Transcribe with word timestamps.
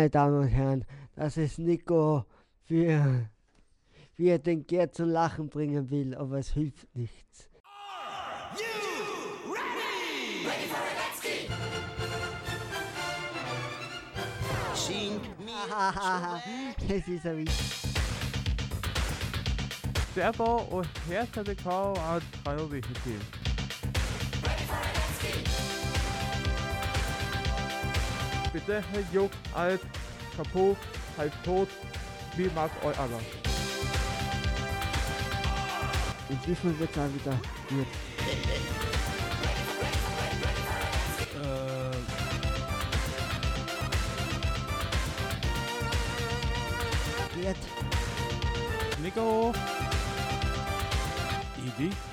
Meine 0.00 0.08
Damen 0.08 0.40
und 0.40 0.48
Herren, 0.48 0.86
das 1.14 1.36
ist 1.36 1.58
Nico, 1.58 2.24
wie, 2.68 2.98
wie 4.16 4.28
er 4.28 4.38
den 4.38 4.66
Gerd 4.66 4.94
zum 4.94 5.10
Lachen 5.10 5.50
bringen 5.50 5.90
will, 5.90 6.14
aber 6.14 6.38
es 6.38 6.48
hilft 6.48 6.88
nichts. 6.96 7.50
das 16.88 17.08
ist 17.08 17.26
ein 17.26 17.36
Witz. 17.36 17.82
Servo 20.14 20.66
og 20.70 20.86
her 20.86 21.26
skal 21.26 21.46
vi 21.46 21.54
komme 21.54 22.00
og 22.00 23.39
Bitte 28.52 28.82
Herr 28.92 29.04
Juck, 29.12 29.30
alt, 29.54 29.80
kaputt, 30.36 30.76
halb 31.16 31.32
tot, 31.44 31.68
wie 32.36 32.50
mag 32.52 32.70
euch 32.84 32.98
alle. 32.98 33.20
Und 36.28 36.48
wie 36.48 36.54
viel 36.54 36.78
wird 36.78 36.96
dann 36.96 37.14
wieder 37.14 37.38
wird? 37.68 37.86
Gerd, 47.40 47.56
Nico, 49.00 49.52
Idee? 51.64 52.09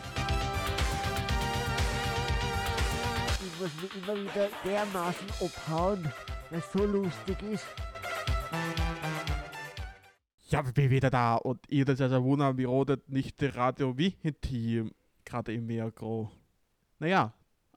Ich 3.57 3.61
muss 3.61 3.81
mich 3.81 4.03
immer 4.03 4.15
wieder 4.15 4.49
dermaßen 4.63 5.27
abhauen, 5.41 6.11
weil 6.49 6.59
es 6.59 6.71
so 6.71 6.85
lustig 6.85 7.41
ist. 7.41 7.65
Ja, 10.49 10.63
wir 10.63 10.73
sind 10.75 10.91
wieder 10.91 11.09
da 11.09 11.35
und 11.35 11.59
ihr 11.67 11.83
das 11.83 11.99
also 11.99 12.23
wundern, 12.23 12.57
wie 12.57 12.65
rodet 12.65 13.09
nicht 13.09 13.41
der 13.41 13.55
Radio 13.55 13.97
wie 13.97 14.11
Team 14.41 14.91
gerade 15.25 15.53
im 15.53 15.65
Mikro. 15.65 16.31
Naja, 16.99 17.33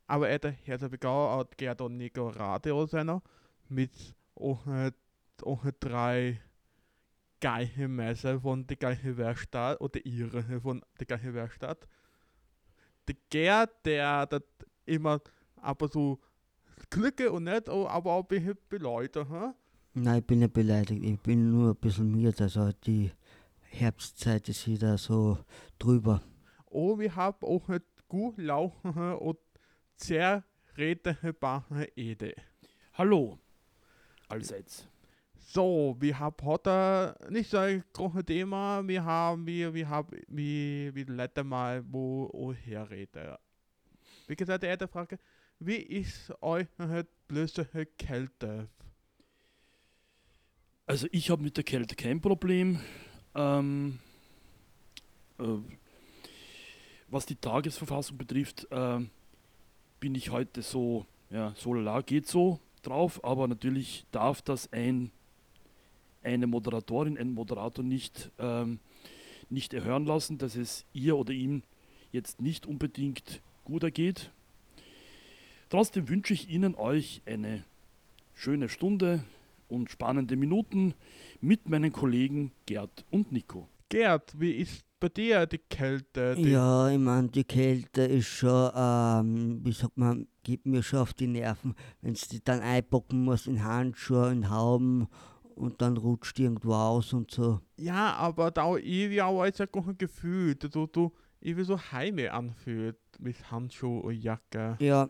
aber 0.06 0.28
er 0.28 0.34
hat 0.34 0.54
herzlich 0.64 0.92
willkommen 0.92 1.38
hat 1.38 1.56
Gerd 1.56 1.80
und 1.80 1.96
Nico 1.96 2.28
Radio 2.28 2.84
seiner 2.86 3.22
mit 3.68 4.14
auch, 4.34 4.66
auch 5.42 5.64
drei 5.80 6.40
gleiche 7.40 7.88
Messer 7.88 8.40
von 8.40 8.66
der 8.66 8.76
gleichen 8.76 9.16
Werkstatt 9.16 9.80
oder 9.80 10.04
ihre 10.04 10.60
von 10.60 10.82
der 10.98 11.06
gleichen 11.06 11.32
Werkstatt. 11.32 11.88
Der 13.08 13.16
Gerd, 13.30 13.70
der 13.86 14.26
das 14.26 14.42
immer 14.84 15.20
aber 15.62 15.88
so 15.88 16.18
klicke 16.90 17.30
und 17.30 17.44
nicht, 17.44 17.68
oh, 17.68 17.86
aber 17.88 18.12
auch 18.12 18.22
ein 18.22 18.28
bisschen 18.28 18.58
beläutet, 18.68 19.28
hm? 19.28 19.54
Nein, 19.94 20.18
ich 20.20 20.26
bin 20.26 20.38
nicht 20.38 20.52
beleidigt, 20.52 21.02
ich 21.02 21.20
bin 21.20 21.50
nur 21.50 21.70
ein 21.70 21.76
bisschen 21.76 22.10
müde. 22.10 22.44
Also 22.44 22.70
die 22.86 23.10
Herbstzeit 23.60 24.48
ist 24.48 24.66
wieder 24.66 24.98
so 24.98 25.38
drüber. 25.78 26.20
Og 26.66 26.98
vi 26.98 27.06
har 27.06 27.36
også 27.42 27.72
et 27.72 27.82
god 28.08 28.32
lav 28.38 28.70
og 29.20 29.36
sehr 29.96 30.40
redebare 30.78 31.86
Ede. 31.96 32.32
Hallo. 32.92 33.38
Allseits. 34.30 34.88
So, 35.34 35.96
wir 35.98 36.18
haben 36.18 36.36
heute 36.42 37.16
nicht 37.28 37.50
so 37.50 37.58
ein 37.58 37.82
großes 37.92 38.24
Thema. 38.24 38.86
Wir 38.86 39.04
haben, 39.04 39.46
wir, 39.46 39.74
wir 39.74 39.88
haben, 39.88 40.16
wie, 40.28 40.94
wie 40.94 41.02
letztes 41.02 41.44
Mal, 41.44 41.82
wo 41.92 42.52
ich 42.52 42.66
herrede. 42.66 43.38
Wie 44.28 44.36
gesagt, 44.36 44.62
die 44.62 44.68
erste 44.68 44.86
Frage, 44.86 45.18
wie 45.60 45.76
ist 45.76 46.32
eure 46.40 47.06
blöde 47.28 47.66
Kälte? 47.98 48.68
Also 50.86 51.06
ich 51.12 51.30
habe 51.30 51.42
mit 51.42 51.56
der 51.56 51.64
Kälte 51.64 51.94
kein 51.94 52.20
Problem. 52.20 52.80
Ähm, 53.34 54.00
äh, 55.38 55.44
was 57.08 57.26
die 57.26 57.36
Tagesverfassung 57.36 58.16
betrifft, 58.16 58.66
ähm, 58.70 59.10
bin 60.00 60.14
ich 60.14 60.30
heute 60.30 60.62
so, 60.62 61.06
ja, 61.28 61.54
so 61.56 61.74
lala 61.74 62.00
geht 62.00 62.26
so 62.26 62.58
drauf, 62.82 63.22
aber 63.22 63.46
natürlich 63.46 64.06
darf 64.10 64.42
das 64.42 64.72
ein, 64.72 65.10
eine 66.22 66.46
Moderatorin, 66.46 67.18
ein 67.18 67.32
Moderator 67.34 67.84
nicht, 67.84 68.30
ähm, 68.38 68.80
nicht 69.50 69.74
erhören 69.74 70.06
lassen, 70.06 70.38
dass 70.38 70.56
es 70.56 70.86
ihr 70.92 71.16
oder 71.16 71.32
ihm 71.32 71.62
jetzt 72.12 72.40
nicht 72.40 72.66
unbedingt 72.66 73.42
gut 73.64 73.82
ergeht. 73.82 74.32
Trotzdem 75.70 76.08
wünsche 76.08 76.34
ich 76.34 76.50
Ihnen 76.50 76.74
euch 76.74 77.22
eine 77.26 77.62
schöne 78.34 78.68
Stunde 78.68 79.22
und 79.68 79.88
spannende 79.88 80.34
Minuten 80.34 80.94
mit 81.40 81.68
meinen 81.68 81.92
Kollegen 81.92 82.50
Gerd 82.66 83.04
und 83.12 83.30
Nico. 83.30 83.68
Gerd, 83.88 84.34
wie 84.40 84.50
ist 84.50 84.84
bei 84.98 85.08
dir 85.10 85.46
die 85.46 85.58
Kälte? 85.58 86.34
Die 86.34 86.50
Ja, 86.50 86.90
ich 86.90 86.98
meine, 86.98 87.28
die 87.28 87.44
Kälte 87.44 88.02
ist 88.02 88.26
schon, 88.26 88.72
ähm, 88.74 89.60
wie 89.64 89.70
sagt 89.70 89.96
man, 89.96 90.26
gibt 90.42 90.66
mir 90.66 90.82
schon 90.82 90.98
auf 90.98 91.14
die 91.14 91.28
Nerven, 91.28 91.76
wenn 92.02 92.14
du 92.14 92.20
die 92.32 92.42
dann 92.42 92.58
einpacken 92.58 93.22
musst 93.22 93.46
in 93.46 93.62
Handschuhe, 93.62 94.32
in 94.32 94.50
Hauben 94.50 95.06
und 95.54 95.80
dann 95.80 95.96
rutscht 95.96 96.36
irgendwo 96.40 96.74
aus 96.74 97.12
und 97.12 97.30
so. 97.30 97.60
Ja, 97.76 98.14
aber 98.14 98.50
da 98.50 98.76
ich 98.76 99.12
ja 99.12 99.26
auch 99.26 99.44
jetzt 99.44 99.60
ein 99.60 99.68
gutes 99.70 99.98
Gefühl, 99.98 100.56
dass 100.56 100.72
du, 100.72 100.88
du 100.88 101.12
irgendwie 101.40 101.64
so 101.64 101.78
heime 101.78 102.32
anfühlt 102.32 102.98
mit 103.20 103.52
Handschuhe 103.52 104.00
und 104.00 104.16
Jacke. 104.16 104.76
Ja, 104.80 105.08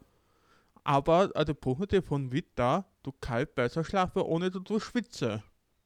Aber 0.85 1.31
also 1.35 1.55
Punkt 1.55 1.95
von 2.05 2.33
Witter, 2.33 2.85
du 3.03 3.13
kannst 3.21 3.55
besser 3.55 3.85
schlafen, 3.85 4.23
ohne 4.23 4.51
dass 4.51 4.63
du 4.63 4.79
schwitze. 4.81 5.43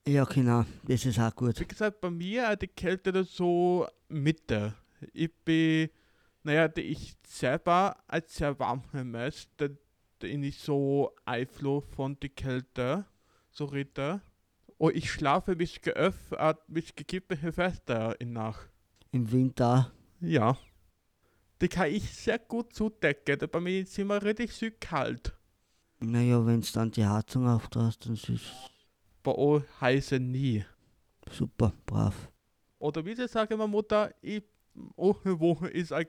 ja 0.07 0.25
genau, 0.25 0.65
das 0.85 1.05
ist 1.05 1.19
auch 1.19 1.35
gut. 1.35 1.59
Wie 1.61 1.67
gesagt, 1.67 2.01
bei 2.01 2.11
mir 2.11 2.49
äh, 2.51 2.57
die 2.57 2.69
Kälte 2.69 3.13
da 3.13 3.25
so 3.25 3.87
Mitte. 4.09 4.75
Ich 5.13 5.33
bin, 5.45 5.91
naja, 6.43 6.69
ich 6.77 7.15
selber 7.27 7.97
als 8.07 8.37
sehr 8.37 8.59
warm 8.59 8.83
Mensch, 8.93 9.47
da, 9.57 9.69
da 10.19 10.27
ich 10.27 10.59
so 10.59 11.13
Einfluss 11.25 11.85
von 11.95 12.19
der 12.21 12.31
Kälte, 12.31 13.05
so 13.51 13.67
rede. 13.67 14.21
Und 14.79 14.97
ich 14.97 15.11
schlafe 15.11 15.57
bis 15.57 15.81
geöffnet, 15.81 16.59
bis 16.67 16.95
gekippt 16.95 17.37
fester 17.55 18.21
in 18.21 18.33
Nacht. 18.33 18.69
Im 19.13 19.31
Winter, 19.31 19.93
Ja. 20.21 20.57
Die 21.61 21.69
kann 21.69 21.91
ich 21.91 22.11
sehr 22.15 22.39
gut 22.39 22.75
zudecken. 22.75 23.39
Da 23.39 23.47
Bei 23.47 23.61
mir 23.61 23.81
ist 23.81 23.99
immer 23.99 24.23
richtig 24.23 24.53
so 24.53 24.67
kalt. 24.81 25.33
naja, 26.01 26.45
wenn 26.45 26.61
du 26.61 26.67
dann 26.73 26.91
die 26.91 27.07
Heizung 27.07 27.47
aufdrehst, 27.49 28.05
dann 28.07 28.15
ist 28.15 28.29
es 28.29 28.41
Bei 29.23 29.33
euch 29.35 29.63
heiße 29.81 30.19
nie. 30.21 30.65
super, 31.31 31.73
brav. 31.87 32.31
Oder 32.79 33.05
wie 33.07 33.15
sie 33.15 33.29
sagen, 33.29 33.57
meine 33.57 33.71
Mutter, 33.71 34.13
ich, 34.21 34.43
ohne 34.97 35.41
Woche 35.41 35.69
ist 35.69 35.93
ein, 35.93 36.07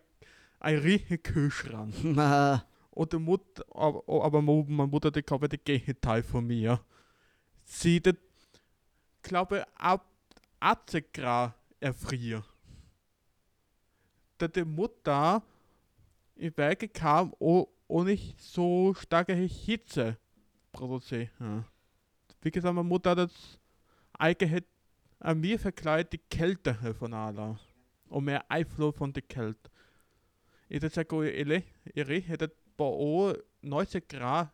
ein 0.59 0.77
riesiger 0.79 1.17
Kühlschrank. 1.17 1.93
Oder 2.91 3.19
Mutter, 3.19 3.63
aber, 3.73 4.03
aber 4.25 4.41
Mu- 4.41 4.65
meine 4.67 4.89
Mutter, 4.89 5.11
die 5.11 5.21
glaube 5.21 5.47
der 5.49 5.59
Gegenteil 5.59 6.23
von 6.23 6.45
mir. 6.47 6.79
Sie, 7.63 8.01
das, 8.01 8.15
glaube 9.21 9.65
ab 9.75 10.05
80 10.59 11.13
Grad 11.13 11.53
erfriert. 11.79 12.43
Die 14.41 14.65
Mutter 14.65 15.41
in 16.35 16.55
Werke 16.57 16.87
kam 16.87 17.33
und, 17.33 17.67
nicht 18.05 18.41
so 18.41 18.93
starke 18.93 19.33
Hitze 19.33 20.17
produzieren. 20.71 21.65
Wie 22.41 22.51
gesagt, 22.51 22.75
meine 22.75 22.87
Mutter 22.87 23.11
hat 23.11 23.19
das 23.19 23.59
eigentlich 24.13 24.63
an 25.19 25.39
mir 25.39 25.57
verkleidet 25.59 26.13
die 26.13 26.17
Kälte 26.17 26.75
von 26.97 27.13
aller. 27.13 27.59
Und 28.09 28.25
mehr 28.25 28.49
Einfluss 28.49 28.95
von 28.95 29.11
der 29.11 29.23
Kälte. 29.23 29.71
Ich 30.69 30.81
sage 30.93 31.29
ehrlich, 31.29 31.63
ehrlich, 31.93 32.27
hätte 32.27 32.51
bei 32.77 32.85
euch 32.85 33.37
90 33.61 34.07
Grad, 34.07 34.51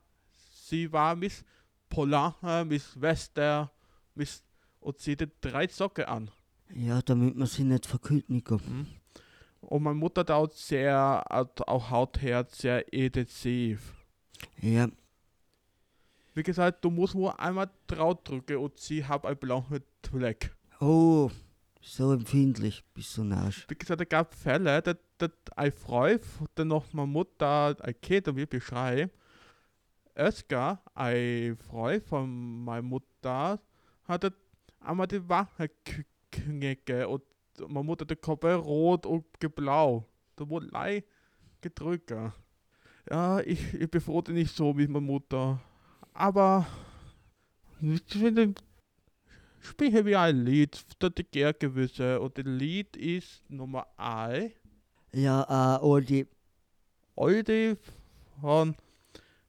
sie 0.53 0.91
war 0.91 1.15
mit 1.15 1.43
Polar, 1.89 2.63
mit 2.65 2.83
Wester, 3.01 3.71
mit, 4.15 4.41
und 4.79 4.99
sie 4.99 5.17
hat 5.19 5.29
drei 5.41 5.67
Socken 5.67 6.05
an. 6.05 6.31
ja, 6.73 7.01
damit 7.01 7.35
man 7.35 7.47
sich 7.47 7.65
nicht 7.65 7.85
verkühlt, 7.85 8.29
Nico. 8.29 8.59
Und 9.61 9.83
meine 9.83 9.95
Mutter 9.95 10.35
auch 10.35 10.51
sehr, 10.51 11.23
hat 11.29 11.67
auch 11.67 11.89
Hautherz, 11.89 12.57
sehr 12.59 12.91
intensiv. 12.91 13.93
Ja, 14.59 14.87
Wie 16.33 16.43
gesagt, 16.43 16.83
du 16.83 16.89
musst 16.89 17.13
nur 17.15 17.39
einmal 17.39 17.69
drauf 17.87 18.23
drücken 18.23 18.57
und 18.57 18.79
sie 18.79 19.05
hat 19.05 19.25
einen 19.25 19.37
blauen 19.37 19.81
Fleck. 20.09 20.55
oh, 20.79 21.29
so 21.83 22.13
empfindlich 22.13 22.83
bist 22.93 23.17
du 23.17 23.23
narsch. 23.23 23.65
Wie 23.67 23.75
gesagt, 23.75 24.01
es 24.01 24.09
gab 24.09 24.33
Fälle, 24.35 24.81
dass, 24.81 24.97
dass 25.17 25.31
ein 25.55 25.71
Freund, 25.71 26.21
der 26.55 26.65
noch 26.65 26.91
meine 26.93 27.07
Mutter, 27.07 27.75
ein 27.81 28.01
Kind, 28.01 28.35
wie 28.35 28.45
beschreibt, 28.45 29.15
Oskar, 30.15 30.83
ein 30.93 31.57
Freund 31.57 32.03
von 32.03 32.63
meiner 32.63 32.81
Mutter, 32.83 33.59
hatte 34.05 34.33
einmal 34.79 35.07
die 35.07 35.27
Wange 35.27 35.69
geknickt 36.31 36.89
und 36.89 37.23
meine 37.67 37.83
Mutter 37.83 38.05
der 38.05 38.17
Kopf 38.17 38.43
rot 38.43 39.05
und 39.05 39.25
blau. 39.55 40.05
Da 40.35 40.47
wurde 40.47 40.67
leicht 40.67 41.07
gedrückt. 41.61 42.13
Ja, 43.09 43.39
ich, 43.41 43.73
ich 43.73 43.89
ich 43.93 44.27
nicht 44.29 44.55
so 44.55 44.77
wie 44.77 44.87
meine 44.87 45.05
Mutter. 45.05 45.59
Aber 46.13 46.67
Ich 47.81 48.03
finde, 48.05 48.53
spiele 49.59 50.05
wie 50.05 50.15
ein 50.15 50.45
Lied, 50.45 50.85
das 50.99 51.11
ich 51.17 51.31
gerne 51.31 51.53
gewisse. 51.55 52.19
Und 52.19 52.37
das 52.37 52.45
Lied 52.45 52.95
ist 52.95 53.49
Nummer 53.49 53.87
1. 53.97 54.53
Ja, 55.13 55.77
äh, 55.77 55.83
Oldie. 55.83 56.27
Oldie 57.15 57.75
von 58.39 58.75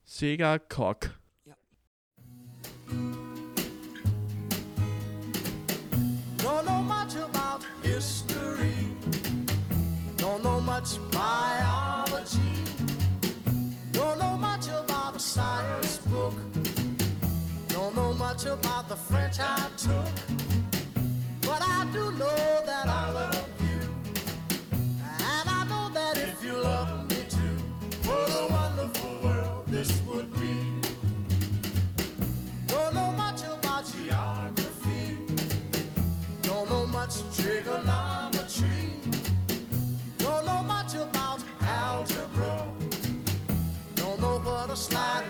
Sega 0.04 0.58
Cock. 0.58 1.10
Don't 2.92 3.21
much 10.82 11.12
biology. 11.12 12.40
Don't 13.92 14.18
know 14.18 14.36
much 14.36 14.66
about 14.66 15.14
a 15.14 15.18
science 15.20 15.98
book. 15.98 16.34
Don't 17.68 17.94
know 17.94 18.12
much 18.14 18.46
about 18.46 18.88
the 18.88 18.96
French 18.96 19.38
I 19.38 19.68
took. 19.76 20.12
But 21.42 21.62
I 21.62 21.86
do 21.92 22.10
know 22.18 22.61
slide. 44.74 45.21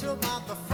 till 0.00 0.12
about 0.12 0.48
the 0.48 0.69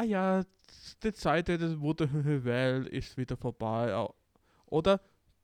Ah 0.00 0.04
ja, 0.04 0.42
die 1.02 1.12
Zeit 1.12 1.48
des 1.48 1.78
Welt 2.44 2.88
ist 2.88 3.18
wieder 3.18 3.36
vorbei. 3.36 4.08
Oder 4.64 4.98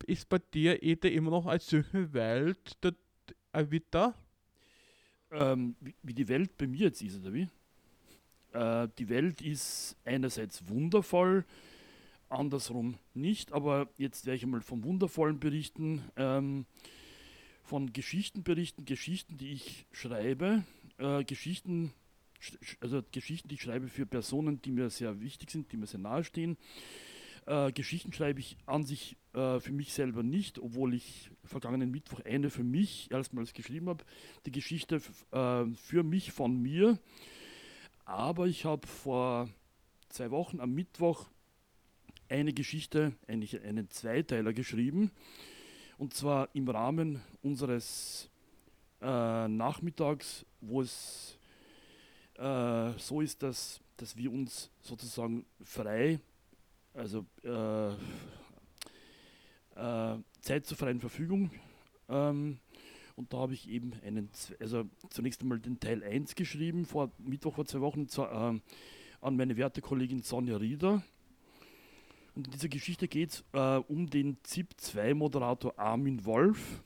ist 0.06 0.30
bei 0.30 0.38
dir 0.38 0.82
Ede 0.82 1.10
immer 1.10 1.30
noch 1.30 1.44
eine 1.44 1.60
solche 1.60 2.10
Welt 2.14 2.82
der 2.82 2.94
äh, 3.52 3.70
wieder? 3.70 4.14
Ähm, 5.30 5.76
wie, 6.00 6.14
die 6.14 6.26
Welt 6.28 6.56
bei 6.56 6.66
mir 6.66 6.86
jetzt 6.86 7.02
ist, 7.02 7.20
oder 7.20 7.34
wie? 7.34 7.48
Äh, 8.54 8.88
die 8.98 9.10
Welt 9.10 9.42
ist 9.42 9.94
einerseits 10.06 10.66
wundervoll, 10.70 11.44
andersrum 12.30 12.96
nicht, 13.12 13.52
aber 13.52 13.90
jetzt 13.98 14.24
werde 14.24 14.36
ich 14.38 14.44
einmal 14.44 14.62
vom 14.62 14.84
Wundervollen 14.84 15.38
berichten, 15.38 16.02
ähm, 16.16 16.64
von 17.62 17.92
Geschichten 17.92 18.42
berichten, 18.42 18.86
Geschichten, 18.86 19.36
die 19.36 19.52
ich 19.52 19.86
schreibe, 19.92 20.64
äh, 20.96 21.24
Geschichten, 21.24 21.92
sch- 21.92 21.92
sch- 21.92 22.05
also 22.80 23.02
Geschichten, 23.12 23.48
die 23.48 23.54
ich 23.56 23.62
schreibe 23.62 23.88
für 23.88 24.06
Personen, 24.06 24.60
die 24.62 24.70
mir 24.70 24.90
sehr 24.90 25.20
wichtig 25.20 25.50
sind, 25.50 25.72
die 25.72 25.76
mir 25.76 25.86
sehr 25.86 26.00
nahe 26.00 26.24
stehen. 26.24 26.56
Äh, 27.46 27.72
Geschichten 27.72 28.12
schreibe 28.12 28.40
ich 28.40 28.56
an 28.66 28.84
sich 28.84 29.16
äh, 29.32 29.60
für 29.60 29.72
mich 29.72 29.92
selber 29.92 30.22
nicht, 30.22 30.58
obwohl 30.58 30.94
ich 30.94 31.30
vergangenen 31.44 31.90
Mittwoch 31.90 32.20
eine 32.24 32.50
für 32.50 32.64
mich 32.64 33.10
erstmals 33.10 33.52
geschrieben 33.52 33.88
habe. 33.88 34.04
Die 34.46 34.52
Geschichte 34.52 35.00
äh, 35.30 35.64
für 35.74 36.02
mich 36.02 36.32
von 36.32 36.60
mir. 36.60 36.98
Aber 38.04 38.46
ich 38.46 38.64
habe 38.64 38.86
vor 38.86 39.48
zwei 40.08 40.30
Wochen 40.30 40.60
am 40.60 40.74
Mittwoch 40.74 41.26
eine 42.28 42.52
Geschichte, 42.52 43.12
eigentlich 43.28 43.62
einen 43.62 43.88
Zweiteiler 43.90 44.52
geschrieben. 44.52 45.10
Und 45.98 46.14
zwar 46.14 46.48
im 46.52 46.68
Rahmen 46.68 47.20
unseres 47.42 48.30
äh, 49.00 49.48
Nachmittags, 49.48 50.44
wo 50.60 50.82
es 50.82 51.35
äh, 52.38 52.92
so 52.98 53.20
ist, 53.20 53.42
dass, 53.42 53.80
dass 53.96 54.16
wir 54.16 54.32
uns 54.32 54.70
sozusagen 54.80 55.44
frei, 55.62 56.20
also 56.94 57.26
äh, 57.42 57.92
äh, 59.76 60.18
Zeit 60.40 60.66
zur 60.66 60.76
freien 60.76 61.00
Verfügung. 61.00 61.50
Ähm, 62.08 62.58
und 63.16 63.32
da 63.32 63.38
habe 63.38 63.54
ich 63.54 63.68
eben 63.68 63.92
einen, 64.04 64.28
also 64.60 64.84
zunächst 65.10 65.40
einmal 65.40 65.58
den 65.58 65.80
Teil 65.80 66.04
1 66.04 66.34
geschrieben, 66.34 66.84
vor 66.84 67.10
Mittwoch 67.18 67.54
vor 67.54 67.64
zwei 67.66 67.80
Wochen, 67.80 68.08
zu, 68.08 68.24
ähm, 68.26 68.60
an 69.20 69.36
meine 69.36 69.56
werte 69.56 69.80
Kollegin 69.80 70.22
Sonja 70.22 70.56
Rieder. 70.58 71.02
Und 72.34 72.46
in 72.46 72.52
dieser 72.52 72.68
Geschichte 72.68 73.08
geht 73.08 73.30
es 73.30 73.44
äh, 73.52 73.78
um 73.88 74.10
den 74.10 74.36
ZIP-2-Moderator 74.42 75.78
Armin 75.78 76.26
Wolf, 76.26 76.82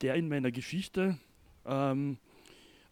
der 0.00 0.16
in 0.16 0.28
meiner 0.28 0.50
Geschichte 0.50 1.16
ähm, 1.64 2.18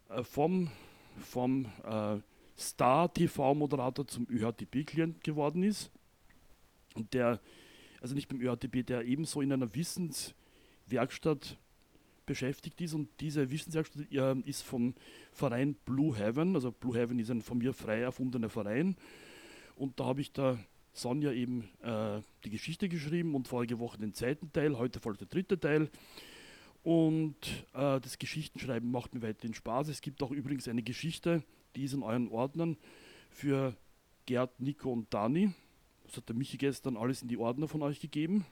äh, 0.08 0.22
vom, 0.22 0.70
vom 1.18 1.66
äh, 1.84 2.18
Star-TV-Moderator 2.56 4.06
zum 4.06 4.26
ÖHTB-Klient 4.28 5.24
geworden 5.24 5.62
ist. 5.62 5.90
Und 6.94 7.14
der, 7.14 7.40
also 8.00 8.14
nicht 8.14 8.28
beim 8.28 8.40
ÖHTB, 8.40 8.86
der 8.86 9.04
ebenso 9.04 9.40
in 9.40 9.52
einer 9.52 9.74
Wissenswerkstatt 9.74 11.56
beschäftigt 12.26 12.80
ist. 12.80 12.94
Und 12.94 13.08
diese 13.20 13.50
Wissenswerkstatt 13.50 14.12
äh, 14.12 14.40
ist 14.44 14.62
vom 14.62 14.94
Verein 15.32 15.74
Blue 15.84 16.16
Heaven. 16.16 16.54
Also 16.54 16.70
Blue 16.70 16.96
Heaven 16.96 17.18
ist 17.18 17.30
ein 17.30 17.42
von 17.42 17.58
mir 17.58 17.72
frei 17.72 18.00
erfundener 18.00 18.48
Verein. 18.48 18.96
Und 19.76 19.98
da 19.98 20.04
habe 20.04 20.20
ich 20.20 20.32
da 20.32 20.58
Sonja 20.92 21.32
eben 21.32 21.68
äh, 21.82 22.20
die 22.44 22.50
Geschichte 22.50 22.88
geschrieben 22.88 23.34
und 23.34 23.48
vorige 23.48 23.78
Woche 23.78 23.98
den 23.98 24.12
zweiten 24.12 24.52
Teil, 24.52 24.76
heute 24.76 25.00
folgt 25.00 25.20
der 25.20 25.28
dritte 25.28 25.58
Teil. 25.58 25.88
Und 26.82 27.36
äh, 27.74 28.00
das 28.00 28.18
Geschichtenschreiben 28.18 28.90
macht 28.90 29.14
mir 29.14 29.22
weiterhin 29.22 29.54
Spaß. 29.54 29.88
Es 29.88 30.00
gibt 30.00 30.22
auch 30.22 30.30
übrigens 30.30 30.66
eine 30.68 30.82
Geschichte, 30.82 31.42
die 31.76 31.84
ist 31.84 31.92
in 31.92 32.02
euren 32.02 32.28
Ordnern 32.28 32.76
für 33.30 33.76
Gerd, 34.26 34.60
Nico 34.60 34.92
und 34.92 35.12
Dani. 35.12 35.52
Das 36.06 36.16
hat 36.16 36.28
der 36.28 36.36
Michi 36.36 36.56
gestern 36.56 36.96
alles 36.96 37.22
in 37.22 37.28
die 37.28 37.36
Ordner 37.36 37.68
von 37.68 37.82
euch 37.82 38.00
gegeben. 38.00 38.44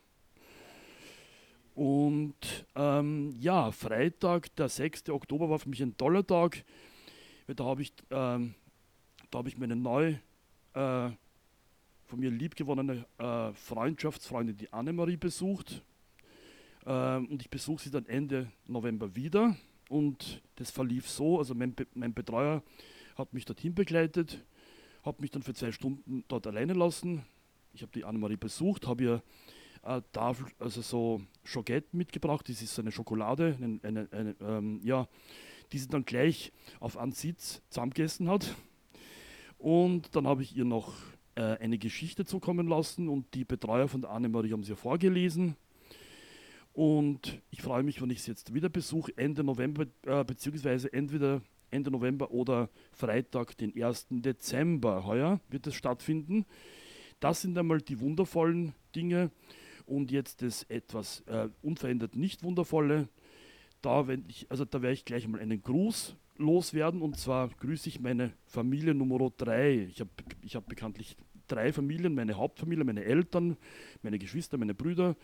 Und 1.75 2.67
ähm, 2.75 3.35
ja, 3.39 3.71
Freitag, 3.71 4.55
der 4.57 4.69
6. 4.69 5.11
Oktober 5.11 5.49
war 5.49 5.59
für 5.59 5.69
mich 5.69 5.83
ein 5.83 5.97
toller 5.97 6.27
Tag. 6.27 6.65
Weil 7.47 7.55
da 7.55 7.65
habe 7.65 7.83
ich, 7.83 7.93
ähm, 8.11 8.55
da 9.31 9.39
habe 9.39 9.49
ich 9.49 9.57
meine 9.57 9.77
neue, 9.77 10.21
äh, 10.75 11.11
von 12.07 12.19
mir 12.21 12.31
liebgewonnene 12.31 13.07
äh, 13.19 13.53
Freundschaftsfreundin, 13.53 14.57
die 14.57 14.73
Annemarie, 14.73 15.17
besucht. 15.17 15.83
Ähm, 16.87 17.27
und 17.27 17.43
ich 17.43 17.51
besuche 17.51 17.83
sie 17.83 17.91
dann 17.91 18.07
Ende 18.07 18.51
November 18.67 19.15
wieder. 19.15 19.57
Und 19.89 20.43
das 20.57 20.71
verlief 20.71 21.09
so, 21.09 21.39
also 21.39 21.55
mein, 21.55 21.75
mein 21.95 22.15
Betreuer 22.15 22.63
hat 23.17 23.33
mich 23.33 23.45
dorthin 23.45 23.75
begleitet, 23.75 24.45
hat 25.03 25.21
mich 25.21 25.31
dann 25.31 25.43
für 25.43 25.55
zwei 25.55 25.73
Stunden 25.73 26.25
dort 26.29 26.47
alleine 26.47 26.75
lassen. 26.75 27.25
Ich 27.73 27.83
habe 27.83 27.93
die 27.93 28.05
Annemarie 28.05 28.37
besucht, 28.37 28.87
habe 28.87 29.03
ihr 29.03 29.23
äh, 29.83 30.03
Tafel, 30.13 30.47
also 30.59 30.83
so 30.83 31.23
Schoquette 31.45 31.97
mitgebracht. 31.97 32.49
Das 32.49 32.63
ist 32.63 32.79
eine 32.79 32.93
Schokolade, 32.93 33.57
eine, 33.61 33.81
eine, 33.83 34.09
eine, 34.11 34.37
ähm, 34.41 34.81
ja, 34.85 35.09
die 35.73 35.79
sie 35.79 35.89
dann 35.89 36.05
gleich 36.05 36.53
auf 36.81 36.97
einen 36.97 37.13
Sitz 37.13 37.63
zusammengegessen 37.69 38.29
hat. 38.29 38.55
Und 39.59 40.15
dann 40.15 40.27
habe 40.27 40.43
ich 40.43 40.57
ihr 40.57 40.65
noch 40.65 40.95
äh, 41.35 41.57
eine 41.59 41.79
Geschichte 41.79 42.25
zukommen 42.25 42.69
lassen 42.69 43.09
und 43.09 43.35
die 43.35 43.45
Betreuer 43.45 43.89
von 43.89 44.03
der 44.03 44.11
Annemarie 44.11 44.53
haben 44.53 44.65
sie 44.65 44.77
vorgelesen. 44.77 45.57
Und 46.79 47.43
ich 47.51 47.61
freue 47.61 47.83
mich, 47.83 48.01
wenn 48.01 48.11
ich 48.11 48.23
sie 48.23 48.31
jetzt 48.31 48.55
wieder 48.55 48.69
besuche, 48.69 49.13
Ende 49.17 49.43
November, 49.43 49.87
äh, 50.07 50.23
beziehungsweise 50.23 50.93
entweder 50.93 51.43
Ende 51.73 51.91
November 51.91 52.31
oder 52.31 52.71
Freitag, 52.93 53.59
den 53.59 53.75
1. 53.75 54.07
Dezember 54.11 55.05
heuer 55.05 55.41
wird 55.49 55.67
es 55.67 55.75
stattfinden. 55.75 56.47
Das 57.19 57.43
sind 57.43 57.59
einmal 57.59 57.81
die 57.81 57.99
wundervollen 57.99 58.75
Dinge. 58.95 59.33
Und 59.87 60.13
jetzt 60.13 60.41
das 60.43 60.63
etwas 60.71 61.25
äh, 61.27 61.49
unverändert 61.63 62.15
nicht 62.15 62.45
wundervolle. 62.45 63.09
Da, 63.83 64.07
also 64.49 64.65
da 64.65 64.81
werde 64.81 64.95
ich 64.95 65.05
gleich 65.05 65.27
mal 65.27 65.41
einen 65.41 65.61
Gruß 65.61 66.15
loswerden. 66.37 67.03
Und 67.03 67.19
zwar 67.19 67.49
grüße 67.49 67.89
ich 67.89 67.99
meine 67.99 68.35
Familie 68.47 68.95
Nummer 68.95 69.33
3. 69.37 69.89
Ich 69.91 69.99
habe 69.99 70.11
ich 70.43 70.55
hab 70.55 70.69
bekanntlich 70.69 71.17
drei 71.49 71.73
Familien, 71.73 72.15
meine 72.15 72.35
Hauptfamilie, 72.35 72.85
meine 72.85 73.03
Eltern, 73.03 73.57
meine 74.03 74.21
Geschwister, 74.21 74.59
meine 74.59 74.75
Brüder. 74.75 75.17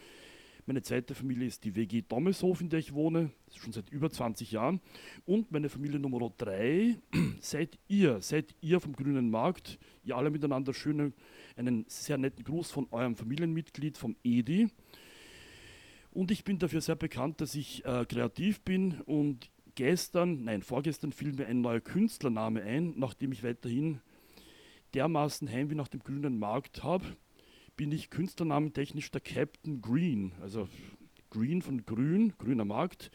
Meine 0.66 0.80
zweite 0.80 1.14
Familie 1.14 1.46
ist 1.46 1.62
die 1.64 1.76
WG 1.76 2.00
Dommeshof, 2.08 2.62
in 2.62 2.70
der 2.70 2.78
ich 2.78 2.94
wohne, 2.94 3.30
schon 3.54 3.74
seit 3.74 3.90
über 3.90 4.10
20 4.10 4.50
Jahren. 4.50 4.80
Und 5.26 5.52
meine 5.52 5.68
Familie 5.68 5.98
Nummer 5.98 6.32
3, 6.38 6.96
seid 7.40 7.78
ihr, 7.86 8.22
seid 8.22 8.54
ihr 8.62 8.80
vom 8.80 8.94
Grünen 8.94 9.28
Markt, 9.28 9.78
ihr 10.04 10.16
alle 10.16 10.30
miteinander 10.30 10.72
schöne, 10.72 11.12
einen 11.56 11.84
sehr 11.86 12.16
netten 12.16 12.44
Gruß 12.44 12.70
von 12.70 12.88
eurem 12.92 13.14
Familienmitglied, 13.14 13.98
vom 13.98 14.16
Edi. 14.24 14.68
Und 16.12 16.30
ich 16.30 16.44
bin 16.44 16.58
dafür 16.58 16.80
sehr 16.80 16.96
bekannt, 16.96 17.42
dass 17.42 17.54
ich 17.54 17.84
äh, 17.84 18.06
kreativ 18.06 18.62
bin 18.62 19.02
und 19.02 19.50
gestern, 19.74 20.44
nein, 20.44 20.62
vorgestern 20.62 21.12
fiel 21.12 21.34
mir 21.34 21.46
ein 21.46 21.60
neuer 21.60 21.80
Künstlername 21.80 22.62
ein, 22.62 22.94
nachdem 22.96 23.32
ich 23.32 23.42
weiterhin 23.42 24.00
dermaßen 24.94 25.46
Heimweh 25.50 25.74
nach 25.74 25.88
dem 25.88 26.00
grünen 26.00 26.38
Markt 26.38 26.82
habe, 26.82 27.04
bin 27.76 27.92
ich 27.92 28.10
künstlernamentechnisch 28.10 29.10
der 29.10 29.20
Captain 29.20 29.80
Green, 29.80 30.32
also 30.40 30.68
Green 31.30 31.62
von 31.62 31.84
Grün, 31.84 32.32
grüner 32.38 32.64
Markt. 32.64 33.10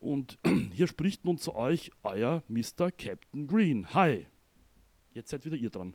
Und 0.00 0.38
hier 0.72 0.86
spricht 0.86 1.24
nun 1.24 1.38
zu 1.38 1.54
euch 1.54 1.90
euer 2.02 2.42
Mr. 2.48 2.90
Captain 2.90 3.46
Green. 3.46 3.92
Hi. 3.94 4.26
Jetzt 5.12 5.30
seid 5.30 5.44
wieder 5.44 5.56
ihr 5.56 5.70
dran. 5.70 5.94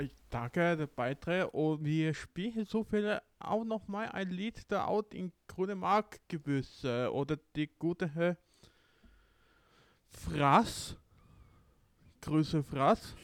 Ich 0.00 0.14
danke 0.30 0.76
der 0.76 0.86
Beitrag 0.86 1.52
und 1.52 1.84
wir 1.84 2.14
spielen 2.14 2.64
so 2.64 2.82
viele 2.82 3.22
auch 3.38 3.64
noch 3.64 3.88
mal 3.88 4.08
ein 4.08 4.30
Lied 4.30 4.70
der 4.70 4.88
Out 4.88 5.12
in 5.12 5.32
Grüne 5.48 5.74
Mark 5.74 6.20
Gewüsse 6.28 7.12
oder 7.12 7.38
die 7.54 7.68
gute 7.78 8.38
Fraß. 10.08 10.96
Grüße 12.22 12.62
Fraß. 12.62 13.14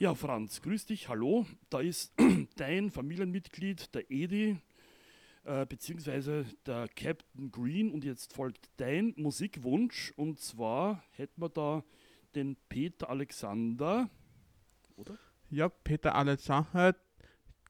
Ja, 0.00 0.14
Franz, 0.14 0.62
grüß 0.62 0.86
dich, 0.86 1.10
hallo. 1.10 1.44
Da 1.68 1.80
ist 1.80 2.14
dein 2.56 2.90
Familienmitglied, 2.90 3.94
der 3.94 4.10
Edi, 4.10 4.56
äh, 5.44 5.66
beziehungsweise 5.66 6.46
der 6.64 6.88
Captain 6.96 7.50
Green 7.50 7.90
und 7.90 8.02
jetzt 8.02 8.32
folgt 8.32 8.70
dein 8.78 9.12
Musikwunsch 9.18 10.14
und 10.16 10.40
zwar 10.40 11.04
hätten 11.10 11.42
wir 11.42 11.50
da 11.50 11.84
den 12.34 12.56
Peter 12.70 13.10
Alexander, 13.10 14.08
oder? 14.96 15.18
Ja, 15.50 15.68
Peter 15.68 16.14
Alexander, 16.14 16.96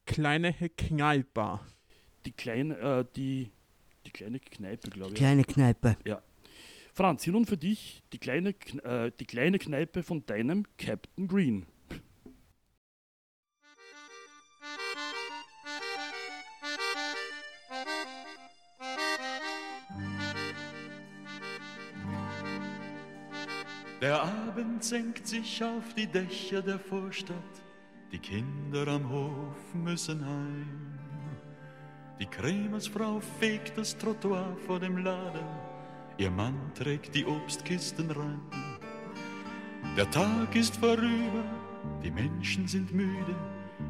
kleine 0.06 0.52
Kneipe. 0.52 1.58
Die 2.26 2.32
kleine, 2.32 2.78
äh, 2.78 3.04
die, 3.16 3.50
die 4.06 4.10
kleine 4.12 4.38
Kneipe, 4.38 4.88
glaube 4.90 5.14
ich. 5.14 5.16
Kleine 5.16 5.42
Kneipe. 5.42 5.96
Franz, 6.94 7.24
hier 7.24 7.32
nun 7.32 7.46
für 7.46 7.56
dich 7.56 8.04
die 8.12 8.18
kleine, 8.18 8.50
äh, 8.84 9.10
die 9.18 9.26
kleine 9.26 9.58
Kneipe 9.58 10.04
von 10.04 10.24
deinem 10.26 10.64
Captain 10.78 11.26
Green. 11.26 11.66
Der 24.00 24.22
Abend 24.22 24.82
senkt 24.82 25.26
sich 25.26 25.62
auf 25.62 25.92
die 25.94 26.06
Dächer 26.06 26.62
der 26.62 26.78
Vorstadt, 26.78 27.36
die 28.10 28.18
Kinder 28.18 28.88
am 28.88 29.10
Hof 29.10 29.74
müssen 29.74 30.24
heim. 30.24 30.98
Die 32.18 32.24
Krämersfrau 32.24 33.20
fegt 33.38 33.76
das 33.76 33.98
Trottoir 33.98 34.56
vor 34.66 34.80
dem 34.80 34.96
Laden, 34.96 35.44
ihr 36.16 36.30
Mann 36.30 36.72
trägt 36.74 37.14
die 37.14 37.26
Obstkisten 37.26 38.10
rein. 38.10 38.40
Der 39.98 40.10
Tag 40.10 40.56
ist 40.56 40.78
vorüber, 40.78 41.44
die 42.02 42.10
Menschen 42.10 42.66
sind 42.66 42.94
müde, 42.94 43.36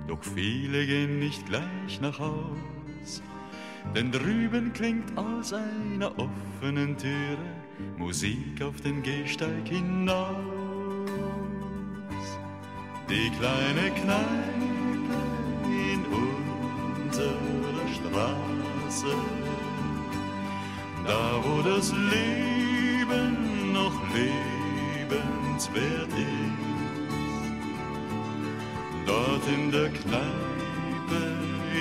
doch 0.09 0.25
viele 0.25 0.87
gehen 0.87 1.21
nicht 1.21 1.47
gleich 1.47 2.01
nach 2.01 2.19
Haus. 2.19 3.23
Denn 3.95 4.11
drüben 4.11 4.73
klingt 4.73 5.17
aus 5.17 5.53
einer 5.53 6.19
offenen 6.19 6.97
Türe 6.99 7.60
Musik 7.99 8.63
auf 8.63 8.81
den 8.81 9.03
Gehsteig 9.03 9.67
hinaus. 9.69 10.37
Die 13.09 13.31
kleine 13.39 13.91
Kneipe 13.91 15.19
in 15.67 16.01
unserer 17.07 17.89
Straße, 17.95 19.15
da 21.07 21.43
wo 21.43 21.63
das 21.63 21.93
Leben 21.93 23.73
noch 23.73 23.99
lebenswert 24.15 26.13
ist. 26.13 26.61
Dort 29.07 29.47
in 29.53 29.71
der 29.71 29.89
Kneipe 29.89 31.21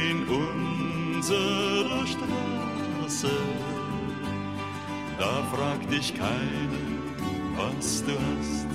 in 0.10 0.18
unserer 0.28 2.06
Straße, 2.08 3.32
da 5.20 5.44
fragt 5.54 5.92
dich 5.92 6.16
keiner, 6.16 6.80
was 7.58 8.04
du 8.06 8.14
hast 8.14 8.68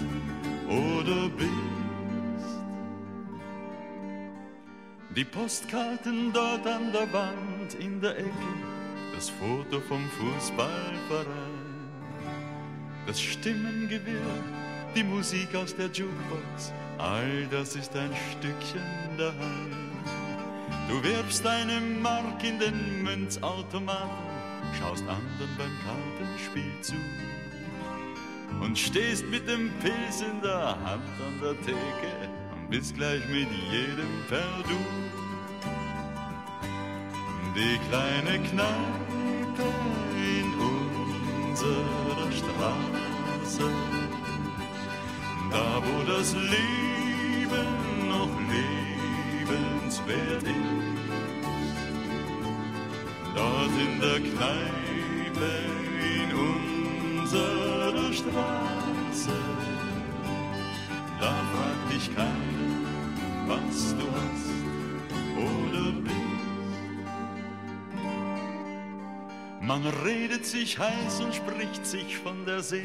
oder 0.68 1.28
bist. 1.30 1.50
Die 5.16 5.24
Postkarten 5.24 6.32
dort 6.32 6.66
an 6.66 6.92
der 6.92 7.10
Wand 7.12 7.74
in 7.78 8.00
der 8.00 8.18
Ecke, 8.18 8.54
das 9.14 9.30
Foto 9.30 9.80
vom 9.80 10.04
Fußballverein, 10.10 11.24
das 13.06 13.20
Stimmengewirr, 13.20 14.42
die 14.94 15.04
Musik 15.04 15.54
aus 15.54 15.74
der 15.74 15.86
Jukebox, 15.86 16.72
all 16.98 17.46
das 17.50 17.74
ist 17.74 17.96
ein 17.96 18.10
Stückchen 18.32 18.82
daheim. 19.16 19.70
Du 20.88 21.02
wirfst 21.02 21.46
eine 21.46 21.80
Mark 21.80 22.44
in 22.44 22.58
den 22.58 23.02
Münzautomaten, 23.02 24.33
schaust 24.78 25.02
anderen 25.08 25.50
beim 25.56 25.70
Kartenspiel 25.84 26.72
zu 26.80 26.94
und 28.60 28.78
stehst 28.78 29.26
mit 29.26 29.48
dem 29.48 29.70
Pilz 29.80 30.20
in 30.20 30.40
der 30.42 30.76
Hand 30.84 31.02
an 31.26 31.40
der 31.42 31.60
Theke 31.62 32.28
und 32.52 32.70
bist 32.70 32.94
gleich 32.94 33.26
mit 33.28 33.48
jedem 33.70 34.24
per 34.28 34.62
Du. 34.68 34.78
Die 37.56 37.78
kleine 37.88 38.42
Kneipe 38.48 39.68
in 40.16 40.54
unserer 41.50 42.32
Straße, 42.32 43.70
da 45.50 45.82
wo 45.84 46.02
das 46.10 46.34
Leben 46.34 48.08
noch 48.08 48.34
lebenswert 49.46 50.42
ist. 50.42 51.03
Dort 53.34 53.72
in 53.80 54.00
der 54.00 54.20
Kneipe 54.20 55.50
in 56.14 56.30
unserer 57.18 58.12
Straße, 58.12 59.38
da 61.20 61.32
fragt 61.32 61.92
dich 61.92 62.14
keiner, 62.14 62.28
was 63.48 63.96
du 63.96 64.06
hast 64.16 64.54
oder 65.36 65.92
bist. 66.02 66.14
Man 69.60 69.84
redet 70.04 70.46
sich 70.46 70.78
heiß 70.78 71.20
und 71.20 71.34
spricht 71.34 71.84
sich 71.84 72.16
von 72.18 72.46
der 72.46 72.62
Seele, 72.62 72.84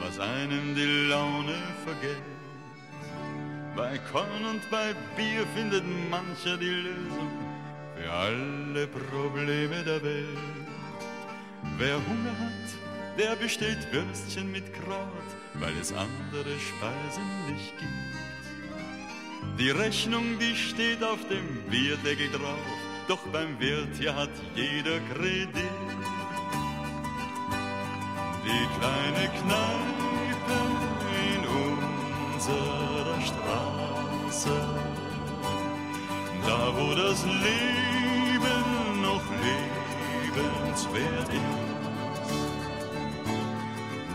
was 0.00 0.18
einem 0.18 0.74
die 0.74 1.08
Laune 1.08 1.58
vergeht. 1.84 2.22
Bei 3.76 3.98
Korn 4.10 4.44
und 4.50 4.70
bei 4.70 4.94
Bier 5.14 5.46
findet 5.54 5.84
mancher 6.10 6.56
die 6.56 6.66
Lösung 6.66 7.48
für 7.98 8.12
alle 8.12 8.86
Probleme 8.86 9.82
der 9.84 10.02
Welt. 10.02 10.38
Wer 11.78 11.94
Hunger 11.94 12.36
hat, 12.38 13.18
der 13.18 13.36
bestellt 13.36 13.86
Würstchen 13.92 14.52
mit 14.52 14.72
Kraut, 14.72 15.28
weil 15.54 15.72
es 15.80 15.92
andere 15.92 16.54
Speisen 16.58 17.28
nicht 17.48 17.76
gibt. 17.78 19.58
Die 19.58 19.70
Rechnung, 19.70 20.38
die 20.38 20.54
steht 20.54 21.02
auf 21.02 21.18
dem 21.28 21.62
Bierdeckel 21.68 22.30
drauf, 22.30 22.66
doch 23.08 23.26
beim 23.32 23.58
Wirt 23.58 23.96
hier 23.98 24.14
hat 24.14 24.30
jeder 24.54 25.00
Kredit. 25.12 25.48
Die 28.44 28.66
kleine 28.78 29.28
Kneipe 29.40 30.58
in 31.34 31.42
unserer 32.34 33.20
Straße, 33.20 34.50
da 36.48 36.60
wo 36.78 36.94
das 36.94 37.24
Leben 37.26 38.64
noch 39.02 39.26
lebenswert 39.44 41.30
ist. 41.42 41.68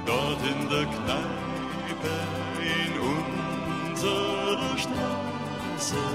Dort 0.08 0.42
in 0.52 0.62
der 0.74 0.86
Kneipe 0.96 2.16
in 2.80 2.94
unserer 3.13 4.78
Straße, 4.84 6.06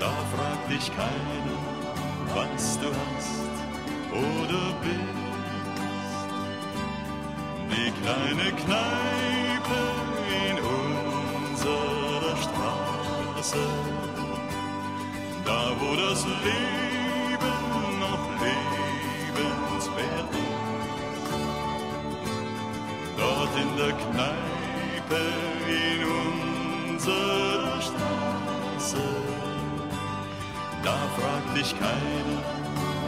da 0.00 0.12
fragt 0.32 0.66
dich 0.72 0.86
keiner, 0.96 1.60
was 2.34 2.78
du 2.80 2.88
hast 3.00 3.54
oder 4.26 4.64
bist. 4.82 5.20
Die 7.70 7.90
kleine 8.00 8.48
Kneipe 8.62 9.80
in 10.48 10.56
unserer 10.80 12.36
Straße, 12.46 13.64
da 15.50 15.62
wo 15.80 15.90
das 15.96 16.20
Leben 16.46 17.56
noch 18.04 18.24
lebenswert 18.44 20.30
ist. 20.44 21.38
Dort 23.20 23.54
in 23.62 23.70
der 23.80 23.94
Kneipe 24.04 25.22
in 25.88 26.00
unserer 26.22 27.78
Straße, 27.88 29.06
da 30.84 30.96
fragt 31.16 31.50
dich 31.58 31.70
keiner, 31.78 32.40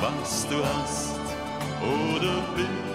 was 0.00 0.46
du 0.50 0.58
hast 0.74 1.24
oder 1.80 2.34
bist. 2.56 2.91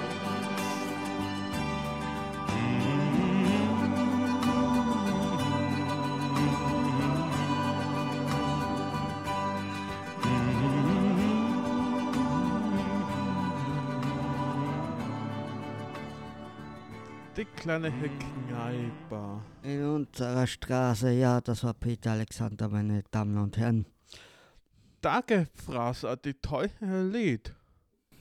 Kleine 17.68 17.92
Kneipe. 17.92 19.42
In 19.62 19.84
unserer 19.84 20.48
Straße, 20.48 21.12
ja, 21.12 21.42
das 21.42 21.66
war 21.66 21.74
Peter 21.74 22.12
Alexander, 22.12 22.70
meine 22.70 23.04
Damen 23.12 23.38
und 23.38 23.58
Herren. 23.58 23.86
Danke, 25.02 25.50
Franz, 25.54 26.04
äh, 26.04 26.16
die 26.24 26.34
tolle 26.36 26.70
Lied. 27.12 27.54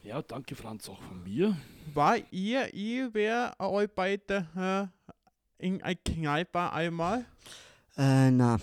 Ja, 0.03 0.21
danke 0.21 0.57
Franz 0.57 0.88
auch 0.88 1.00
von 1.00 1.23
mir. 1.23 1.57
War 1.95 2.17
ihr, 2.33 2.75
ihr 2.75 3.15
wer 3.15 3.55
euch 3.61 3.88
beide 3.95 4.91
äh, 5.61 5.65
in 5.65 5.81
eine 5.81 5.95
Kneipe 5.95 6.73
einmal? 6.73 7.25
Äh, 7.97 8.33
na, 8.33 8.59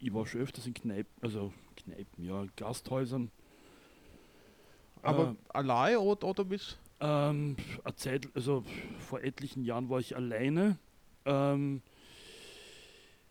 Ich 0.00 0.12
war 0.12 0.26
schon 0.26 0.42
öfters 0.42 0.66
in 0.66 0.74
Kneipen, 0.74 1.14
also 1.22 1.50
Kneipen, 1.76 2.24
ja, 2.24 2.44
Gasthäusern. 2.56 3.30
Aber 5.00 5.34
allein 5.48 5.96
oder, 5.96 6.26
oder 6.26 6.44
bis? 6.44 6.76
Ähm, 7.00 7.56
Zeit, 7.96 8.28
also 8.34 8.64
vor 8.98 9.22
etlichen 9.22 9.64
Jahren 9.64 9.88
war 9.88 10.00
ich 10.00 10.16
alleine. 10.16 10.78
Ähm, 11.24 11.82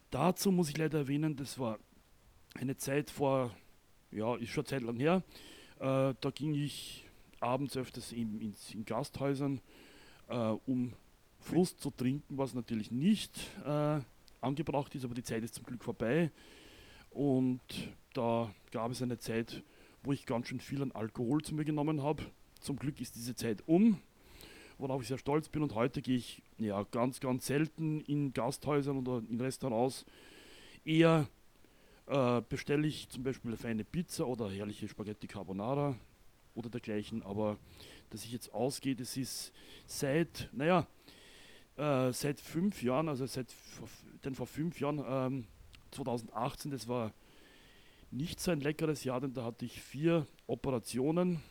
dazu 0.10 0.52
muss 0.52 0.70
ich 0.70 0.78
leider 0.78 1.00
erwähnen, 1.00 1.36
das 1.36 1.60
war 1.60 1.78
eine 2.56 2.78
Zeit 2.78 3.12
vor, 3.12 3.56
ja, 4.12 4.36
ist 4.36 4.50
schon 4.50 4.64
eine 4.64 4.70
Zeit 4.70 4.82
lang 4.82 4.98
her. 4.98 5.24
Äh, 5.80 6.16
da 6.20 6.32
ging 6.34 6.56
ich 6.56 7.06
abends 7.40 7.78
öfters 7.78 8.12
in, 8.12 8.42
in, 8.42 8.56
in 8.74 8.86
Gasthäusern, 8.86 9.62
äh, 10.28 10.36
um 10.36 10.94
Frust 11.40 11.80
zu 11.80 11.92
trinken, 11.92 12.38
was 12.38 12.54
natürlich 12.54 12.92
nicht 12.92 13.40
äh, 13.66 14.02
angebracht 14.42 14.94
ist, 14.96 15.06
aber 15.06 15.14
die 15.14 15.24
Zeit 15.24 15.44
ist 15.44 15.56
zum 15.56 15.64
Glück 15.64 15.84
vorbei. 15.84 16.32
Und 17.12 17.62
da 18.14 18.54
gab 18.72 18.92
es 18.92 19.02
eine 19.02 19.20
Zeit, 19.20 19.64
wo 20.04 20.12
ich 20.12 20.26
ganz 20.26 20.48
schön 20.48 20.60
viel 20.60 20.82
an 20.82 20.92
Alkohol 20.92 21.42
zu 21.42 21.56
mir 21.56 21.66
genommen 21.66 22.04
habe. 22.04 22.24
Zum 22.60 22.78
Glück 22.78 23.00
ist 23.00 23.16
diese 23.16 23.36
Zeit 23.36 23.64
um, 23.68 24.00
worauf 24.78 25.02
ich 25.02 25.08
sehr 25.08 25.18
stolz 25.18 25.50
bin. 25.50 25.64
Und 25.64 25.76
heute 25.76 26.02
gehe 26.02 26.18
ich 26.18 26.42
ja, 26.58 26.84
ganz, 26.92 27.20
ganz 27.20 27.48
selten 27.48 28.02
in 28.02 28.34
Gasthäusern 28.34 28.98
oder 28.98 29.24
in 29.30 29.40
Restaurants. 29.40 30.06
Eher 30.84 31.28
äh, 32.08 32.42
bestelle 32.42 32.88
ich 32.88 33.10
zum 33.10 33.24
Beispiel 33.24 33.52
eine 33.52 33.58
feine 33.58 33.84
Pizza 33.84 34.28
oder 34.28 34.50
herrliche 34.50 34.88
Spaghetti 34.88 35.28
Carbonara 35.28 35.96
oder 36.56 36.70
dergleichen. 36.70 37.24
Aber 37.24 37.58
dass 38.10 38.26
ich 38.26 38.32
jetzt 38.32 38.54
ausgehe, 38.54 38.96
das 38.96 39.16
ist 39.16 39.54
seit, 39.86 40.50
naja, 40.52 40.88
äh, 41.78 42.12
seit 42.12 42.42
fünf 42.42 42.84
Jahren, 42.84 43.08
also 43.08 43.26
seit 43.26 43.54
denn 44.26 44.36
vor 44.36 44.48
fünf 44.48 44.80
Jahren, 44.80 45.04
ähm, 45.08 45.48
2018, 45.92 46.72
das 46.72 46.88
war 46.88 47.14
nicht 48.12 48.40
so 48.40 48.52
ein 48.52 48.60
leckeres 48.60 49.04
Jahr, 49.04 49.22
denn 49.22 49.34
da 49.34 49.44
hatte 49.44 49.66
ich 49.66 49.82
vier 49.82 50.28
Operationen 50.48 51.42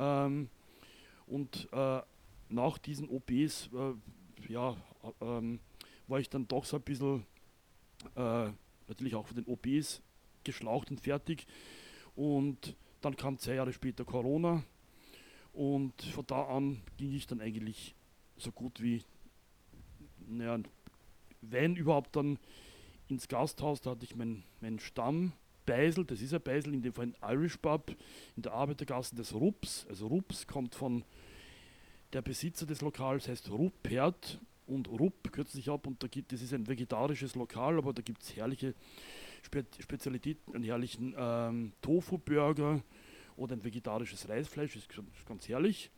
ähm, 0.00 0.48
und 1.26 1.68
äh, 1.72 2.00
nach 2.48 2.78
diesen 2.78 3.08
OPs 3.08 3.68
äh, 3.72 3.94
ja, 4.48 4.76
äh, 5.20 5.24
ähm, 5.24 5.60
war 6.08 6.18
ich 6.18 6.28
dann 6.30 6.48
doch 6.48 6.64
so 6.64 6.76
ein 6.76 6.82
bisschen, 6.82 7.26
äh, 8.16 8.50
natürlich 8.88 9.14
auch 9.14 9.26
von 9.26 9.36
den 9.36 9.46
OPs 9.46 10.02
geschlaucht 10.42 10.90
und 10.90 11.00
fertig. 11.00 11.46
Und 12.16 12.74
dann 13.00 13.16
kam 13.16 13.38
zwei 13.38 13.54
Jahre 13.54 13.72
später 13.72 14.04
Corona 14.04 14.64
und 15.52 16.02
von 16.02 16.26
da 16.26 16.44
an 16.44 16.82
ging 16.96 17.12
ich 17.12 17.26
dann 17.26 17.40
eigentlich 17.40 17.94
so 18.36 18.50
gut 18.50 18.82
wie, 18.82 19.04
naja, 20.26 20.58
wenn 21.42 21.76
überhaupt 21.76 22.16
dann 22.16 22.38
ins 23.08 23.28
Gasthaus, 23.28 23.80
da 23.80 23.90
hatte 23.90 24.04
ich 24.04 24.16
meinen 24.16 24.44
mein 24.60 24.78
Stamm, 24.78 25.32
Beisel, 25.70 26.04
das 26.04 26.20
ist 26.20 26.34
ein 26.34 26.42
Beisel, 26.42 26.74
in 26.74 26.82
dem 26.82 26.92
Fall 26.92 27.12
ein 27.20 27.34
Irish 27.36 27.56
Pub, 27.58 27.94
in 28.34 28.42
der 28.42 28.52
Arbeitergasse 28.52 29.14
des 29.14 29.32
Rups. 29.32 29.86
Also 29.88 30.08
Rups 30.08 30.44
kommt 30.44 30.74
von 30.74 31.04
der 32.12 32.22
Besitzer 32.22 32.66
des 32.66 32.80
Lokals, 32.80 33.28
heißt 33.28 33.48
Ruppert 33.50 34.40
und 34.66 34.88
Rupp 34.88 35.30
kürzt 35.30 35.52
sich 35.52 35.70
ab 35.70 35.86
und 35.86 36.02
da 36.02 36.08
gibt, 36.08 36.32
das 36.32 36.42
ist 36.42 36.52
ein 36.52 36.66
vegetarisches 36.66 37.36
Lokal, 37.36 37.78
aber 37.78 37.92
da 37.92 38.02
gibt 38.02 38.20
es 38.20 38.34
herrliche 38.34 38.74
Spe 39.44 39.64
Spezialitäten, 39.78 40.56
einen 40.56 40.64
herrlichen 40.64 41.14
ähm, 41.16 41.72
Tofu-Burger 41.82 42.82
oder 43.36 43.54
ein 43.54 43.62
vegetarisches 43.62 44.28
Reisfleisch, 44.28 44.74
ist 44.74 44.88
ganz 45.24 45.48
herrlich. 45.48 45.88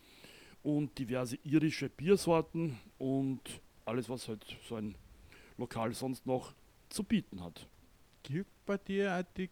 Und 0.63 0.99
diverse 0.99 1.39
irische 1.45 1.89
Biersorten 1.89 2.79
und 2.99 3.41
alles, 3.87 4.11
was 4.11 4.29
halt 4.29 4.45
so 4.69 4.77
ein 4.77 4.97
Lokal 5.57 5.95
sonst 5.95 6.27
noch 6.27 6.53
zu 6.91 7.05
bieten 7.05 7.43
hat. 7.43 7.67
Gibt 8.23 8.67
bei 8.67 8.77
dir 8.77 9.17
auch 9.17 9.35
die, 9.35 9.49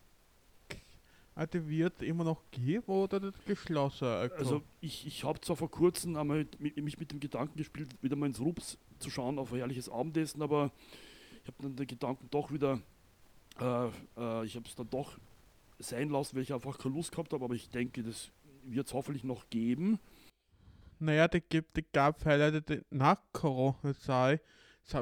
die 1.47 1.69
Wirt 1.69 2.03
immer 2.03 2.25
noch 2.25 2.43
geben 2.51 2.87
oder 2.87 3.21
das 3.21 3.35
geschlossen? 3.45 4.07
Also 4.07 4.63
ich, 4.81 5.07
ich 5.07 5.25
habe 5.25 5.41
zwar 5.41 5.57
vor 5.57 5.71
kurzem 5.71 6.17
einmal 6.17 6.47
mit, 6.59 6.77
mich 6.77 6.99
mit 6.99 7.11
dem 7.13 7.21
Gedanken 7.21 7.57
gespielt, 7.57 7.91
wieder 8.03 8.17
mal 8.17 8.27
ins 8.27 8.41
Rups 8.41 8.79
zu 8.99 9.11
schauen 9.11 9.39
auf 9.39 9.53
ein 9.53 9.59
herrliches 9.59 9.89
Abendessen, 9.89 10.43
aber 10.43 10.71
ich 11.43 11.49
habe 11.49 11.63
dann 11.63 11.77
den 11.77 11.87
Gedanken 11.87 12.29
doch 12.31 12.53
wieder, 12.53 12.81
äh, 13.61 13.87
äh, 14.17 14.45
ich 14.45 14.57
habe 14.57 14.67
es 14.67 14.75
dann 14.75 14.91
doch 14.91 15.19
sein 15.79 16.11
lassen, 16.11 16.37
weil 16.37 16.43
ich 16.43 16.53
einfach 16.53 16.79
keine 16.79 16.95
Lust 16.95 17.13
gehabt 17.13 17.33
habe, 17.33 17.45
aber 17.45 17.55
ich 17.55 17.71
denke, 17.71 18.03
das 18.03 18.31
wird 18.65 18.87
es 18.87 18.93
hoffentlich 18.93 19.25
noch 19.25 19.49
geben. 19.49 19.99
naja, 20.99 21.27
die 21.29 21.41
gibt 21.41 21.77
die 21.77 21.85
gab 21.93 22.21
Fälle, 22.21 22.61
die 22.61 22.83
nach 22.91 23.19
Corona 23.33 23.95
sei, 23.95 24.41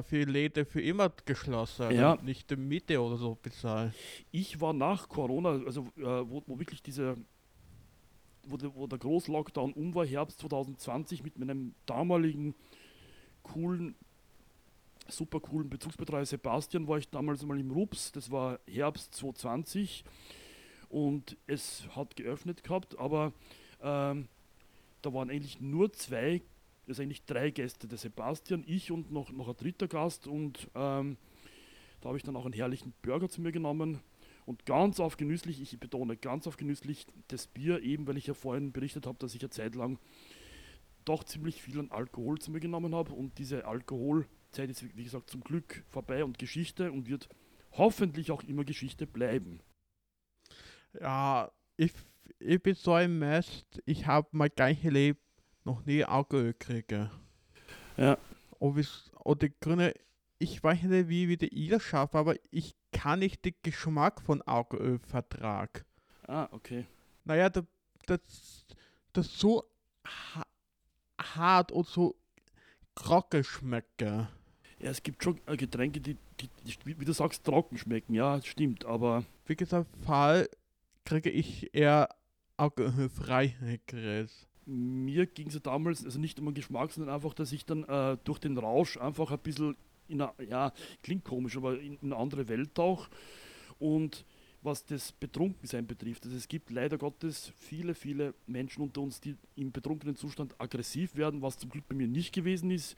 viele 0.04 0.30
Läden 0.30 0.66
für 0.66 0.80
immer 0.82 1.10
geschlossen. 1.24 1.90
Ja. 1.92 2.12
und 2.12 2.24
Nicht 2.24 2.50
in 2.52 2.68
Mitte 2.68 3.00
oder 3.00 3.16
so 3.16 3.36
bezahlt. 3.40 3.94
Ich 4.30 4.60
war 4.60 4.72
nach 4.72 5.08
Corona, 5.08 5.50
also 5.64 5.86
äh, 5.96 6.02
wo, 6.02 6.42
wo 6.46 6.58
wirklich 6.58 6.82
diese, 6.82 7.16
wo, 8.44 8.56
der- 8.56 8.74
wo 8.74 8.86
der 8.86 8.98
Großlockdown 8.98 9.72
um 9.72 9.94
war, 9.94 10.04
Herbst 10.06 10.40
2020, 10.40 11.22
mit 11.22 11.38
meinem 11.38 11.74
damaligen 11.86 12.54
coolen, 13.42 13.94
super 15.08 15.40
coolen 15.40 15.70
Bezugsbetreuer 15.70 16.26
Sebastian 16.26 16.86
war 16.86 16.98
ich 16.98 17.08
damals 17.08 17.42
mal 17.44 17.58
im 17.58 17.70
Rups, 17.70 18.12
das 18.12 18.30
war 18.30 18.58
Herbst 18.70 19.14
2020 19.14 20.04
und 20.90 21.36
es 21.46 21.84
hat 21.96 22.14
geöffnet 22.16 22.62
gehabt, 22.62 22.98
aber 22.98 23.32
ähm, 23.82 24.28
da 25.00 25.14
waren 25.14 25.30
eigentlich 25.30 25.60
nur 25.60 25.90
zwei, 25.92 26.42
also 26.88 27.02
eigentlich 27.02 27.24
drei 27.24 27.50
Gäste, 27.50 27.88
der 27.88 27.98
Sebastian, 27.98 28.64
ich 28.66 28.90
und 28.90 29.10
noch, 29.12 29.30
noch 29.30 29.48
ein 29.48 29.56
dritter 29.56 29.88
Gast 29.88 30.26
und 30.26 30.68
ähm, 30.74 31.16
da 32.00 32.08
habe 32.08 32.16
ich 32.16 32.22
dann 32.22 32.36
auch 32.36 32.44
einen 32.44 32.54
herrlichen 32.54 32.92
Burger 33.02 33.28
zu 33.28 33.40
mir 33.40 33.52
genommen 33.52 34.00
und 34.46 34.64
ganz 34.66 35.00
auf 35.00 35.16
genüsslich, 35.16 35.60
ich 35.60 35.78
betone 35.78 36.16
ganz 36.16 36.46
auf 36.46 36.56
genüsslich, 36.56 37.06
das 37.28 37.46
Bier, 37.46 37.82
eben 37.82 38.06
weil 38.06 38.16
ich 38.16 38.26
ja 38.26 38.34
vorhin 38.34 38.72
berichtet 38.72 39.06
habe, 39.06 39.18
dass 39.18 39.34
ich 39.34 39.42
ja 39.42 39.50
zeitlang 39.50 39.98
doch 41.04 41.24
ziemlich 41.24 41.62
viel 41.62 41.78
an 41.78 41.90
Alkohol 41.90 42.38
zu 42.38 42.50
mir 42.50 42.60
genommen 42.60 42.94
habe 42.94 43.12
und 43.12 43.38
diese 43.38 43.64
Alkoholzeit 43.66 44.70
ist, 44.70 44.96
wie 44.96 45.04
gesagt, 45.04 45.30
zum 45.30 45.42
Glück 45.42 45.84
vorbei 45.88 46.24
und 46.24 46.38
Geschichte 46.38 46.92
und 46.92 47.08
wird 47.08 47.28
hoffentlich 47.72 48.30
auch 48.30 48.42
immer 48.42 48.64
Geschichte 48.64 49.06
bleiben. 49.06 49.60
Ja, 51.00 51.50
ich, 51.76 51.92
ich 52.38 52.62
bin 52.62 52.74
so 52.74 52.92
ein 52.92 53.18
Mist. 53.18 53.82
Ich 53.84 54.06
habe 54.06 54.28
mein 54.32 54.50
ganzes 54.54 54.84
Leben 54.84 55.18
noch 55.68 55.84
nie 55.84 56.04
kriege. 56.58 57.10
Ja. 57.96 58.18
Wie's- 58.60 59.10
und 59.22 59.42
die 59.42 59.52
Gründe, 59.60 59.94
ich 60.38 60.62
weiß 60.62 60.82
nicht, 60.84 61.08
wie, 61.08 61.28
wie 61.28 61.36
die 61.36 61.48
ihr 61.48 61.78
schafft, 61.78 62.14
aber 62.14 62.34
ich 62.50 62.74
kann 62.92 63.18
nicht 63.18 63.44
den 63.44 63.54
Geschmack 63.62 64.22
von 64.22 64.40
Alkohol 64.42 64.98
vertragen. 65.00 65.84
Ah, 66.26 66.48
okay. 66.52 66.86
Naja, 67.24 67.50
das, 67.50 67.64
das, 68.06 68.66
das 69.12 69.38
so 69.38 69.64
ha 70.06 70.44
hart 71.20 71.72
und 71.72 71.86
so 71.86 72.16
trocken 72.94 73.44
schmeckt. 73.44 74.00
Ja, 74.00 74.28
es 74.78 75.02
gibt 75.02 75.22
schon 75.22 75.40
äh, 75.46 75.56
Getränke, 75.56 76.00
die, 76.00 76.16
die, 76.40 76.48
die, 76.64 76.98
wie 76.98 77.04
du 77.04 77.12
sagst, 77.12 77.44
trocken 77.44 77.76
schmecken. 77.76 78.14
Ja, 78.14 78.40
stimmt. 78.42 78.84
Aber 78.84 79.24
Wie 79.44 79.56
gesagt, 79.56 79.88
Fall 80.04 80.48
kriege 81.04 81.30
ich 81.30 81.74
eher 81.74 82.08
alkoholfrei 82.56 83.80
Gräs. 83.86 84.47
Mir 84.68 85.26
ging 85.26 85.48
es 85.48 85.54
ja 85.54 85.60
damals, 85.60 86.04
also 86.04 86.18
nicht 86.20 86.38
um 86.38 86.46
den 86.46 86.54
Geschmack, 86.54 86.92
sondern 86.92 87.14
einfach, 87.14 87.32
dass 87.32 87.52
ich 87.52 87.64
dann 87.64 87.84
äh, 87.84 88.18
durch 88.24 88.38
den 88.38 88.58
Rausch 88.58 88.98
einfach 88.98 89.30
ein 89.30 89.38
bisschen 89.38 89.76
in 90.08 90.20
eine, 90.20 90.32
ja, 90.48 90.72
klingt 91.02 91.24
komisch, 91.24 91.56
aber 91.56 91.80
in, 91.80 91.98
in 92.00 92.12
eine 92.12 92.16
andere 92.16 92.48
Welt 92.48 92.74
tauche. 92.74 93.10
Und 93.78 94.24
was 94.60 94.84
das 94.84 95.12
Betrunkensein 95.12 95.86
betrifft, 95.86 96.24
also 96.24 96.36
es 96.36 96.48
gibt 96.48 96.70
leider 96.70 96.98
Gottes 96.98 97.52
viele, 97.56 97.94
viele 97.94 98.34
Menschen 98.46 98.82
unter 98.82 99.00
uns, 99.00 99.20
die 99.20 99.36
im 99.54 99.72
betrunkenen 99.72 100.16
Zustand 100.16 100.54
aggressiv 100.60 101.16
werden, 101.16 101.42
was 101.42 101.58
zum 101.58 101.70
Glück 101.70 101.88
bei 101.88 101.94
mir 101.94 102.08
nicht 102.08 102.34
gewesen 102.34 102.70
ist. 102.70 102.96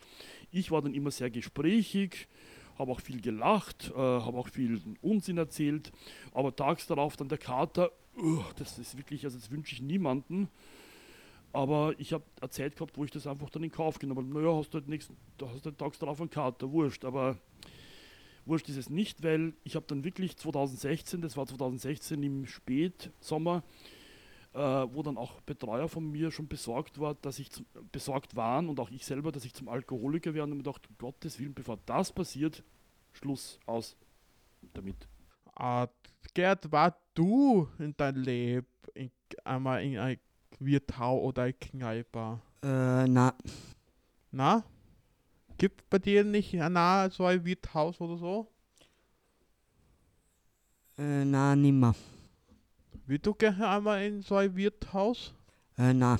Ich 0.51 0.71
war 0.71 0.81
dann 0.81 0.93
immer 0.93 1.11
sehr 1.11 1.29
gesprächig, 1.29 2.27
habe 2.77 2.91
auch 2.91 2.99
viel 2.99 3.21
gelacht, 3.21 3.91
äh, 3.95 3.97
habe 3.97 4.37
auch 4.37 4.49
viel 4.49 4.81
Unsinn 5.01 5.37
erzählt, 5.37 5.91
aber 6.33 6.55
tags 6.55 6.87
darauf 6.87 7.15
dann 7.15 7.29
der 7.29 7.37
Kater, 7.37 7.91
uh, 8.17 8.43
das 8.57 8.79
ist 8.79 8.97
wirklich, 8.97 9.23
also 9.23 9.37
das 9.37 9.51
wünsche 9.51 9.75
ich 9.75 9.81
niemanden. 9.81 10.49
Aber 11.53 11.93
ich 11.97 12.13
habe 12.13 12.23
eine 12.39 12.49
Zeit 12.49 12.75
gehabt, 12.75 12.97
wo 12.97 13.03
ich 13.03 13.11
das 13.11 13.27
einfach 13.27 13.49
dann 13.49 13.63
in 13.63 13.71
Kauf 13.71 13.99
genommen 13.99 14.29
habe. 14.29 14.39
Naja, 14.39 14.57
hast 14.57 14.73
du 14.73 14.77
halt 14.77 14.87
nächsten, 14.87 15.17
da 15.37 15.47
hast 15.49 15.65
du 15.65 15.69
halt 15.69 15.77
tags 15.77 15.99
darauf 15.99 16.21
einen 16.21 16.29
Kater, 16.29 16.71
wurscht. 16.71 17.03
Aber 17.03 17.37
wurscht 18.45 18.69
ist 18.69 18.77
es 18.77 18.89
nicht, 18.89 19.21
weil 19.23 19.53
ich 19.63 19.75
habe 19.75 19.85
dann 19.87 20.03
wirklich 20.03 20.37
2016, 20.37 21.21
das 21.21 21.35
war 21.35 21.45
2016 21.45 22.23
im 22.23 22.45
Spätsommer, 22.45 23.63
äh, 24.53 24.59
wo 24.59 25.03
dann 25.03 25.17
auch 25.17 25.41
Betreuer 25.41 25.89
von 25.89 26.09
mir 26.09 26.31
schon 26.31 26.47
besorgt 26.47 26.99
war, 26.99 27.15
dass 27.15 27.39
ich 27.39 27.51
zum, 27.51 27.65
besorgt 27.91 28.35
waren 28.35 28.69
und 28.69 28.79
auch 28.79 28.89
ich 28.89 29.05
selber, 29.05 29.31
dass 29.31 29.45
ich 29.45 29.53
zum 29.53 29.67
Alkoholiker 29.67 30.33
werde 30.33 30.51
und 30.51 30.57
mir 30.57 30.63
gedacht, 30.63 30.87
um 30.89 30.97
Gottes 30.97 31.37
Willen, 31.39 31.53
bevor 31.53 31.79
das 31.85 32.13
passiert, 32.13 32.63
Schluss 33.11 33.59
aus 33.65 33.97
damit. 34.73 35.07
Ah, 35.55 35.87
Gerd, 36.33 36.71
war 36.71 36.97
du 37.13 37.67
in 37.77 37.93
dein 37.97 38.15
Leben 38.15 38.67
in, 38.93 39.11
einmal 39.43 39.83
in 39.83 39.97
ein 39.97 40.17
Wirtau 40.65 41.19
oder 41.19 41.43
ein 41.43 41.59
Kneipe? 41.59 42.39
Äh, 42.63 43.07
na, 43.07 43.33
Na? 44.31 44.63
Gibt 45.57 45.89
bei 45.89 45.99
dir 45.99 46.23
nicht 46.23 46.53
nahe 46.53 47.09
so 47.11 47.25
ein 47.25 47.43
Wirthaus 47.45 47.99
oder 47.99 48.17
so? 48.17 48.47
äh, 50.97 51.25
na, 51.25 51.55
nimmer. 51.55 51.95
Wie 53.07 53.19
du 53.19 53.33
gerne 53.33 53.67
einmal 53.67 54.03
in 54.05 54.21
so 54.21 54.35
ein 54.35 54.55
Wirthaus? 54.55 55.33
Äh, 55.77 55.93
na, 55.93 56.17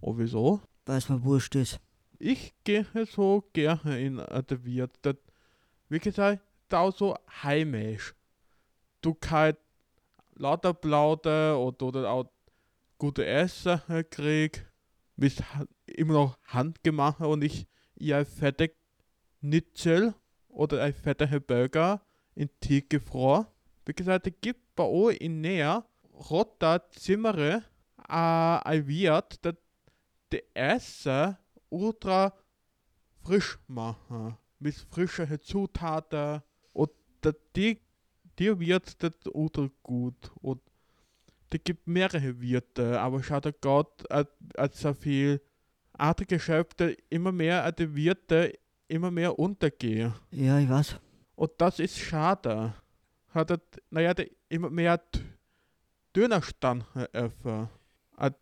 Oh, 0.00 0.16
wieso? 0.18 0.60
weil's 0.86 1.08
mir 1.08 1.22
wurscht 1.24 1.54
ist. 1.54 1.80
Ich 2.18 2.52
gehe 2.64 2.86
so 3.06 3.44
gerne 3.52 4.00
in 4.00 4.18
äh, 4.18 4.42
der 4.42 4.64
Wirt. 4.64 4.92
Das, 5.02 5.16
wie 5.88 5.98
gesagt, 5.98 6.42
da 6.68 6.90
so 6.92 7.16
heimisch. 7.42 8.14
Du 9.00 9.14
kannst 9.14 9.60
lauter 10.34 10.74
Plaudern 10.74 11.56
oder, 11.56 11.86
oder 11.86 12.10
auch 12.10 12.26
gute 13.04 13.26
Essen 13.26 13.80
krieg. 14.08 14.64
Mit 15.16 15.42
immer 15.84 16.14
noch 16.14 16.38
handgemacht 16.46 17.20
und 17.20 17.44
ich 17.44 17.66
ein 18.00 18.24
fette 18.24 18.72
Nitzel 19.42 20.14
oder 20.48 20.82
ein 20.82 20.94
fetter 20.94 21.38
Burger 21.38 22.00
in 22.34 22.48
tiefgefroren. 22.60 23.46
Wie 23.84 23.92
gesagt, 23.92 24.26
es 24.26 24.32
gibt 24.40 24.74
bei 24.74 24.84
uns 24.84 25.18
in 25.18 25.42
Nähe 25.42 25.84
roter 26.30 26.88
Zimmere 26.92 27.62
äh, 28.08 28.12
ein 28.14 28.86
Wirt, 28.88 29.44
das 29.44 29.54
die 30.32 30.42
Essen 30.54 31.36
ultra 31.68 32.32
frisch 33.22 33.58
machen. 33.66 34.38
Mit 34.58 34.74
frischen 34.76 35.40
Zutaten. 35.42 36.40
Und 36.72 36.90
da- 37.20 37.34
die, 37.54 37.82
die 38.38 38.58
wird 38.58 39.02
das 39.02 39.12
ultra 39.30 39.68
gut. 39.82 40.32
Und 40.40 40.62
die 41.54 41.58
gibt 41.60 41.86
mehrere 41.86 42.40
Wirte, 42.40 43.00
aber 43.00 43.22
schade 43.22 43.52
Gott, 43.52 44.10
als 44.10 44.28
als 44.56 44.80
so 44.80 44.92
viel 44.92 45.40
andere 45.92 46.26
Geschäfte 46.26 46.96
immer 47.08 47.32
mehr 47.32 47.64
an 47.64 47.74
die 47.78 47.94
Wirte 47.94 48.52
immer 48.88 49.10
mehr 49.10 49.38
untergehen. 49.38 50.12
Ja, 50.30 50.58
ich 50.58 50.68
weiß. 50.68 50.96
Und 51.36 51.52
das 51.58 51.78
ist 51.78 51.98
schade. 51.98 52.74
Hat 53.28 53.50
er, 53.50 53.60
naja, 53.90 54.14
der 54.14 54.28
immer 54.48 54.70
mehr 54.70 55.00
Dönerstand 56.14 56.84
öffnen. 57.12 57.68
Ein, 58.16 58.34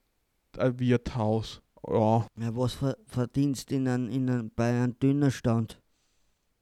ein 0.58 0.78
Wirthaus. 0.78 1.62
Ja. 1.86 2.26
Ja, 2.38 2.56
was 2.56 2.74
ver 2.74 2.96
verdienst 3.06 3.72
in 3.72 3.88
ein, 3.88 4.08
in 4.08 4.28
ein, 4.30 4.50
bei 4.54 4.70
einem 4.70 4.98
Dünnerstand? 4.98 5.80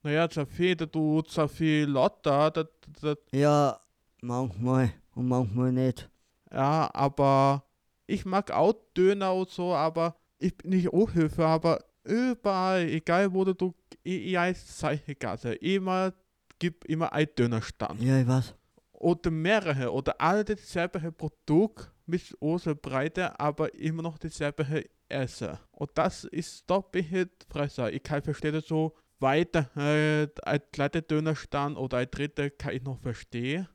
Naja, 0.03 0.27
so 0.31 0.45
viel, 0.45 0.75
da 0.75 0.85
tut 0.85 1.29
so 1.29 1.47
viel 1.47 1.85
Lotter, 1.85 2.49
das, 2.51 2.67
das, 3.01 3.17
Ja, 3.31 3.79
manchmal 4.21 4.93
und 5.13 5.27
manchmal 5.27 5.71
nicht. 5.71 6.10
Ja, 6.51 6.89
aber 6.93 7.65
ich 8.07 8.25
mag 8.25 8.51
auch 8.51 8.73
Döner 8.95 9.33
und 9.33 9.49
so, 9.49 9.73
aber 9.73 10.15
ich 10.37 10.57
bin 10.57 10.71
nicht 10.71 10.89
Hochhilfe, 10.89 11.45
aber 11.45 11.83
überall, 12.03 12.87
egal 12.87 13.33
wo 13.33 13.45
du, 13.45 13.73
ich, 14.03 14.27
ich 14.27 14.37
heißt 14.37 14.77
Zeichegasse, 14.79 15.53
immer, 15.53 16.13
gibt 16.59 16.85
immer 16.85 17.13
ein 17.13 17.27
Dönerstand. 17.37 18.01
Ja, 18.01 18.19
ich 18.19 18.27
weiß. 18.27 18.55
oder 18.93 19.31
mehrere 19.31 19.91
oder 19.91 20.19
alle 20.19 20.43
dasselbe 20.45 21.11
Produkt 21.11 21.91
mit 22.05 22.37
großer 22.39 22.75
Breite, 22.75 23.39
aber 23.39 23.73
immer 23.75 24.03
noch 24.03 24.17
dasselbe 24.17 24.85
Essen. 25.09 25.57
Und 25.71 25.91
das 25.95 26.23
ist 26.25 26.69
doch 26.69 26.83
behindert 26.83 27.45
Fresser. 27.49 27.91
Ich 27.91 28.03
kann 28.03 28.21
verstehen 28.21 28.61
so 28.61 28.95
weiter 29.19 29.69
äh, 29.77 30.27
ein 30.43 30.61
zweiter 30.73 31.01
Dönerstand 31.01 31.77
oder 31.77 31.97
ein 31.97 32.07
dritter 32.09 32.49
kann 32.49 32.73
ich 32.73 32.83
noch 32.83 32.99
verstehen. 32.99 33.67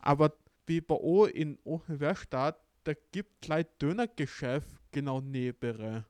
Aber 0.00 0.34
wie 0.66 0.80
bei 0.80 0.94
uns 0.94 1.32
in 1.32 1.58
Oberstadt, 1.64 2.60
da 2.84 2.92
gibt 3.12 3.40
gleich 3.40 3.66
Dönergeschäft 3.80 4.68
genau 4.92 5.20
neben. 5.20 6.04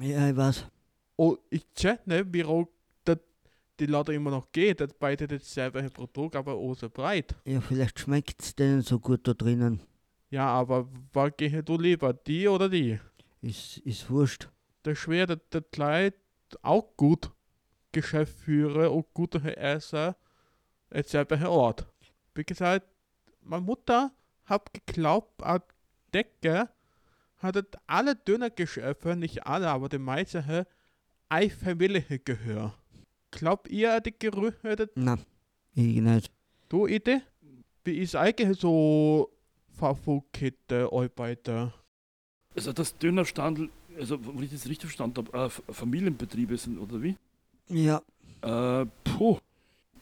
Ja, 0.00 0.28
ich 0.28 0.36
weiß. 0.36 0.66
Und 1.16 1.38
ich 1.50 1.66
check 1.74 2.06
nicht, 2.06 2.32
wie 2.32 2.44
auch 2.44 2.68
das 3.04 3.18
die 3.78 3.86
Leute 3.86 4.12
immer 4.12 4.30
noch 4.30 4.50
geht, 4.52 4.80
dass 4.80 4.92
beide 4.94 5.26
dasselbe 5.26 5.82
Produkt, 5.90 6.36
aber 6.36 6.54
große 6.54 6.88
breit. 6.88 7.34
Ja, 7.44 7.60
vielleicht 7.60 7.98
schmeckt's 7.98 8.54
denen 8.54 8.82
so 8.82 8.98
gut 8.98 9.26
da 9.26 9.34
drinnen. 9.34 9.82
Ja, 10.30 10.46
aber 10.46 10.88
was 11.12 11.32
gehe 11.36 11.62
du 11.62 11.76
lieber, 11.76 12.12
die 12.12 12.48
oder 12.48 12.68
die? 12.68 12.98
Ist, 13.42 13.78
ist 13.78 14.08
wurscht. 14.10 14.48
Der 14.84 14.94
schwer, 14.94 15.26
der, 15.26 15.36
der 15.36 15.62
Kleid 15.62 16.14
auch 16.62 16.96
gut 16.96 17.30
Geschäft 17.92 18.38
führe 18.38 18.90
und 18.90 19.12
gute 19.12 19.56
Essen 19.56 20.14
at 20.90 21.08
selber 21.08 21.48
Ort. 21.48 21.86
Wie 22.34 22.44
gesagt, 22.44 22.86
meine 23.44 23.62
Mutter 23.62 24.12
hat 24.44 24.72
geglaubt, 24.72 25.42
an 25.42 25.60
Decke 26.12 26.68
hat 27.38 27.56
alle 27.86 28.14
Dönergeschäfte, 28.14 29.16
nicht 29.16 29.46
alle, 29.46 29.68
aber 29.68 29.88
die 29.88 29.98
meisten, 29.98 30.64
eine 31.28 31.50
Familie 31.50 32.04
gehört. 32.24 32.74
Glaubt 33.30 33.68
ihr 33.68 33.94
an 33.94 34.02
die 34.02 34.14
Gerüchte? 34.18 34.90
Na, 34.94 35.18
ich 35.74 36.00
nicht. 36.00 36.30
Du, 36.68 36.86
Idee? 36.86 37.22
Wie 37.84 37.98
ist 37.98 38.14
eigentlich 38.14 38.60
so 38.60 39.30
Fastfood-Kette 39.78 40.88
Arbeiter? 40.92 41.72
Also 42.54 42.72
das 42.72 42.96
Dönerstandel, 42.98 43.70
also 43.98 44.24
wenn 44.24 44.42
ich 44.44 44.50
das 44.52 44.66
richtig 44.68 44.90
verstanden 44.90 45.26
habe, 45.26 45.46
äh, 45.46 45.72
Familienbetriebe 45.72 46.56
sind, 46.58 46.78
oder 46.78 47.02
wie? 47.02 47.16
Ja, 47.68 48.02
Äh, 48.42 48.86
puh. 49.04 49.38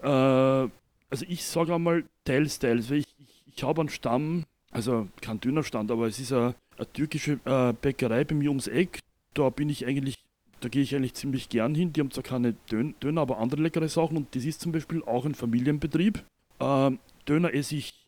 Äh, 0.02 0.08
also 0.08 1.24
ich 1.28 1.44
sage 1.44 1.74
einmal 1.74 2.04
teils, 2.24 2.58
teils, 2.58 2.90
weil 2.90 2.98
ich, 2.98 3.14
ich, 3.18 3.29
ich 3.54 3.62
habe 3.62 3.80
einen 3.80 3.88
Stamm, 3.88 4.44
also 4.70 5.08
kein 5.20 5.40
Dönerstand, 5.40 5.90
aber 5.90 6.06
es 6.06 6.18
ist 6.18 6.32
eine, 6.32 6.54
eine 6.76 6.92
türkische 6.92 7.40
äh, 7.44 7.72
Bäckerei 7.72 8.24
bei 8.24 8.34
mir 8.34 8.50
ums 8.50 8.66
Eck. 8.68 9.00
Da 9.34 9.50
bin 9.50 9.68
ich 9.68 9.86
eigentlich, 9.86 10.16
da 10.60 10.68
gehe 10.68 10.82
ich 10.82 10.94
eigentlich 10.94 11.14
ziemlich 11.14 11.48
gern 11.48 11.74
hin. 11.74 11.92
Die 11.92 12.00
haben 12.00 12.10
zwar 12.10 12.24
keine 12.24 12.54
Dön 12.70 12.94
Döner, 13.02 13.22
aber 13.22 13.38
andere 13.38 13.62
leckere 13.62 13.88
Sachen 13.88 14.16
und 14.16 14.34
das 14.34 14.44
ist 14.44 14.60
zum 14.60 14.72
Beispiel 14.72 15.02
auch 15.02 15.24
ein 15.24 15.34
Familienbetrieb. 15.34 16.24
Ähm, 16.60 16.98
Döner 17.28 17.52
esse 17.54 17.76
ich 17.76 18.06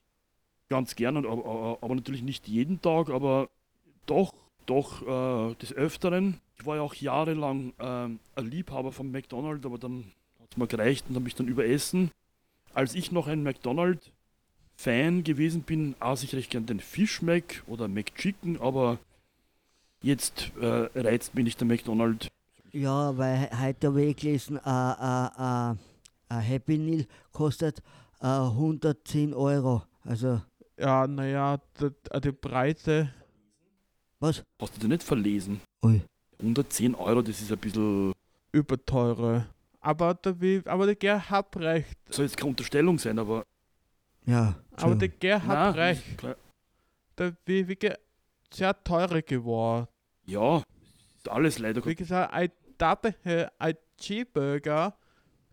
ganz 0.68 0.96
gern, 0.96 1.16
und, 1.16 1.26
aber, 1.26 1.78
aber- 1.82 1.94
natürlich 1.94 2.22
nicht 2.22 2.48
jeden 2.48 2.80
Tag, 2.80 3.10
aber 3.10 3.48
doch, 4.06 4.32
doch 4.66 5.02
äh, 5.02 5.54
des 5.56 5.72
Öfteren. 5.72 6.40
Ich 6.58 6.66
war 6.66 6.76
ja 6.76 6.82
auch 6.82 6.94
jahrelang 6.94 7.72
ähm, 7.78 8.18
ein 8.36 8.46
Liebhaber 8.50 8.92
von 8.92 9.10
McDonald's, 9.10 9.66
aber 9.66 9.78
dann 9.78 10.04
hat 10.40 10.52
es 10.52 10.56
mir 10.56 10.66
gereicht 10.66 11.04
und 11.08 11.14
habe 11.14 11.24
mich 11.24 11.34
dann 11.34 11.48
überessen. 11.48 12.10
Als 12.72 12.94
ich 12.94 13.12
noch 13.12 13.26
ein 13.26 13.42
McDonald's-Fan 14.86 15.24
gewesen 15.24 15.62
bin, 15.62 15.94
aß 16.00 16.22
ich 16.24 16.34
recht 16.34 16.50
gern 16.50 16.66
den 16.66 16.80
Fish 16.80 17.22
Mac 17.22 17.62
oder 17.66 17.88
McChicken, 17.88 18.60
aber 18.60 18.98
Jetzt 20.04 20.50
äh, 20.60 20.88
reizt 20.98 21.32
mich 21.36 21.44
nicht 21.44 21.60
der 21.60 21.68
McDonald's. 21.68 22.26
Ja, 22.72 23.16
weil 23.16 23.36
he- 23.38 23.56
heute 23.56 23.86
habe 23.86 24.02
ich 24.02 24.16
gelesen, 24.16 24.58
ein 24.58 24.96
ein- 25.36 25.78
ein 26.28 26.40
Happy 26.40 26.76
Meal 26.76 27.06
kostet 27.30 27.78
äh, 28.20 28.26
110 28.26 29.32
Euro. 29.32 29.82
Also, 30.04 30.42
Ja, 30.76 31.06
naja, 31.06 31.60
die, 31.80 31.90
die 32.20 32.32
Preise, 32.32 33.12
was? 34.18 34.42
Hast 34.60 34.74
du 34.76 34.80
dir 34.80 34.88
nicht 34.88 35.04
verlesen? 35.04 35.60
Ui. 35.84 36.02
110 36.40 36.96
Euro, 36.96 37.22
das 37.22 37.40
ist 37.40 37.52
ein 37.52 37.58
bisschen. 37.58 38.12
überteure. 38.50 39.46
Aber 39.80 40.14
der, 40.14 40.34
aber 40.66 40.86
der 40.86 40.96
Gerhard 40.96 41.56
recht. 41.58 41.96
Soll 42.10 42.24
jetzt 42.24 42.36
keine 42.36 42.50
Unterstellung 42.50 42.98
sein, 42.98 43.20
aber. 43.20 43.44
Ja. 44.26 44.54
Aber 44.76 44.94
der. 44.94 45.08
Gerhard 45.08 45.76
Nein, 45.76 45.98
klar. 46.16 46.36
Der 47.18 47.36
Wege 47.44 47.98
sehr 48.52 48.82
teurer 48.82 49.22
geworden. 49.22 49.88
Ja, 50.24 50.62
ist 51.16 51.28
alles 51.28 51.58
leider 51.58 51.84
Wie 51.84 51.94
gesagt, 51.94 52.32
ein 52.32 52.50
Double, 52.78 53.14
äh, 53.24 53.46
ein 53.58 53.76
Cheeseburger, 53.98 54.96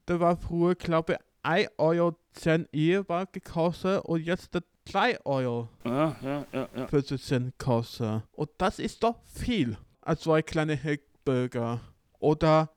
der 0.07 0.19
war 0.19 0.37
früher, 0.37 0.75
glaube 0.75 1.13
ich, 1.13 1.19
1 1.43 1.69
Euro 1.77 2.15
10 2.33 2.67
Euro 2.75 3.09
war 3.09 3.25
gekostet 3.25 4.03
und 4.05 4.21
jetzt 4.23 4.53
der 4.53 4.63
3 4.85 5.25
Euro 5.25 5.69
Ja, 5.85 6.15
ja, 6.21 6.45
ja, 6.51 6.69
ja. 6.75 6.87
40 6.87 7.21
Cent 7.21 7.57
kostet. 7.57 8.23
Und 8.31 8.49
das 8.57 8.79
ist 8.79 9.03
doch 9.03 9.19
viel. 9.25 9.77
Also 10.01 10.33
ein 10.33 10.45
kleiner 10.45 10.75
Hackburger. 10.75 11.81
Oder 12.19 12.71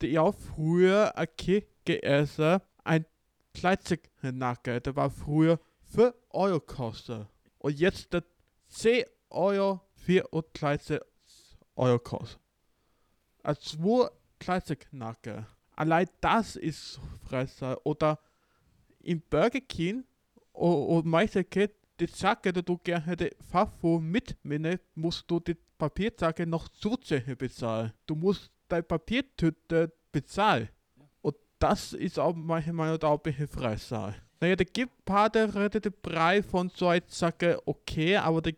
die 0.00 0.18
auch 0.18 0.34
früher 0.34 1.16
ein 1.16 1.28
Kind 1.36 1.66
gegessen, 1.84 2.60
ein 3.54 3.60
Kleidzegnacke, 3.60 4.80
der 4.80 4.96
war 4.96 5.10
früher 5.10 5.58
4 5.94 6.14
Euro 6.30 6.60
kostet. 6.60 7.26
Und 7.58 7.78
jetzt 7.78 8.12
der 8.12 8.24
10 8.68 9.04
Euro 9.30 9.80
34 9.96 11.00
Euro 11.76 11.98
kostet. 11.98 12.40
Also 13.42 13.60
zwei 13.78 14.10
Kleidzegnacke. 14.38 15.46
Allein 15.76 16.08
das 16.20 16.56
ist 16.56 17.00
Fresser. 17.26 17.78
Oder 17.84 18.18
im 19.00 19.20
Burger 19.20 19.60
King 19.60 20.04
und, 20.52 21.50
geht 21.50 21.74
die 21.98 22.06
Zacke, 22.06 22.52
die 22.52 22.62
du 22.62 22.78
gerne 22.78 23.16
die 23.16 23.30
Fafo 23.50 23.98
mitnehmen, 23.98 24.78
musst 24.94 25.30
du 25.30 25.40
die 25.40 25.56
Papierzacke 25.78 26.46
noch 26.46 26.68
zusätzlich 26.68 27.36
bezahlen. 27.36 27.92
Du 28.06 28.14
musst 28.14 28.50
deine 28.68 28.82
Papiertüte 28.82 29.92
bezahlen. 30.12 30.68
Das 31.60 31.92
ist 31.92 32.18
auch 32.18 32.34
manchmal 32.34 32.98
auch 33.04 33.12
ein 33.16 33.22
bisschen 33.22 33.46
Fresser. 33.46 34.14
Naja, 34.40 34.56
der 34.56 34.66
gibt 34.66 34.92
ein 34.98 35.04
paar 35.04 35.28
der 35.30 35.54
redet 35.54 35.84
den 35.84 35.92
Preis 36.02 36.44
von 36.46 36.70
so 36.74 36.88
einer 36.88 37.06
Zacke 37.06 37.60
okay, 37.66 38.16
aber 38.16 38.40
der, 38.40 38.54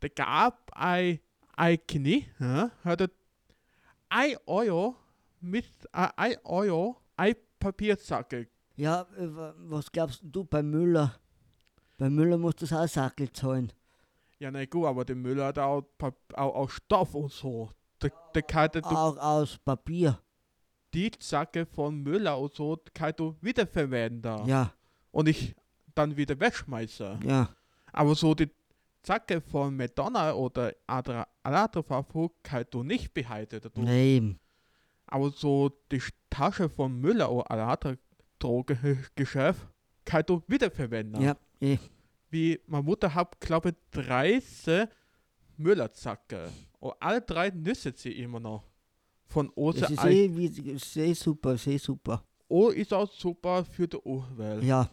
der 0.00 0.10
gab 0.10 0.70
ein, 0.74 1.20
ein 1.54 1.78
Knie, 1.86 2.26
ja, 2.40 2.70
hat 2.82 3.02
er 3.02 3.10
1 4.08 4.38
Euro 4.46 4.96
mit 5.40 5.66
äh, 5.92 6.08
1 6.16 6.38
Euro 6.44 6.96
ein 7.16 7.34
Papierzacke 7.60 8.48
Ja, 8.76 9.02
äh, 9.18 9.36
wa- 9.36 9.54
was 9.58 9.92
glaubst 9.92 10.20
du 10.24 10.44
bei 10.44 10.62
Müller? 10.62 11.14
Bei 11.98 12.08
Müller 12.08 12.38
musst 12.38 12.62
du 12.62 12.66
das 12.66 12.72
auch 12.72 12.88
Sackel 12.88 13.30
zahlen. 13.32 13.70
Ja, 14.38 14.50
na 14.50 14.64
gut, 14.64 14.86
aber 14.86 15.04
der 15.04 15.14
Müller 15.16 15.46
hat 15.46 15.58
auch, 15.58 15.84
auch, 16.32 16.54
auch 16.54 16.70
Stoff 16.70 17.14
und 17.14 17.30
so. 17.30 17.70
Der, 18.00 18.10
der 18.34 18.42
kann 18.42 18.70
du 18.72 18.80
Auch 18.80 19.16
aus 19.18 19.58
Papier. 19.58 20.18
Die 20.94 21.10
Zacke 21.10 21.66
von 21.66 22.02
Müller 22.02 22.38
und 22.38 22.54
so 22.54 22.78
kann 22.94 23.12
du 23.16 23.36
wiederverwenden. 23.40 24.46
Ja, 24.46 24.72
Und 25.10 25.28
ich 25.28 25.54
dann 25.94 26.16
wieder 26.16 26.38
wegschmeißen. 26.38 27.28
ja. 27.28 27.48
Aber 27.94 28.14
so 28.14 28.34
die 28.34 28.48
Zacke 29.02 29.40
von 29.40 29.76
Madonna 29.76 30.32
oder 30.32 30.74
andere, 30.86 31.26
andere 31.42 31.82
Fachbuch 31.82 32.30
kann 32.42 32.64
du 32.70 32.82
nicht 32.82 33.12
behalten. 33.12 33.60
Du. 33.74 33.86
Eben. 33.86 34.38
Aber 35.06 35.30
so 35.30 35.70
die 35.90 36.00
Tasche 36.30 36.70
von 36.70 36.98
Müller 36.98 37.30
oder 37.30 37.50
alle 37.50 37.64
andere 37.64 37.98
Drogengeschäft 38.38 39.66
kann 40.04 40.24
du 40.26 40.42
wiederverwenden. 40.46 41.20
Ja, 41.20 41.36
eh. 41.60 41.78
wie 42.30 42.60
meine 42.66 42.82
Mutter 42.82 43.14
hat, 43.14 43.38
glaube 43.40 43.70
ich, 43.70 43.74
30 43.90 44.88
Müllerzacke. 45.58 46.50
Und 46.80 46.94
alle 46.98 47.20
drei 47.20 47.50
nüssen 47.50 47.92
sie 47.94 48.12
immer 48.12 48.40
noch. 48.40 48.64
Von 49.32 49.46
Das 49.48 49.56
Ose 49.56 49.84
ist 49.94 50.04
eh, 50.04 50.36
wie, 50.36 50.48
das 50.50 50.82
ist 50.82 50.96
eh 50.96 51.12
super, 51.14 51.56
eh 51.66 51.78
super. 51.78 52.22
Oh, 52.48 52.68
ist 52.68 52.92
auch 52.92 53.10
super 53.10 53.64
für 53.64 53.88
die 53.88 53.96
Umwelt. 53.96 54.62
Ja, 54.62 54.90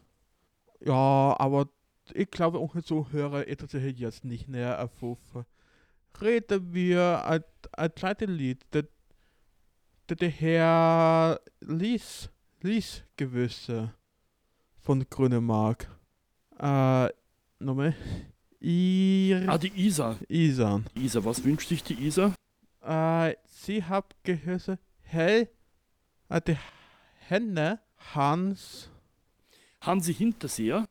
Ja, 0.79 1.35
aber 1.37 1.67
ich 2.13 2.31
glaube, 2.31 2.57
unsere 2.59 2.81
Zuhörer 2.83 3.45
interessiert 3.47 3.83
sich 3.83 3.99
jetzt 3.99 4.23
nicht 4.23 4.47
näher 4.47 4.75
erfunden. 4.75 5.45
Reden 6.21 6.73
wir 6.73 7.25
ein, 7.25 7.43
ein 7.73 7.93
kleines 7.93 8.29
Lied, 8.29 8.61
der, 8.73 8.85
der, 10.07 10.15
der 10.15 10.29
Herr 10.29 11.41
Lies, 11.59 12.29
Lies 12.61 13.03
Gewüsse 13.17 13.93
von 14.77 15.05
Grünemark. 15.09 15.87
Äh, 16.57 17.09
nochmal. 17.59 17.93
Ir, 18.61 19.45
Ah, 19.47 19.57
die 19.57 19.71
Isa. 19.75 20.17
Isan. 20.29 20.85
Isa, 20.95 21.23
was 21.23 21.43
wünscht 21.43 21.67
sich 21.69 21.83
die 21.83 21.93
Isa? 22.05 22.33
Äh, 22.81 23.35
sie 23.45 23.83
hat 23.83 24.15
gehört, 24.23 24.79
hey, 25.01 25.49
äh, 26.29 26.41
die 26.41 26.57
Henne, 27.27 27.79
Hans, 28.13 28.89
Hansi 29.81 30.13
Hinterseher. 30.13 30.85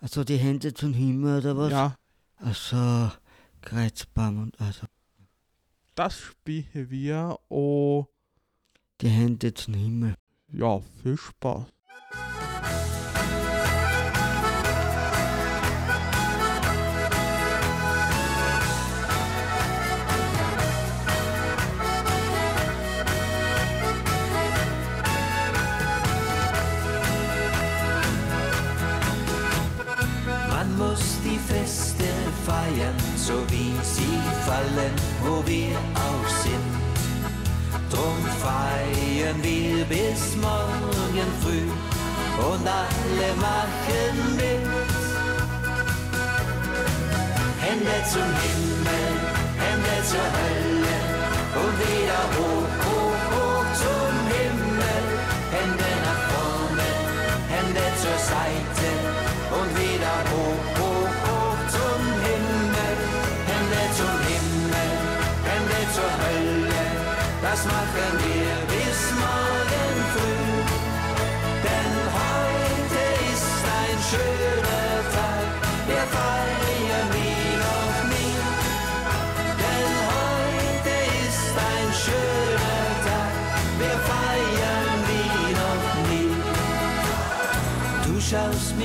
also 0.00 0.24
die 0.24 0.36
Hände 0.36 0.72
zum 0.74 0.92
Himmel 0.94 1.38
oder 1.38 1.56
was? 1.56 1.70
ja, 1.72 1.96
Also, 2.36 3.10
Kreuzbaum 3.60 4.42
und 4.42 4.60
also 4.60 4.86
das 5.94 6.18
spielen 6.18 6.90
wir 6.90 7.38
und 7.48 8.08
die 9.00 9.08
Hände 9.08 9.52
zum 9.54 9.74
Himmel. 9.74 10.14
ja, 10.48 10.80
viel 11.02 11.16
Spaß. 11.16 11.66
Feste 31.48 32.08
feiern, 32.46 32.96
so 33.16 33.34
wie 33.50 33.72
sie 33.82 34.18
fallen, 34.46 34.94
wo 35.24 35.42
wir 35.46 35.76
auch 35.94 36.28
sind. 36.42 36.82
Drum 37.90 38.20
feiern 38.40 39.42
wir 39.42 39.84
bis 39.84 40.36
morgen 40.36 41.30
früh 41.42 41.68
und 42.50 42.66
alle 42.66 43.30
machen 43.36 44.36
mit. 44.36 45.02
Hände 47.60 47.98
zum 48.10 48.30
Himmel, 48.42 49.12
Hände 49.62 49.96
zur 50.10 50.28
Hölle 50.38 50.98
und 51.60 51.74
wieder 51.80 52.22
hoch, 52.36 52.61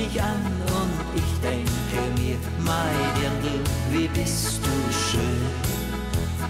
mich 0.08 0.22
an 0.22 0.42
und 0.80 0.98
ich 1.14 1.40
denke 1.40 2.20
mir, 2.20 2.36
mein 2.64 3.08
Dirndl, 3.16 3.60
wie 3.90 4.08
bist 4.08 4.60
du 4.64 4.92
schön. 4.92 5.46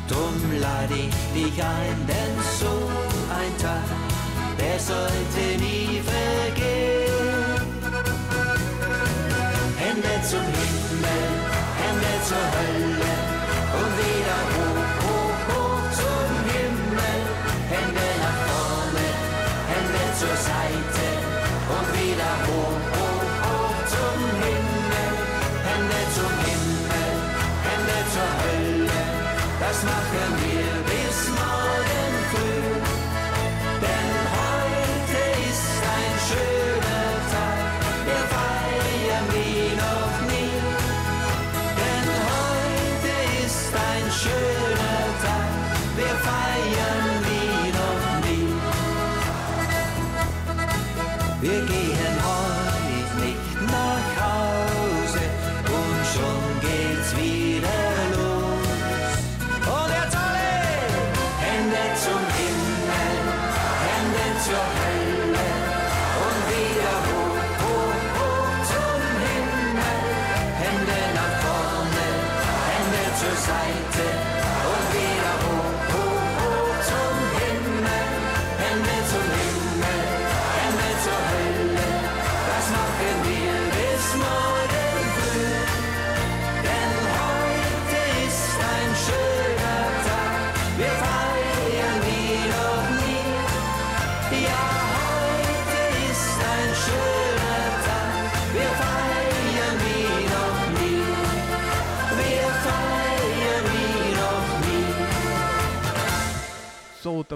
Drum 0.08 0.60
lade 0.60 0.94
ich 0.94 1.16
dich 1.34 1.62
ein, 1.62 1.96
denn 2.06 2.34
so 2.58 2.74
ein 3.38 3.52
Tag, 3.58 3.88
der 4.58 4.78
sollte 4.78 5.62
nie 5.62 6.00
vergehen. 6.12 7.18
Hände 9.76 10.22
zum 10.28 10.40
Himmel, 10.40 11.24
Hände 11.80 12.14
zur 12.24 12.44
Hölle 12.54 12.87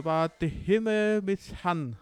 da 0.02 0.04
war 0.04 0.28
der 0.28 0.48
Himmel 0.48 1.22
mit 1.22 1.40
Han. 1.64 1.96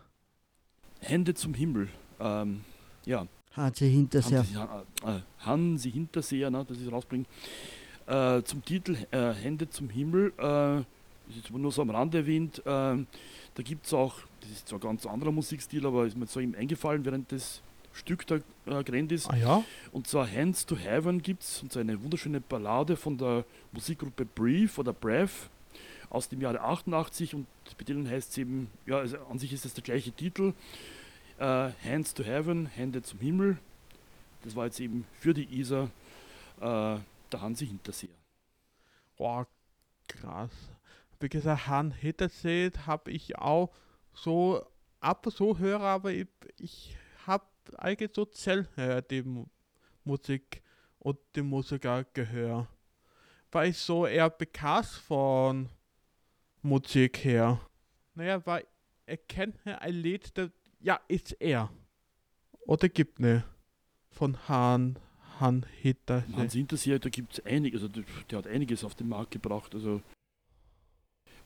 Hände 1.01 1.35
zum 1.35 1.55
Himmel. 1.55 1.89
Ähm, 2.19 2.63
ja, 3.05 3.27
Hansi 3.53 3.91
Hinterseher. 3.91 4.45
Hansi, 4.55 5.07
äh, 5.07 5.21
Hansi 5.39 5.91
Hinterseher, 5.93 6.51
ne, 6.51 6.65
das 6.67 6.79
ist 6.79 6.91
rausbringen. 6.91 7.27
Äh, 8.07 8.43
zum 8.43 8.65
Titel 8.65 8.97
äh, 9.11 9.33
Hände 9.33 9.69
zum 9.69 9.89
Himmel, 9.89 10.33
äh, 10.39 10.43
das 10.43 10.85
ist 11.31 11.37
jetzt 11.37 11.51
nur 11.51 11.73
so 11.73 11.83
am 11.83 11.91
Rande 11.91 12.19
erwähnt, 12.19 12.59
äh, 12.61 12.63
da 12.65 13.63
gibt 13.63 13.87
es 13.87 13.95
auch, 13.95 14.15
das 14.41 14.51
ist 14.51 14.69
zwar 14.69 14.79
ein 14.79 14.83
ganz 14.83 15.07
anderer 15.07 15.33
Musikstil, 15.33 15.87
aber 15.87 16.07
ist 16.07 16.17
mir 16.17 16.27
so 16.27 16.41
ihm 16.41 16.55
eingefallen, 16.55 17.05
während 17.05 17.31
das 17.33 17.63
Stück 17.93 18.27
da 18.27 18.37
äh, 18.67 18.85
gerannt 18.85 19.13
ist. 19.13 19.29
Ah 19.31 19.37
ja? 19.37 19.65
Und 19.93 20.07
zwar 20.07 20.31
Hands 20.31 20.65
to 20.67 20.77
Heaven 20.77 21.23
gibt 21.23 21.43
es, 21.43 21.63
und 21.63 21.73
zwar 21.73 21.81
eine 21.81 22.01
wunderschöne 22.03 22.41
Ballade 22.41 22.97
von 22.97 23.19
der 23.19 23.45
Musikgruppe 23.73 24.25
Brief 24.25 24.79
oder 24.79 24.93
Breath 24.93 25.51
aus 26.11 26.29
dem 26.29 26.40
Jahre 26.40 26.61
88 26.61 27.35
und 27.35 27.46
bei 27.79 27.85
denen 27.85 28.09
heißt 28.09 28.31
es 28.33 28.38
eben, 28.38 28.70
ja, 28.85 28.99
also 28.99 29.18
an 29.27 29.38
sich 29.38 29.53
ist 29.53 29.64
es 29.64 29.75
der 29.75 29.85
gleiche 29.85 30.12
Titel, 30.12 30.53
äh, 31.38 31.70
Hands 31.85 32.12
to 32.12 32.23
Heaven, 32.23 32.66
Hände 32.66 33.03
zum 33.03 33.20
Himmel. 33.20 33.59
Das 34.42 34.57
war 34.57 34.66
jetzt 34.66 34.81
eben 34.81 35.07
für 35.14 35.33
die 35.33 35.59
Isar 35.59 35.85
äh, 36.61 36.99
der 37.33 37.40
Hansi 37.40 37.66
Hinterseher. 37.66 38.11
Boah, 39.16 39.46
krass. 40.09 40.51
Wie 41.20 41.29
gesagt, 41.29 41.66
Han 41.68 41.92
Hittersee 41.92 42.70
habe 42.87 43.11
ich 43.11 43.37
auch 43.38 43.70
so 44.14 44.64
ab 45.01 45.27
und 45.27 45.33
zu 45.33 45.59
höre, 45.59 45.81
aber 45.81 46.11
ich, 46.12 46.27
ich 46.59 46.96
habe 47.27 47.44
eigentlich 47.77 48.11
so 48.14 48.27
selten 48.33 49.03
die 49.11 49.23
Mu- 49.23 49.46
Musik 50.05 50.62
und 50.99 51.18
die 51.37 51.42
Musiker 51.42 52.05
gehört. 52.14 52.66
Weil 53.53 53.70
ich 53.70 53.79
so 53.79 54.07
eher 54.07 54.31
bekannt 54.31 54.87
von 54.87 55.68
Musik 56.62 57.25
her. 57.25 57.61
Naja, 58.14 58.44
weil 58.46 58.66
er 59.07 59.16
kennt 59.16 59.57
ein 59.66 59.94
Lied, 59.94 60.37
das, 60.37 60.51
ja, 60.81 61.01
ist 61.09 61.33
er. 61.40 61.70
Oder 62.61 62.88
gibt 62.88 63.20
ne 63.20 63.44
von 64.11 64.49
Han, 64.49 64.99
Han 65.38 65.66
Hittersee. 65.81 66.33
Hansi 66.35 66.59
Hinterseher, 66.59 66.99
da 66.99 67.09
gibt 67.09 67.33
es 67.33 67.46
einiges, 67.46 67.83
also 67.83 67.92
der, 67.92 68.05
der 68.31 68.38
hat 68.38 68.46
einiges 68.46 68.85
auf 68.85 68.94
den 68.94 69.09
Markt 69.09 69.31
gebracht. 69.31 69.75
Also 69.75 70.03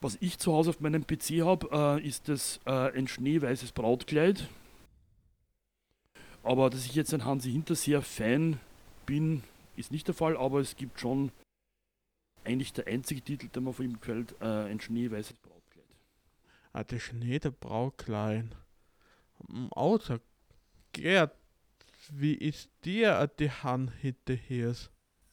was 0.01 0.19
ich 0.21 0.39
zu 0.39 0.53
Hause 0.53 0.71
auf 0.71 0.81
meinem 0.81 1.07
PC 1.07 1.43
habe, 1.45 1.69
äh, 1.73 2.07
ist 2.07 2.29
das 2.29 2.61
äh, 2.67 2.71
ein 2.71 3.09
schneeweißes 3.09 3.73
Brautkleid. 3.73 4.49
Aber 6.43 6.69
dass 6.69 6.85
ich 6.85 6.95
jetzt 6.95 7.15
ein 7.15 7.25
Hansi 7.25 7.53
Hinterseher-Fan 7.53 8.61
bin, 9.07 9.43
ist 9.77 9.91
nicht 9.91 10.07
der 10.07 10.15
Fall, 10.15 10.37
aber 10.37 10.61
es 10.61 10.77
gibt 10.77 11.01
schon 11.01 11.33
eigentlich 12.45 12.73
der 12.73 12.87
einzige 12.87 13.23
Titel, 13.23 13.49
der 13.49 13.63
mir 13.63 13.73
von 13.73 13.85
ihm 13.85 14.01
gefällt, 14.01 14.35
äh, 14.41 14.45
ein 14.45 14.81
schneeweißes 14.81 15.35
Brautkleid. 15.35 15.97
Ah, 16.73 16.85
der 16.85 16.99
Schnee, 16.99 17.39
der 17.39 17.51
Brauklein. 17.51 18.55
Hm, 19.49 19.73
Außer 19.73 20.21
Gerd, 20.93 21.35
wie 22.11 22.35
ist 22.35 22.71
dir 22.85 23.31
die 23.39 23.51
Han 23.51 23.91
hinterher? 24.01 24.75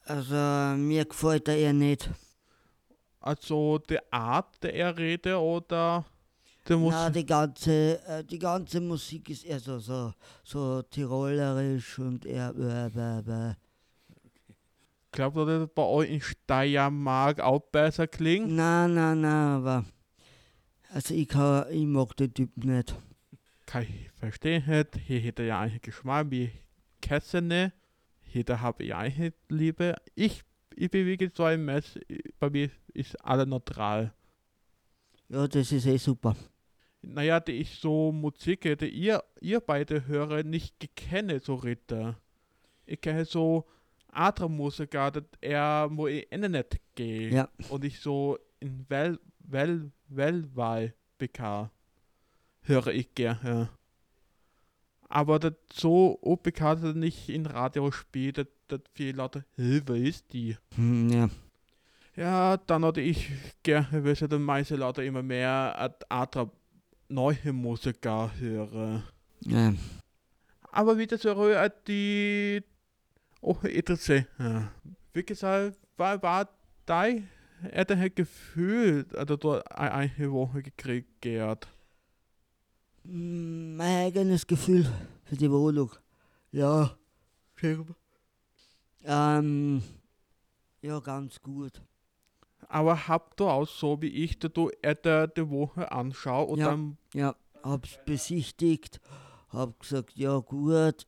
Also, 0.04 0.34
mir 0.76 1.04
gefällt 1.04 1.48
er 1.48 1.56
eher 1.56 1.72
nicht. 1.72 2.10
Also 3.22 3.78
die 3.78 4.00
Art 4.12 4.60
der 4.62 4.74
er 4.74 4.98
rede 4.98 5.38
oder 5.38 6.04
der 6.68 6.76
muss 6.76 6.92
Na, 6.92 7.08
die 7.10 7.24
ganze, 7.24 8.04
äh, 8.06 8.24
die 8.24 8.38
ganze 8.38 8.80
Musik 8.80 9.30
ist 9.30 9.44
eher 9.44 9.60
so, 9.60 9.78
so, 9.78 10.12
so 10.44 10.82
tirolerisch 10.82 11.98
und 11.98 12.24
eher. 12.26 12.52
Äh, 12.56 13.50
äh. 13.50 13.54
Glaubt 15.12 15.36
ihr, 15.36 15.46
dass 15.46 15.68
bei 15.74 15.82
euch 15.82 16.10
in 16.10 16.20
Steiermark 16.20 17.40
auch 17.40 17.60
besser 17.60 18.08
klingt? 18.08 18.50
Na, 18.50 18.88
na, 18.88 19.14
na, 19.14 19.56
aber. 19.56 19.84
Also, 20.92 21.14
ich, 21.14 21.28
kann, 21.28 21.66
ich 21.70 21.86
mag 21.86 22.16
den 22.16 22.34
Typ 22.34 22.50
nicht. 22.56 22.94
Kann 23.66 23.82
ich 23.82 24.10
verstehen 24.18 24.64
nicht. 24.66 24.96
Hier 25.06 25.20
hätte 25.20 25.44
ja 25.44 25.60
eigentlich 25.60 25.82
Geschmack 25.82 26.26
wie 26.30 26.50
Kessene. 27.00 27.72
Hier 28.22 28.44
habe 28.60 28.84
ich 28.84 28.94
eigentlich 28.94 29.34
Liebe. 29.48 29.94
Ich, 30.14 30.42
ich 30.74 30.90
bewege 30.90 31.30
so 31.34 31.44
ein 31.44 31.64
Mess. 31.64 31.98
Bei 32.38 32.50
mir 32.50 32.70
ist 32.94 33.14
alles 33.24 33.46
neutral. 33.46 34.12
Ja, 35.28 35.46
das 35.46 35.72
ist 35.72 35.86
eh 35.86 35.96
super. 35.96 36.36
Naja, 37.02 37.40
die 37.40 37.52
ich 37.52 37.78
so 37.78 38.12
Musik, 38.12 38.78
die 38.78 38.88
ihr, 38.88 39.22
ihr 39.40 39.60
beide 39.60 40.06
höre, 40.06 40.44
nicht 40.44 40.78
gekenne, 40.78 41.40
so 41.40 41.56
Ritter. 41.56 42.18
Ich 42.86 43.00
kenne 43.00 43.24
so 43.24 43.66
andere 44.12 44.48
Musiker, 44.48 45.10
dat 45.10 45.24
er 45.40 45.88
wo 45.90 46.06
ich 46.06 46.30
Internet 46.30 46.80
gehe 46.94 47.30
Ja. 47.32 47.48
und 47.70 47.84
ich 47.84 48.00
so 48.00 48.38
in 48.60 48.86
Well, 48.88 49.18
Well, 49.44 49.90
Wellwahl 50.08 50.94
bekam, 51.18 51.68
höre 52.62 52.88
ich 52.88 53.14
gerne. 53.14 53.68
Aber 55.08 55.38
das 55.38 55.54
so 55.72 56.18
dass 56.22 56.94
nicht 56.94 57.28
in 57.28 57.46
Radio 57.46 57.90
spielt, 57.90 58.38
dass 58.38 58.46
das 58.68 58.80
viele 58.94 59.18
Leute, 59.18 59.44
hey, 59.56 59.82
wer 59.84 59.96
ist 59.96 60.32
die? 60.32 60.56
Hm, 60.76 61.08
ja. 61.10 61.30
Ja, 62.14 62.56
dann 62.58 62.84
hatte 62.84 63.00
ich 63.00 63.30
gerne, 63.62 64.04
weil 64.04 64.12
ich 64.12 64.20
die 64.20 64.38
meisten 64.38 64.76
Leute 64.76 65.02
immer 65.04 65.22
mehr 65.22 65.74
at- 65.78 66.10
andere 66.10 66.50
neue 67.08 67.52
Musiker 67.52 68.30
höre. 68.38 69.02
ja. 69.40 69.74
Aber 70.74 70.96
wie 70.96 71.06
das 71.06 71.24
höre, 71.24 71.68
die 71.86 72.62
oh, 73.42 73.58
interessant. 73.66 74.26
Ja. 74.38 74.72
Wie 75.12 75.22
gesagt, 75.22 75.76
war, 75.96 76.22
war 76.22 76.48
dein 76.86 77.28
er 77.70 77.80
hat 77.80 78.16
Gefühl, 78.16 79.06
also 79.14 79.36
du 79.36 79.52
eine, 79.52 79.92
eine 79.92 80.32
Woche 80.32 80.62
gekriegt, 80.62 81.24
Mein 83.04 84.06
eigenes 84.06 84.46
Gefühl 84.46 84.90
für 85.24 85.36
die 85.36 85.50
Wohnung. 85.50 85.90
Ja. 86.50 86.96
Ähm. 89.04 89.82
Ja, 90.80 90.98
ganz 90.98 91.40
gut. 91.40 91.80
Aber 92.68 93.06
habt 93.06 93.38
du 93.38 93.46
auch 93.46 93.66
so 93.68 94.00
wie 94.02 94.08
ich, 94.08 94.38
dass 94.38 94.52
du 94.52 94.70
der 95.04 95.28
die 95.28 95.48
Woche 95.48 95.92
anschaust 95.92 96.50
und 96.50 96.58
Ja. 96.58 96.70
dann 96.70 96.96
Ja, 97.14 97.36
hab's 97.62 97.98
besichtigt, 98.04 99.00
hab 99.50 99.78
gesagt, 99.78 100.16
ja 100.16 100.38
gut. 100.38 101.06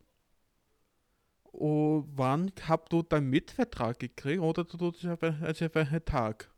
Oh, 1.59 2.05
wann 2.15 2.51
habt 2.69 2.93
du 2.93 3.03
deinen 3.03 3.31
Mitvertrag 3.31 3.99
gekriegt 3.99 4.41
oder 4.41 4.65
du 4.65 4.77
tust 4.77 5.05
es 5.05 5.11
auf 5.11 5.23
ein- 5.23 5.43
auf 5.45 5.77
einen 5.77 6.05
Tag? 6.05 6.51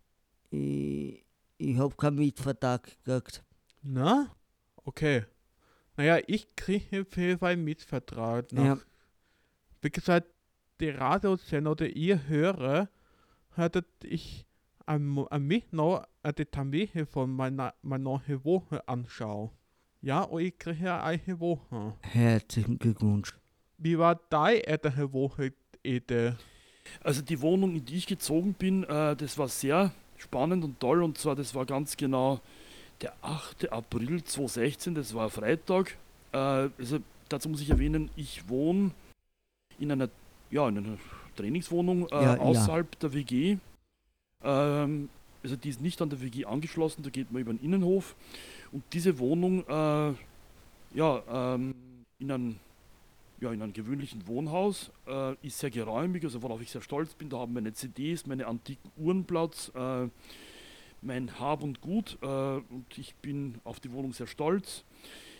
Ich, 0.51 1.25
ich 1.59 1.79
hab 1.79 1.97
keinen 1.99 2.17
Mietvertrag 2.17 2.97
gekriegt. 3.05 3.43
Na? 3.83 4.35
Okay. 4.77 5.25
Naja, 5.97 6.19
ich 6.27 6.55
kriege 6.57 7.03
auf 7.03 7.17
jeden 7.17 7.39
Fall 7.39 7.53
einen 7.53 7.65
Mietvertrag. 7.65 8.53
Nach, 8.53 8.65
Ja. 8.65 8.79
Wie 9.81 9.91
gesagt, 9.91 10.29
die 10.81 10.91
Radiosender, 10.91 11.75
die 11.75 11.87
ihr 11.93 12.27
höre, 12.29 12.89
hattet 13.53 13.87
ich 14.05 14.47
mich 15.39 15.73
noch 15.73 16.05
äh, 16.23 16.33
die 16.33 16.47
Familie 16.53 17.07
von 17.07 17.31
meiner, 17.31 17.75
meiner 17.83 18.05
neuen 18.05 18.45
Woche 18.45 18.87
anschauen. 18.89 19.51
Ja, 20.03 20.23
und 20.23 20.43
ich 20.43 20.59
kriege 20.59 21.01
eine 21.03 21.41
Woche. 21.41 21.95
Herzlichen 22.03 22.79
Glückwunsch. 22.79 23.35
Wie 23.79 23.99
war 23.99 24.19
deine 24.31 24.59
erste 24.59 25.13
Woche, 25.13 25.53
Ede? 25.83 26.37
Also 27.03 27.23
die 27.23 27.41
Wohnung, 27.41 27.77
in 27.77 27.85
die 27.85 27.97
ich 27.97 28.07
gezogen 28.07 28.55
bin, 28.55 28.85
äh, 28.85 29.17
das 29.17 29.37
war 29.39 29.49
sehr 29.49 29.93
spannend 30.17 30.65
und 30.65 30.81
toll. 30.81 31.03
Und 31.03 31.19
zwar, 31.19 31.35
das 31.35 31.55
war 31.55 31.67
ganz 31.67 31.97
genau 31.97 32.41
der 33.03 33.13
8. 33.23 33.71
April 33.73 34.23
2016, 34.23 34.95
das 34.95 35.15
war 35.15 35.29
Freitag. 35.31 35.97
Äh, 36.33 36.39
also 36.39 36.99
dazu 37.29 37.49
muss 37.49 37.61
ich 37.61 37.71
erwähnen, 37.71 38.11
ich 38.17 38.49
wohne 38.49 38.93
in 39.79 39.93
einer, 39.93 40.09
ja, 40.51 40.69
in 40.69 40.79
einer 40.79 40.99
Trainingswohnung 41.37 42.09
äh, 42.09 42.15
Ja, 42.15 42.23
ja. 42.23 42.39
außerhalb 42.39 42.99
der 42.99 43.13
WG. 43.13 43.59
Ähm, 44.43 45.09
also 45.43 45.57
die 45.57 45.69
ist 45.69 45.81
nicht 45.81 46.01
an 46.01 46.11
der 46.11 46.21
WG 46.21 46.45
angeschlossen, 46.45 47.03
da 47.03 47.11
geht 47.11 47.31
man 47.31 47.43
über 47.43 47.53
den 47.53 47.63
Innenhof. 47.63 48.17
Und 48.73 48.83
diese 48.93 49.19
Wohnung, 49.19 49.65
äh, 49.69 50.15
ja, 50.95 51.55
ähm, 51.55 51.75
in 52.19 52.33
einem 52.33 52.57
ja, 53.41 53.53
in 53.53 53.63
einem 53.63 53.73
gewöhnlichen 53.73 54.27
Wohnhaus, 54.27 54.91
äh, 55.07 55.35
ist 55.43 55.59
sehr 55.59 55.71
geräumig, 55.71 56.25
also 56.25 56.43
worauf 56.43 56.61
ich 56.63 56.71
sehr 56.71 56.81
stolz 56.81 57.15
bin. 57.15 57.29
Da 57.29 57.39
haben 57.39 57.53
meine 57.53 57.73
CDs, 57.73 58.27
meine 58.27 58.47
antiken 58.47 58.91
Uhren 58.97 59.25
Platz, 59.25 59.71
äh, 59.75 60.09
mein 61.03 61.39
Hab 61.39 61.63
und 61.63 61.81
Gut 61.81 62.19
äh, 62.23 62.27
und 62.27 62.87
ich 62.97 63.15
bin 63.17 63.61
auf 63.65 63.81
die 63.81 63.93
Wohnung 63.93 64.13
sehr 64.13 64.27
stolz. 64.27 64.85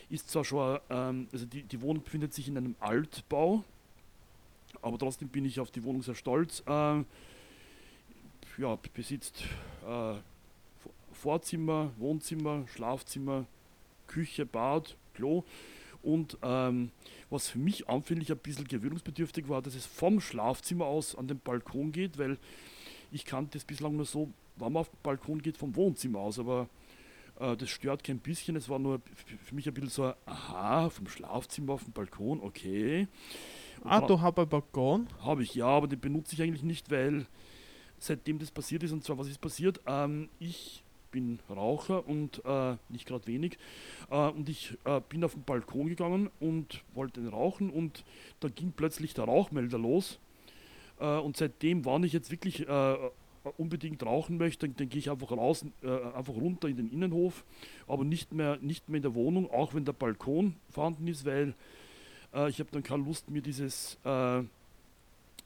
Ist 0.09 0.29
zwar 0.29 0.45
schon, 0.45 0.79
ähm, 0.89 1.27
also 1.33 1.45
die, 1.45 1.63
die 1.63 1.81
Wohnung 1.81 2.03
befindet 2.03 2.33
sich 2.33 2.47
in 2.47 2.57
einem 2.57 2.75
Altbau, 2.79 3.63
aber 4.81 4.97
trotzdem 4.97 5.27
bin 5.27 5.45
ich 5.45 5.59
auf 5.59 5.71
die 5.71 5.83
Wohnung 5.83 6.03
sehr 6.03 6.15
stolz. 6.15 6.63
Äh, 6.67 7.03
ja, 8.59 8.77
besitzt 8.93 9.43
äh, 9.87 10.15
Vorzimmer, 11.11 11.91
Wohnzimmer, 11.97 12.65
Schlafzimmer, 12.67 13.45
Küche, 14.07 14.45
Bad, 14.45 14.95
Klo 15.15 15.43
und 16.07 16.37
ähm, 16.41 16.91
was 17.29 17.49
für 17.49 17.59
mich 17.59 17.89
anfänglich 17.89 18.31
ein 18.31 18.37
bisschen 18.37 18.65
gewöhnungsbedürftig 18.65 19.49
war, 19.49 19.61
dass 19.61 19.75
es 19.75 19.85
vom 19.85 20.21
Schlafzimmer 20.21 20.85
aus 20.85 21.15
an 21.15 21.27
den 21.27 21.39
Balkon 21.39 21.91
geht, 21.91 22.17
weil 22.17 22.37
ich 23.11 23.25
kannte 23.25 23.57
es 23.57 23.65
bislang 23.65 23.97
nur 23.97 24.05
so, 24.05 24.31
wenn 24.55 24.71
man 24.71 24.81
auf 24.81 24.89
den 24.89 24.99
Balkon 25.03 25.41
geht, 25.41 25.57
vom 25.57 25.75
Wohnzimmer 25.75 26.19
aus, 26.19 26.39
aber 26.39 26.69
äh, 27.41 27.57
das 27.57 27.69
stört 27.69 28.05
kein 28.05 28.19
bisschen, 28.19 28.55
es 28.55 28.69
war 28.69 28.79
nur 28.79 29.01
für 29.43 29.53
mich 29.53 29.67
ein 29.67 29.73
bisschen 29.73 29.89
so, 29.89 30.05
ein, 30.05 30.13
aha, 30.25 30.89
vom 30.89 31.09
Schlafzimmer 31.09 31.73
auf 31.73 31.83
den 31.83 31.91
Balkon, 31.91 32.39
okay. 32.41 33.09
Ah, 33.83 33.99
du 33.99 34.21
hast 34.21 34.37
einen 34.37 34.49
Balkon? 34.49 35.07
Habe 35.21 35.43
ich, 35.43 35.55
ja, 35.55 35.67
aber 35.67 35.87
den 35.87 35.99
benutze 35.99 36.35
ich 36.35 36.41
eigentlich 36.41 36.63
nicht, 36.63 36.89
weil 36.89 37.27
seitdem 37.99 38.39
das 38.39 38.49
passiert 38.49 38.83
ist, 38.83 38.93
und 38.93 39.03
zwar 39.03 39.17
was 39.17 39.27
ist 39.27 39.41
passiert, 39.41 39.81
ähm, 39.85 40.29
ich 40.39 40.83
bin 41.11 41.39
Raucher 41.49 42.07
und 42.07 42.43
äh, 42.45 42.75
nicht 42.89 43.05
gerade 43.05 43.27
wenig. 43.27 43.57
Äh, 44.09 44.29
und 44.29 44.49
ich 44.49 44.77
äh, 44.85 45.01
bin 45.09 45.23
auf 45.23 45.33
den 45.33 45.43
Balkon 45.43 45.87
gegangen 45.87 46.29
und 46.39 46.83
wollte 46.93 47.27
rauchen 47.29 47.69
und 47.69 48.03
da 48.39 48.49
ging 48.49 48.73
plötzlich 48.75 49.13
der 49.13 49.25
Rauchmelder 49.25 49.77
los. 49.77 50.19
Äh, 50.99 51.17
und 51.17 51.37
seitdem, 51.37 51.85
wann 51.85 52.03
ich 52.03 52.13
jetzt 52.13 52.31
wirklich 52.31 52.67
äh, 52.67 52.97
unbedingt 53.57 54.03
rauchen 54.03 54.37
möchte, 54.37 54.67
dann, 54.67 54.75
dann 54.75 54.89
gehe 54.89 54.99
ich 54.99 55.09
einfach 55.09 55.31
raus, 55.31 55.65
äh, 55.81 55.87
einfach 56.13 56.33
runter 56.33 56.67
in 56.67 56.77
den 56.77 56.91
Innenhof, 56.91 57.43
aber 57.87 58.03
nicht 58.03 58.33
mehr, 58.33 58.57
nicht 58.61 58.89
mehr 58.89 58.97
in 58.97 59.03
der 59.03 59.15
Wohnung, 59.15 59.49
auch 59.49 59.73
wenn 59.73 59.85
der 59.85 59.93
Balkon 59.93 60.55
vorhanden 60.69 61.07
ist, 61.07 61.25
weil 61.25 61.53
äh, 62.33 62.49
ich 62.49 62.59
habe 62.59 62.69
dann 62.71 62.83
keine 62.83 63.03
Lust, 63.03 63.29
mir 63.29 63.41
dieses 63.41 63.97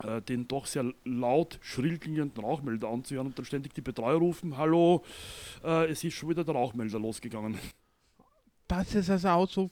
äh, 0.04 0.22
den 0.22 0.48
doch 0.48 0.66
sehr 0.66 0.86
laut 1.04 1.60
schrill 1.62 1.98
klingenden 1.98 2.44
Rauchmelder 2.44 2.90
anzuhören 2.90 3.28
und 3.28 3.38
dann 3.38 3.46
ständig 3.46 3.74
die 3.74 3.82
Betreuer 3.82 4.18
rufen, 4.18 4.58
hallo, 4.58 5.04
äh, 5.64 5.90
es 5.90 6.04
ist 6.04 6.14
schon 6.14 6.30
wieder 6.30 6.44
der 6.44 6.56
Rauchmelder 6.56 7.00
losgegangen. 7.00 7.58
Das 8.68 8.96
ist 8.96 9.10
also 9.10 9.30
auch 9.30 9.50
so 9.50 9.72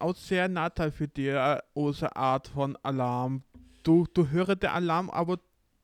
auch 0.00 0.16
sehr 0.16 0.48
Nachteil 0.48 0.90
für 0.90 1.08
die 1.08 1.28
äh, 1.28 1.60
unsere 1.72 2.16
Art 2.16 2.48
von 2.48 2.76
Alarm. 2.82 3.42
Du, 3.82 4.06
du 4.12 4.28
hörst 4.28 4.62
den 4.62 4.70
Alarm, 4.70 5.10
aber 5.10 5.38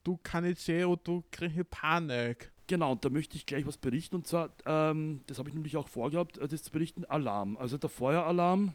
du 0.05 0.19
kannst 0.23 0.49
nicht 0.49 0.61
sehen 0.61 0.87
und 0.87 1.07
du 1.07 1.23
kriegst 1.31 1.71
Panik. 1.71 2.51
Genau, 2.67 2.93
und 2.93 3.05
da 3.05 3.11
möchte 3.11 3.37
ich 3.37 3.47
gleich 3.47 3.67
was 3.67 3.77
berichten 3.77 4.17
und 4.17 4.27
zwar, 4.27 4.51
ähm, 4.65 5.23
das 5.27 5.39
habe 5.39 5.49
ich 5.49 5.55
nämlich 5.55 5.77
auch 5.77 5.89
vorgehabt, 5.89 6.39
äh, 6.39 6.47
das 6.47 6.63
zu 6.63 6.71
berichten, 6.71 7.05
Alarm. 7.05 7.57
Also 7.57 7.79
der 7.79 7.91
Feueralarm, 7.91 8.75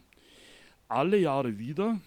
alle 0.89 1.18
Jahre 1.18 1.57
wieder, 1.57 1.99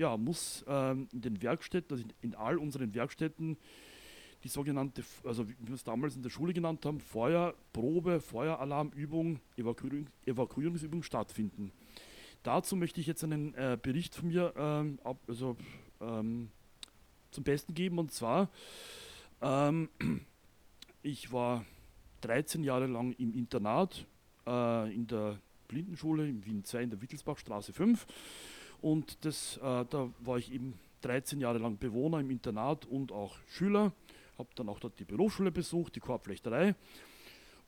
ja, 0.00 0.16
muss 0.16 0.64
ähm, 0.66 1.08
in 1.12 1.20
den 1.20 1.42
Werkstätten, 1.42 1.92
also 1.92 2.08
in, 2.22 2.30
in 2.30 2.34
all 2.34 2.56
unseren 2.56 2.94
Werkstätten, 2.94 3.58
die 4.42 4.48
sogenannte, 4.48 5.04
also 5.24 5.46
wie 5.46 5.54
wir 5.60 5.74
es 5.74 5.84
damals 5.84 6.16
in 6.16 6.22
der 6.22 6.30
Schule 6.30 6.54
genannt 6.54 6.86
haben, 6.86 7.00
Feuerprobe, 7.00 8.20
Feueralarmübung, 8.20 9.40
Evakuierung, 9.58 10.06
Evakuierungsübung 10.24 11.02
stattfinden. 11.02 11.70
Dazu 12.42 12.76
möchte 12.76 12.98
ich 13.02 13.06
jetzt 13.06 13.22
einen 13.22 13.52
äh, 13.54 13.76
Bericht 13.80 14.14
von 14.14 14.28
mir 14.28 14.54
ähm, 14.56 14.98
ab, 15.04 15.18
also, 15.28 15.58
ähm, 16.00 16.48
zum 17.30 17.44
Besten 17.44 17.74
geben 17.74 17.98
und 17.98 18.10
zwar, 18.10 18.48
ähm, 19.42 19.90
ich 21.02 21.30
war 21.30 21.66
13 22.22 22.64
Jahre 22.64 22.86
lang 22.86 23.12
im 23.12 23.34
Internat 23.34 24.06
äh, 24.46 24.94
in 24.94 25.06
der 25.06 25.38
Blindenschule 25.68 26.26
in 26.26 26.46
Wien 26.46 26.64
2 26.64 26.84
in 26.84 26.90
der 26.90 27.02
Wittelsbachstraße 27.02 27.74
5 27.74 28.06
und 28.80 29.24
das, 29.24 29.56
äh, 29.58 29.84
da 29.84 30.10
war 30.20 30.38
ich 30.38 30.52
eben 30.52 30.78
13 31.02 31.40
Jahre 31.40 31.58
lang 31.58 31.78
Bewohner 31.78 32.20
im 32.20 32.30
Internat 32.30 32.86
und 32.86 33.12
auch 33.12 33.36
Schüler, 33.48 33.92
habe 34.38 34.48
dann 34.54 34.68
auch 34.68 34.80
dort 34.80 34.98
die 34.98 35.04
Berufsschule 35.04 35.50
besucht, 35.50 35.96
die 35.96 36.00
Korbflechterei 36.00 36.74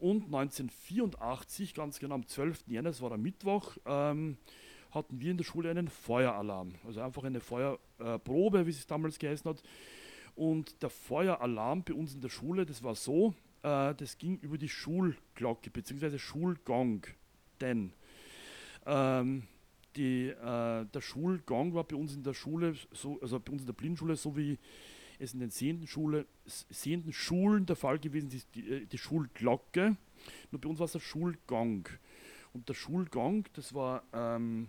und 0.03 0.25
1984, 0.25 1.75
ganz 1.75 2.01
genau 2.01 2.17
am 2.17 2.27
12. 2.27 2.65
Jänner, 2.67 2.91
das 2.91 3.01
war 3.01 3.13
am 3.13 3.23
Mittwoch, 3.23 3.77
ähm, 3.87 4.37
hatten 4.91 5.21
wir 5.21 5.31
in 5.31 5.37
der 5.37 5.45
Schule 5.45 5.71
einen 5.71 5.89
Feueralarm, 5.89 6.75
also 6.85 7.01
einfach 7.01 7.23
eine 7.23 7.39
Feuerprobe, 7.41 8.67
wie 8.67 8.71
es 8.71 8.87
damals 8.87 9.19
geheißen 9.19 9.49
hat. 9.49 9.63
Und 10.35 10.83
der 10.83 10.91
Feueralarm 10.91 11.85
bei 11.85 11.95
uns 11.95 12.15
in 12.15 12.21
der 12.21 12.31
Schule, 12.31 12.67
das 12.67 12.83
war 12.83 12.97
so, 12.97 13.33
äh, 13.63 13.95
das 13.95 14.19
ging 14.19 14.39
über 14.39 14.59
die 14.59 14.69
Schulglocke 14.69 15.71
bzw. 15.71 16.19
Schulgong. 16.19 17.07
Denn 17.61 17.93
ähm, 18.87 19.45
die, 19.97 20.29
äh, 20.29 20.87
der 20.87 21.01
Schulgong 21.01 21.75
war 21.75 21.85
bei 21.85 21.97
uns 21.97 22.15
in 22.15 22.23
der 22.23 22.35
Schule, 22.35 22.75
so, 22.93 23.21
also 23.21 23.39
bei 23.41 23.53
uns 23.53 23.63
in 23.63 23.67
der 23.67 23.75
Blindenschule, 23.75 24.17
so 24.17 24.37
wie 24.37 24.59
es 25.19 25.35
in 25.35 25.41
den 25.41 25.51
sehenden, 25.51 25.87
Schule, 25.87 26.27
sehenden 26.47 27.13
Schulen 27.13 27.67
der 27.67 27.77
Fall 27.77 27.99
gewesen 27.99 28.31
ist, 28.31 28.55
die, 28.55 28.69
äh, 28.69 28.87
die 28.87 28.99
Schulglocke. 28.99 29.97
Nur 30.51 30.61
bei 30.61 30.69
uns 30.69 30.79
war 30.79 30.87
es 30.87 30.93
der 30.93 31.01
Schulgong. 31.01 31.89
Und 32.53 32.69
der 32.69 32.75
Schulgong, 32.75 33.45
das 33.55 33.73
war 33.73 34.03
ähm, 34.13 34.69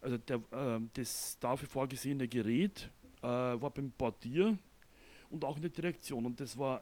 also 0.00 0.18
der, 0.18 0.40
ähm, 0.52 0.90
das 0.94 1.36
dafür 1.40 1.68
vorgesehene 1.68 2.28
Gerät, 2.28 2.90
äh, 3.22 3.26
war 3.26 3.70
beim 3.70 3.90
Portier 3.90 4.56
und 5.30 5.44
auch 5.44 5.56
in 5.56 5.62
der 5.62 5.70
Direktion. 5.70 6.26
Und 6.26 6.40
das 6.40 6.56
war, 6.56 6.80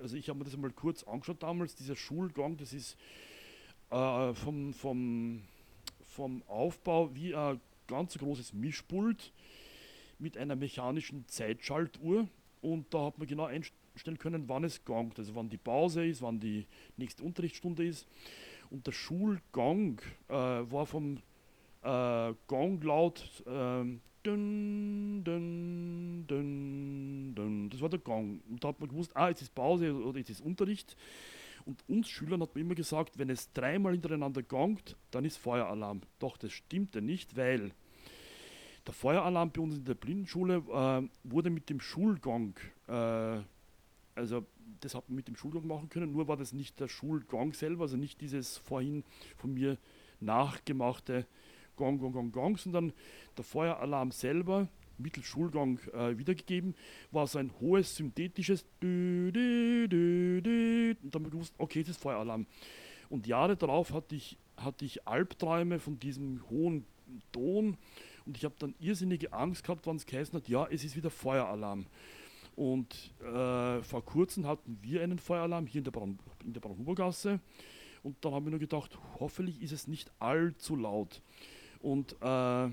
also 0.00 0.16
ich 0.16 0.28
habe 0.28 0.38
mir 0.38 0.44
das 0.44 0.56
mal 0.56 0.70
kurz 0.70 1.02
angeschaut 1.02 1.42
damals, 1.42 1.74
dieser 1.74 1.96
Schulgang, 1.96 2.56
das 2.56 2.72
ist 2.72 2.96
äh, 3.90 4.34
vom, 4.34 4.74
vom, 4.74 5.42
vom 6.16 6.42
Aufbau 6.48 7.14
wie 7.14 7.34
ein 7.34 7.60
ganz 7.86 8.16
großes 8.16 8.54
Mischpult 8.54 9.32
mit 10.18 10.38
einer 10.38 10.56
mechanischen 10.56 11.28
Zeitschaltuhr. 11.28 12.26
Und 12.62 12.92
da 12.92 13.04
hat 13.04 13.18
man 13.18 13.28
genau 13.28 13.44
einstellen 13.44 14.18
können, 14.18 14.48
wann 14.48 14.64
es 14.64 14.84
gangt, 14.84 15.18
also 15.18 15.34
wann 15.34 15.50
die 15.50 15.58
Pause 15.58 16.06
ist, 16.06 16.22
wann 16.22 16.40
die 16.40 16.66
nächste 16.96 17.22
Unterrichtsstunde 17.22 17.86
ist. 17.86 18.06
Und 18.70 18.86
der 18.86 18.92
Schulgang 18.92 20.00
äh, 20.28 20.32
war 20.32 20.86
vom 20.86 21.18
äh, 21.82 22.32
Gonglaut 22.46 23.44
ähm, 23.46 24.00
dün, 24.24 25.22
dün, 25.22 26.26
dün, 26.26 27.34
dün. 27.36 27.70
Das 27.70 27.80
war 27.82 27.90
der 27.90 28.00
Gong. 28.00 28.40
Und 28.48 28.64
da 28.64 28.68
hat 28.68 28.80
man 28.80 28.88
gewusst, 28.88 29.12
ah, 29.14 29.28
jetzt 29.28 29.42
ist 29.42 29.54
Pause 29.54 29.94
oder 29.94 30.18
jetzt 30.18 30.30
ist 30.30 30.40
Unterricht. 30.40 30.96
Und 31.66 31.82
uns 31.88 32.08
Schülern 32.08 32.40
hat 32.42 32.54
man 32.54 32.62
immer 32.64 32.76
gesagt, 32.76 33.18
wenn 33.18 33.28
es 33.28 33.52
dreimal 33.52 33.92
hintereinander 33.92 34.42
gongt, 34.42 34.96
dann 35.10 35.24
ist 35.24 35.36
Feueralarm. 35.36 36.00
Doch 36.20 36.36
das 36.36 36.52
stimmte 36.52 37.02
nicht, 37.02 37.36
weil 37.36 37.72
der 38.86 38.94
Feueralarm 38.94 39.50
bei 39.50 39.60
uns 39.60 39.76
in 39.76 39.84
der 39.84 39.94
Blindenschule 39.94 40.58
äh, 40.58 41.08
wurde 41.24 41.50
mit 41.50 41.68
dem 41.68 41.80
Schulgong, 41.80 42.54
äh, 42.86 43.40
also 44.14 44.46
das 44.80 44.94
hat 44.94 45.08
man 45.08 45.16
mit 45.16 45.26
dem 45.26 45.34
Schulgong 45.34 45.66
machen 45.66 45.88
können, 45.88 46.12
nur 46.12 46.28
war 46.28 46.36
das 46.36 46.52
nicht 46.52 46.78
der 46.78 46.86
Schulgong 46.86 47.52
selber, 47.52 47.82
also 47.82 47.96
nicht 47.96 48.20
dieses 48.20 48.58
vorhin 48.58 49.02
von 49.36 49.52
mir 49.52 49.76
nachgemachte 50.20 51.26
Gong, 51.74 51.98
Gong, 51.98 52.12
Gong, 52.12 52.32
Gong, 52.32 52.56
sondern 52.56 52.92
der 53.36 53.44
Feueralarm 53.44 54.12
selber, 54.12 54.68
mittels 54.98 55.26
Schulgong 55.26 55.78
äh, 55.92 56.16
wiedergegeben, 56.18 56.74
war 57.10 57.26
so 57.26 57.38
ein 57.38 57.50
hohes 57.60 57.96
synthetisches 57.96 58.64
Dü, 58.82 59.32
Dü, 59.32 59.88
Dü, 59.88 60.42
Dü, 60.42 60.96
und 61.02 61.14
wir 61.24 61.30
gewusst, 61.30 61.54
okay, 61.58 61.80
das 61.82 61.90
ist 61.90 62.00
Feueralarm. 62.00 62.46
Und 63.08 63.26
Jahre 63.26 63.56
darauf 63.56 63.92
hatte 63.92 64.16
ich, 64.16 64.38
hatte 64.56 64.84
ich 64.84 65.06
Albträume 65.06 65.78
von 65.78 65.98
diesem 65.98 66.42
hohen 66.50 66.84
Ton 67.32 67.76
und 68.26 68.36
ich 68.36 68.44
habe 68.44 68.54
dann 68.58 68.74
irrsinnige 68.80 69.32
Angst 69.32 69.64
gehabt, 69.64 69.86
wann 69.86 69.96
es 69.96 70.06
geheißen 70.06 70.34
hat, 70.34 70.48
ja, 70.48 70.66
es 70.66 70.84
ist 70.84 70.96
wieder 70.96 71.10
Feueralarm. 71.10 71.86
Und 72.56 73.12
äh, 73.20 73.82
vor 73.82 74.04
kurzem 74.04 74.46
hatten 74.46 74.78
wir 74.82 75.02
einen 75.02 75.18
Feueralarm 75.18 75.66
hier 75.66 75.80
in 75.80 75.84
der, 75.84 75.90
Braun, 75.90 76.18
in. 76.42 77.40
Und 78.02 78.24
dann 78.24 78.32
haben 78.32 78.46
wir 78.46 78.50
nur 78.50 78.60
gedacht, 78.60 78.98
hoffentlich 79.20 79.60
ist 79.62 79.72
es 79.72 79.86
nicht 79.86 80.10
allzu 80.18 80.74
laut. 80.74 81.20
Und 81.80 82.16
äh, 82.22 82.68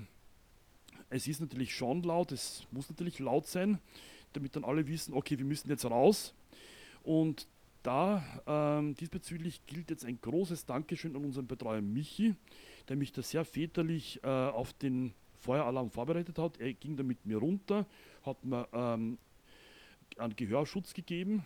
es 1.10 1.26
ist 1.28 1.40
natürlich 1.40 1.74
schon 1.74 2.02
laut, 2.02 2.32
es 2.32 2.66
muss 2.70 2.88
natürlich 2.88 3.18
laut 3.18 3.46
sein, 3.46 3.78
damit 4.32 4.56
dann 4.56 4.64
alle 4.64 4.86
wissen, 4.86 5.14
okay, 5.14 5.38
wir 5.38 5.44
müssen 5.44 5.68
jetzt 5.68 5.84
raus. 5.84 6.34
Und 7.02 7.46
da 7.82 8.24
ähm, 8.46 8.94
diesbezüglich 8.94 9.64
gilt 9.66 9.90
jetzt 9.90 10.04
ein 10.04 10.18
großes 10.20 10.64
Dankeschön 10.64 11.14
an 11.14 11.24
unseren 11.24 11.46
Betreuer 11.46 11.82
Michi, 11.82 12.34
der 12.88 12.96
mich 12.96 13.12
da 13.12 13.22
sehr 13.22 13.44
väterlich 13.44 14.20
äh, 14.22 14.28
auf 14.28 14.72
den 14.72 15.12
Feueralarm 15.40 15.90
vorbereitet 15.90 16.38
hat. 16.38 16.58
Er 16.58 16.72
ging 16.72 16.96
da 16.96 17.02
mit 17.02 17.26
mir 17.26 17.36
runter, 17.36 17.86
hat 18.24 18.42
mir 18.44 18.66
ähm, 18.72 19.18
einen 20.16 20.36
Gehörschutz 20.36 20.94
gegeben, 20.94 21.44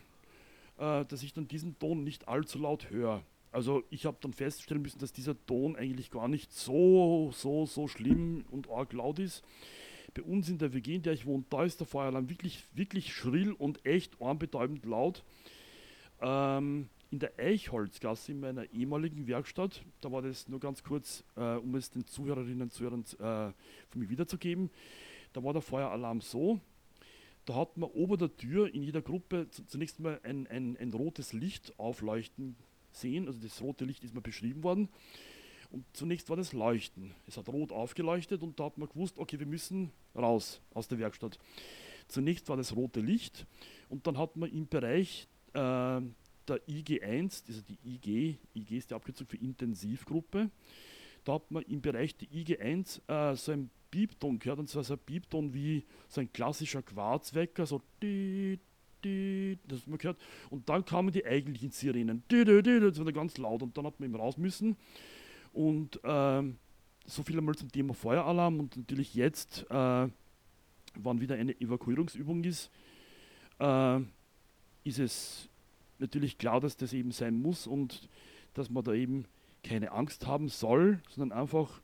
äh, 0.78 1.04
dass 1.04 1.22
ich 1.22 1.32
dann 1.32 1.48
diesen 1.48 1.78
Ton 1.78 2.04
nicht 2.04 2.28
allzu 2.28 2.58
laut 2.60 2.90
höre. 2.90 3.22
Also 3.50 3.82
ich 3.90 4.04
habe 4.06 4.18
dann 4.20 4.32
feststellen 4.32 4.82
müssen, 4.82 4.98
dass 4.98 5.12
dieser 5.12 5.34
Ton 5.46 5.76
eigentlich 5.76 6.10
gar 6.10 6.28
nicht 6.28 6.52
so, 6.52 7.30
so, 7.34 7.66
so 7.66 7.88
schlimm 7.88 8.44
und 8.50 8.68
arg 8.68 8.92
laut 8.92 9.18
ist. 9.18 9.42
Bei 10.14 10.22
uns 10.22 10.48
in 10.48 10.58
der 10.58 10.74
WG, 10.74 10.96
in 10.96 11.02
der 11.02 11.12
ich 11.12 11.26
wohne, 11.26 11.44
da 11.48 11.64
ist 11.64 11.80
der 11.80 11.86
Feueralarm 11.86 12.28
wirklich, 12.28 12.64
wirklich 12.74 13.14
schrill 13.14 13.52
und 13.52 13.84
echt 13.86 14.20
ohrenbetäubend 14.20 14.84
laut. 14.84 15.24
Ähm, 16.20 16.88
in 17.10 17.20
der 17.20 17.32
Eichholzgasse 17.38 18.32
in 18.32 18.40
meiner 18.40 18.70
ehemaligen 18.72 19.26
Werkstatt, 19.26 19.82
da 20.00 20.12
war 20.12 20.20
das 20.20 20.48
nur 20.48 20.60
ganz 20.60 20.82
kurz, 20.82 21.24
äh, 21.36 21.54
um 21.56 21.74
es 21.74 21.90
den 21.90 22.04
Zuhörerinnen 22.04 22.62
und 22.62 22.72
Zuhörern 22.72 23.04
äh, 23.18 23.52
von 23.88 24.00
mir 24.00 24.10
wiederzugeben, 24.10 24.70
da 25.32 25.42
war 25.42 25.52
der 25.52 25.62
Feueralarm 25.62 26.20
so, 26.20 26.60
da 27.46 27.54
hat 27.54 27.78
man 27.78 27.88
ober 27.90 28.18
der 28.18 28.36
Tür 28.36 28.74
in 28.74 28.82
jeder 28.82 29.00
Gruppe 29.00 29.48
zunächst 29.50 30.00
mal 30.00 30.20
ein, 30.22 30.46
ein, 30.48 30.76
ein 30.76 30.92
rotes 30.92 31.32
Licht 31.32 31.78
aufleuchten 31.78 32.56
sehen, 32.92 33.26
also 33.26 33.40
das 33.40 33.60
rote 33.60 33.84
Licht 33.84 34.04
ist 34.04 34.14
mal 34.14 34.20
beschrieben 34.20 34.62
worden. 34.62 34.88
Und 35.70 35.84
zunächst 35.92 36.30
war 36.30 36.36
das 36.36 36.52
Leuchten. 36.52 37.14
Es 37.26 37.36
hat 37.36 37.48
rot 37.48 37.72
aufgeleuchtet 37.72 38.42
und 38.42 38.58
da 38.58 38.64
hat 38.64 38.78
man 38.78 38.88
gewusst, 38.88 39.18
okay, 39.18 39.38
wir 39.38 39.46
müssen 39.46 39.90
raus 40.16 40.60
aus 40.72 40.88
der 40.88 40.98
Werkstatt. 40.98 41.38
Zunächst 42.08 42.48
war 42.48 42.56
das 42.56 42.74
rote 42.74 43.00
Licht 43.00 43.46
und 43.90 44.06
dann 44.06 44.16
hat 44.16 44.36
man 44.36 44.50
im 44.50 44.66
Bereich 44.66 45.28
äh, 45.52 46.00
der 46.48 46.66
IG1, 46.66 47.42
also 47.46 47.60
die 47.62 47.78
IG, 47.84 48.38
IG 48.54 48.78
ist 48.78 48.90
die 48.90 48.94
Abkürzung 48.94 49.26
für 49.26 49.36
Intensivgruppe, 49.36 50.50
da 51.24 51.34
hat 51.34 51.50
man 51.50 51.62
im 51.64 51.82
Bereich 51.82 52.16
der 52.16 52.28
IG1 52.28 53.02
äh, 53.06 53.36
so 53.36 53.52
ein 53.52 53.70
Piepton 53.90 54.38
gehört, 54.38 54.58
und 54.58 54.68
zwar 54.68 54.84
so 54.84 54.94
ein 54.94 55.00
Piepton 55.00 55.52
wie 55.52 55.84
so 56.08 56.22
ein 56.22 56.32
klassischer 56.32 56.82
Quarzwecker, 56.82 57.66
so 57.66 57.82
die, 58.02 58.58
das 59.02 59.80
hat 59.80 59.88
man 59.88 59.98
gehört. 59.98 60.18
Und 60.50 60.68
dann 60.68 60.84
kamen 60.84 61.12
die 61.12 61.24
eigentlichen 61.24 61.70
Sirenen, 61.70 62.22
das 62.28 63.04
war 63.04 63.12
ganz 63.12 63.38
laut 63.38 63.62
und 63.62 63.76
dann 63.76 63.86
hat 63.86 63.98
man 64.00 64.08
eben 64.08 64.18
raus 64.18 64.36
müssen. 64.36 64.76
Und 65.52 66.00
ähm, 66.04 66.56
so 67.06 67.22
viel 67.22 67.38
einmal 67.38 67.54
zum 67.54 67.72
Thema 67.72 67.94
Feueralarm 67.94 68.60
und 68.60 68.76
natürlich 68.76 69.14
jetzt, 69.14 69.66
äh, 69.70 70.08
wann 70.94 71.20
wieder 71.20 71.36
eine 71.36 71.58
Evakuierungsübung 71.60 72.44
ist, 72.44 72.70
äh, 73.58 74.00
ist 74.84 74.98
es 74.98 75.48
natürlich 75.98 76.38
klar, 76.38 76.60
dass 76.60 76.76
das 76.76 76.92
eben 76.92 77.10
sein 77.10 77.34
muss 77.40 77.66
und 77.66 78.08
dass 78.54 78.70
man 78.70 78.84
da 78.84 78.92
eben 78.92 79.24
keine 79.64 79.92
Angst 79.92 80.26
haben 80.26 80.48
soll, 80.48 81.00
sondern 81.08 81.38
einfach 81.38 81.80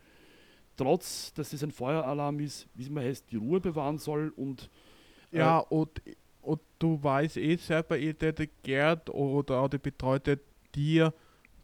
trotz, 0.77 1.33
dass 1.35 1.53
es 1.53 1.63
ein 1.63 1.71
Feueralarm 1.71 2.41
ist, 2.41 2.69
wie 2.75 2.83
es 2.83 2.91
mal 2.91 3.05
heißt, 3.05 3.31
die 3.31 3.37
Ruhe 3.37 3.61
bewahren 3.61 3.99
soll 3.99 4.33
und 4.37 4.71
äh, 5.33 5.39
Ja, 5.39 5.59
und, 5.59 6.03
und 6.45 6.61
du 6.79 7.03
weißt 7.03 7.37
eh 7.37 7.57
selber, 7.57 7.99
eh, 7.99 8.13
der, 8.13 8.33
Gerd 8.63 9.11
oder 9.11 9.61
auch 9.61 9.69
der 9.69 9.79
Betreute 9.79 10.41
dir 10.75 11.13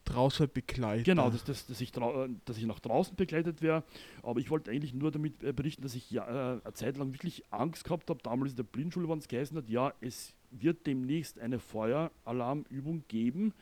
draußen 0.04 0.48
begleitet. 0.52 1.04
Genau, 1.04 1.30
dass, 1.30 1.44
dass, 1.44 1.66
dass, 1.66 1.80
ich 1.80 1.96
äh, 1.96 2.28
dass 2.44 2.58
ich 2.58 2.66
nach 2.66 2.80
draußen 2.80 3.16
begleitet 3.16 3.62
wäre. 3.62 3.84
Aber 4.22 4.40
ich 4.40 4.50
wollte 4.50 4.70
eigentlich 4.70 4.94
nur 4.94 5.10
damit 5.10 5.42
äh, 5.42 5.52
berichten, 5.52 5.82
dass 5.82 5.94
ich 5.94 6.10
ja, 6.10 6.26
äh, 6.26 6.60
eine 6.64 6.72
Zeit 6.72 6.96
lang 6.96 7.12
wirklich 7.12 7.44
Angst 7.50 7.84
gehabt 7.84 8.10
habe. 8.10 8.20
Damals 8.22 8.52
in 8.52 8.56
der 8.56 8.64
Blindschule, 8.64 9.08
wann 9.08 9.18
es 9.18 9.28
geheißen 9.28 9.56
hat, 9.56 9.68
ja, 9.68 9.92
es 10.00 10.34
wird 10.50 10.86
demnächst 10.86 11.38
eine 11.38 11.58
Feueralarmübung 11.58 13.04
geben. 13.08 13.54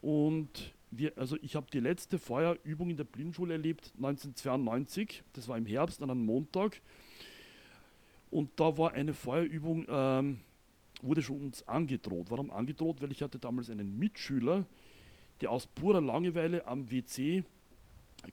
Und 0.00 0.74
wir, 0.90 1.12
also 1.16 1.36
ich 1.42 1.56
habe 1.56 1.66
die 1.72 1.80
letzte 1.80 2.18
Feuerübung 2.18 2.90
in 2.90 2.96
der 2.96 3.04
Blindschule 3.04 3.54
erlebt 3.54 3.92
1992. 3.96 5.24
Das 5.32 5.48
war 5.48 5.58
im 5.58 5.66
Herbst 5.66 6.02
an 6.02 6.10
einem 6.10 6.24
Montag. 6.24 6.80
Und 8.30 8.58
da 8.58 8.76
war 8.76 8.92
eine 8.92 9.14
Feuerübung, 9.14 9.86
ähm, 9.88 10.40
wurde 11.02 11.22
schon 11.22 11.40
uns 11.40 11.66
angedroht. 11.68 12.26
Warum 12.30 12.50
angedroht? 12.50 13.00
Weil 13.00 13.12
ich 13.12 13.22
hatte 13.22 13.38
damals 13.38 13.70
einen 13.70 13.98
Mitschüler, 13.98 14.66
der 15.40 15.50
aus 15.50 15.66
purer 15.66 16.00
Langeweile 16.00 16.66
am 16.66 16.90
WC 16.90 17.44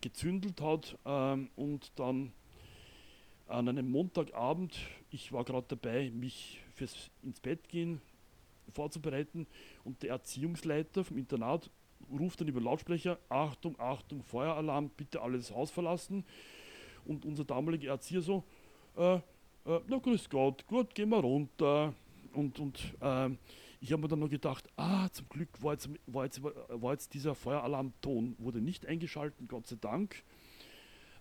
gezündelt 0.01 0.61
hat 0.61 0.97
ähm, 1.05 1.49
und 1.55 1.91
dann 1.97 2.31
an 3.47 3.67
einem 3.67 3.91
Montagabend, 3.91 4.79
ich 5.11 5.31
war 5.31 5.43
gerade 5.43 5.67
dabei, 5.67 6.09
mich 6.09 6.61
fürs 6.73 7.11
ins 7.21 7.39
Bett 7.39 7.67
gehen 7.67 8.01
vorzubereiten 8.71 9.45
und 9.83 10.01
der 10.01 10.11
Erziehungsleiter 10.11 11.03
vom 11.03 11.17
Internat 11.17 11.69
ruft 12.11 12.41
dann 12.41 12.47
über 12.47 12.61
Lautsprecher, 12.61 13.17
Achtung, 13.29 13.79
Achtung, 13.79 14.23
Feueralarm, 14.23 14.89
bitte 14.89 15.21
alles 15.21 15.51
Haus 15.51 15.71
verlassen. 15.71 16.25
Und 17.05 17.25
unser 17.25 17.43
damaliger 17.43 17.91
Erzieher 17.91 18.21
so, 18.21 18.43
äh, 18.95 19.19
äh, 19.65 19.79
na 19.87 19.97
grüß 19.97 20.29
Gott, 20.29 20.65
gut, 20.67 20.93
gehen 20.95 21.09
wir 21.09 21.19
runter. 21.19 21.93
Und, 22.33 22.59
und 22.59 22.93
ähm, 23.01 23.37
ich 23.79 23.91
habe 23.91 24.01
mir 24.01 24.07
dann 24.07 24.19
noch 24.19 24.29
gedacht, 24.29 24.67
ah, 24.77 25.09
zum 25.11 25.27
Glück 25.29 25.49
war 25.61 25.73
jetzt, 25.73 25.89
war 26.07 26.23
jetzt, 26.23 26.41
war 26.43 26.93
jetzt 26.93 27.13
dieser 27.13 27.35
Feueralarmton, 27.35 28.35
wurde 28.39 28.61
nicht 28.61 28.85
eingeschalten, 28.85 29.47
Gott 29.47 29.67
sei 29.67 29.75
Dank. 29.79 30.23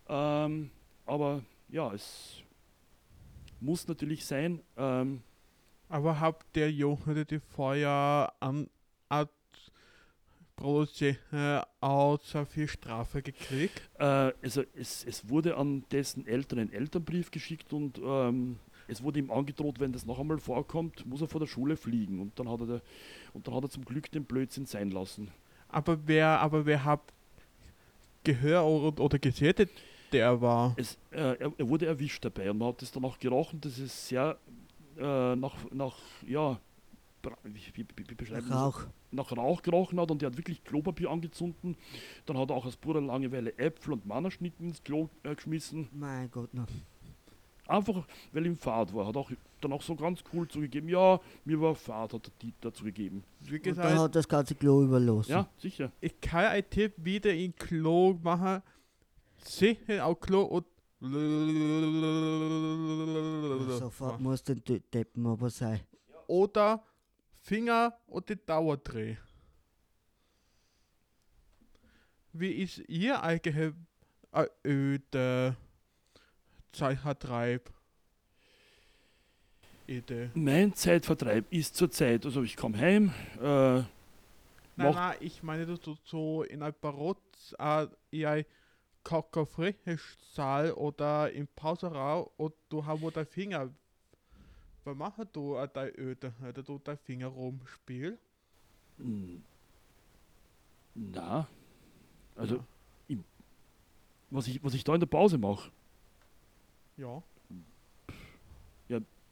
Ähm, 0.09 0.71
aber 1.05 1.43
ja, 1.69 1.93
es 1.93 2.43
muss 3.61 3.89
natürlich 3.89 4.25
sein. 4.25 4.61
Ähm, 4.77 5.23
Aber 5.89 6.21
habt 6.21 6.55
der 6.57 6.71
Junge 6.71 7.25
die 7.25 7.41
Feuer 7.41 8.33
an 8.41 8.69
Produziert 10.63 11.19
äh, 11.33 11.61
außer 11.81 12.47
viel 12.47 12.69
Strafe 12.69 13.21
gekriegt? 13.23 13.83
Äh, 13.99 14.05
also 14.43 14.63
es, 14.75 15.05
es 15.05 15.29
wurde 15.29 15.57
an 15.57 15.85
dessen 15.91 16.27
Eltern 16.27 16.61
ein 16.61 16.73
Elternbrief 16.73 17.31
geschickt 17.31 17.73
und 17.73 17.99
ähm, 18.03 18.59
es 18.89 19.03
wurde 19.03 19.19
ihm 19.19 19.31
angedroht, 19.31 19.81
wenn 19.81 19.93
das 19.93 20.07
noch 20.07 20.19
einmal 20.21 20.39
vorkommt, 20.39 21.05
muss 21.07 21.21
er 21.21 21.29
vor 21.29 21.41
der 21.41 21.47
Schule 21.47 21.77
fliegen. 21.77 22.21
Und 22.21 22.39
dann 22.39 22.49
hat 22.49 22.61
er, 22.61 22.81
und 23.33 23.47
dann 23.47 23.55
hat 23.55 23.65
er 23.65 23.71
zum 23.71 23.85
Glück 23.85 24.11
den 24.11 24.25
Blödsinn 24.25 24.67
sein 24.67 24.91
lassen. 24.91 25.31
Aber 25.69 25.99
wer, 26.07 26.41
aber 26.41 26.65
wer 26.67 26.85
habt 26.85 27.13
gehört 28.25 28.65
oder, 28.65 29.03
oder 29.03 29.19
gesehen, 29.19 29.55
der- 29.57 29.69
der 30.13 30.41
war? 30.41 30.75
Es, 30.77 30.99
äh, 31.11 31.37
er, 31.39 31.53
er 31.57 31.69
wurde 31.69 31.87
erwischt 31.87 32.25
dabei 32.25 32.51
und 32.51 32.59
man 32.59 32.69
hat 32.69 32.83
es 32.83 32.93
dann 32.93 33.05
auch 33.05 33.19
gerochen, 33.19 33.61
dass 33.61 33.79
es 33.79 34.09
sehr 34.09 34.37
äh, 34.99 35.35
nach, 35.37 35.55
nach, 35.73 35.97
ja, 36.27 36.61
wie, 37.45 37.61
wie, 37.75 37.87
wie, 37.97 38.11
wie 38.11 38.15
beschreiben 38.15 38.49
wir 38.49 38.57
das? 38.85 38.89
Nach 39.13 39.31
Rauch 39.37 39.63
gerochen 39.63 40.01
hat 40.01 40.11
und 40.11 40.23
er 40.23 40.31
hat 40.31 40.37
wirklich 40.37 40.65
Klopapier 40.65 41.11
angezündet. 41.11 41.77
Dann 42.27 42.39
hat 42.39 42.51
er 42.51 42.57
auch 42.57 42.65
aus 42.65 42.77
purer 42.77 43.01
Langeweile 43.01 43.57
Äpfel 43.59 43.93
und 43.93 44.07
Mannerschnitten 44.07 44.69
ins 44.69 44.83
Klo 44.83 45.09
äh, 45.23 45.35
geschmissen. 45.35 45.89
Mein 45.93 46.31
Gott, 46.31 46.53
noch. 46.55 46.67
Einfach, 47.67 48.07
weil 48.33 48.47
ihm 48.47 48.57
Fahrt 48.57 48.95
war. 48.95 49.07
Hat 49.07 49.17
auch 49.17 49.31
dann 49.61 49.73
auch 49.73 49.83
so 49.83 49.95
ganz 49.95 50.23
cool 50.33 50.49
zugegeben, 50.49 50.89
ja, 50.89 51.21
mir 51.45 51.61
war 51.61 51.75
Fahrt, 51.75 52.15
hat 52.15 52.27
er 52.27 52.33
die 52.43 52.53
dazu 52.61 52.85
gegeben. 52.85 53.25
Wie 53.41 53.57
Und 53.57 53.67
dann 53.67 53.75
gesagt, 53.75 53.99
hat 53.99 54.15
das 54.17 54.29
ganze 54.29 54.55
Klo 54.55 54.83
überlassen. 54.83 55.31
Ja, 55.31 55.49
sicher. 55.59 55.93
ich 56.01 56.21
kann 56.21 56.47
ein 56.47 56.69
Tipp 56.69 56.95
wieder 56.97 57.33
in 57.33 57.55
Klo 57.55 58.19
machen. 58.23 58.63
Sicher 59.39 60.07
auf 60.07 60.21
Klo 60.21 60.43
und. 60.43 60.67
Sofort 63.79 64.21
muss 64.21 64.45
den 64.45 64.63
Deppen 64.93 65.27
aber 65.27 65.51
sein. 65.51 65.81
Oder 66.29 66.83
Finger 67.43 67.99
und 68.07 68.29
die 68.29 68.37
Dauerdreh. 68.37 69.17
Wie 72.33 72.53
ist 72.53 72.79
ihr 72.89 73.23
eigene 73.23 73.75
äh, 74.33 74.47
öde 74.65 75.57
Zeitvertreib? 76.73 77.71
Idee. 79.87 80.31
Mein 80.35 80.73
Zeitvertreib 80.73 81.45
ist 81.51 81.77
zurzeit, 81.77 82.25
also 82.25 82.43
ich 82.43 82.57
komme 82.57 82.79
heim, 82.79 83.13
äh, 83.41 83.83
Nein, 84.77 84.95
nein, 84.95 85.17
ich 85.21 85.43
meine, 85.43 85.67
du 85.67 85.97
so, 86.05 86.45
in 86.45 86.63
ein 86.63 86.73
Barot, 86.81 87.19
äh, 87.59 87.87
in 88.11 88.25
ein 88.25 88.45
Saal 90.33 90.73
oder 90.73 91.31
im 91.33 91.47
Pauserau 91.49 92.33
und 92.37 92.55
du 92.69 92.85
hast 92.85 93.03
wo 93.03 93.11
der 93.11 93.27
Finger. 93.27 93.71
Was 94.85 94.97
machst 94.97 95.19
du 95.33 95.57
an 95.57 95.71
dein 95.73 95.93
Öde, 95.97 96.33
oder 96.41 96.63
du 96.63 96.79
dein 96.79 96.99
Finger 96.99 97.29
rumspiel? 97.29 98.19
Hm. 98.99 99.43
Na, 100.95 101.47
also 102.37 102.57
Ja. 102.57 102.65
ich, 103.09 103.19
was, 104.31 104.47
ich, 104.49 104.63
was 104.63 104.75
ich 104.75 104.85
da 104.85 104.95
in 104.95 105.01
der 105.01 105.07
Pause 105.07 105.39
mache, 105.39 105.71
Ja. 106.97 107.23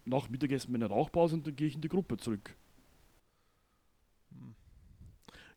nach 0.06 0.28
Mittagessen 0.28 0.72
meine 0.72 0.86
Rauchpause 0.86 1.34
und 1.36 1.46
dann 1.46 1.54
gehe 1.54 1.68
ich 1.68 1.74
in 1.74 1.82
die 1.82 1.88
Gruppe 1.88 2.16
zurück. 2.16 2.56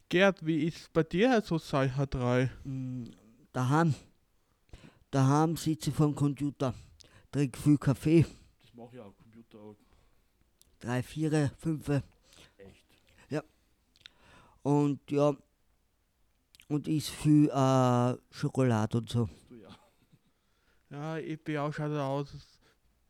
Gerd, 0.10 0.46
wie 0.46 0.66
ist 0.66 0.92
bei 0.94 1.02
dir 1.02 1.42
so 1.42 1.58
Seicher 1.58 2.06
3? 2.06 2.52
Mm, 2.66 3.06
Daheim. 3.52 3.96
Daheim 5.10 5.56
sitze 5.56 5.90
ich 5.90 5.96
vor 5.96 6.08
dem 6.08 6.16
Computer, 6.16 6.74
trinke 7.32 7.58
viel 7.60 7.78
Kaffee, 7.78 8.26
Das 8.62 8.74
mache 8.76 8.96
ich 8.96 9.00
auch 9.00 9.14
auch. 9.56 9.76
drei, 10.80 11.04
vier, 11.04 11.52
fünf 11.58 11.88
Echt. 11.90 12.04
und 14.64 15.00
ja, 15.12 15.36
und 16.70 16.88
isst 16.88 17.10
viel 17.10 17.50
äh, 17.50 18.16
Schokolade 18.32 18.98
und 18.98 19.10
so. 19.10 19.30
Ja. 19.50 19.70
Ja, 20.90 21.18
ich 21.18 21.44
bin 21.44 21.58
auch 21.58 21.74
schon 21.74 21.98
aus. 21.98 22.36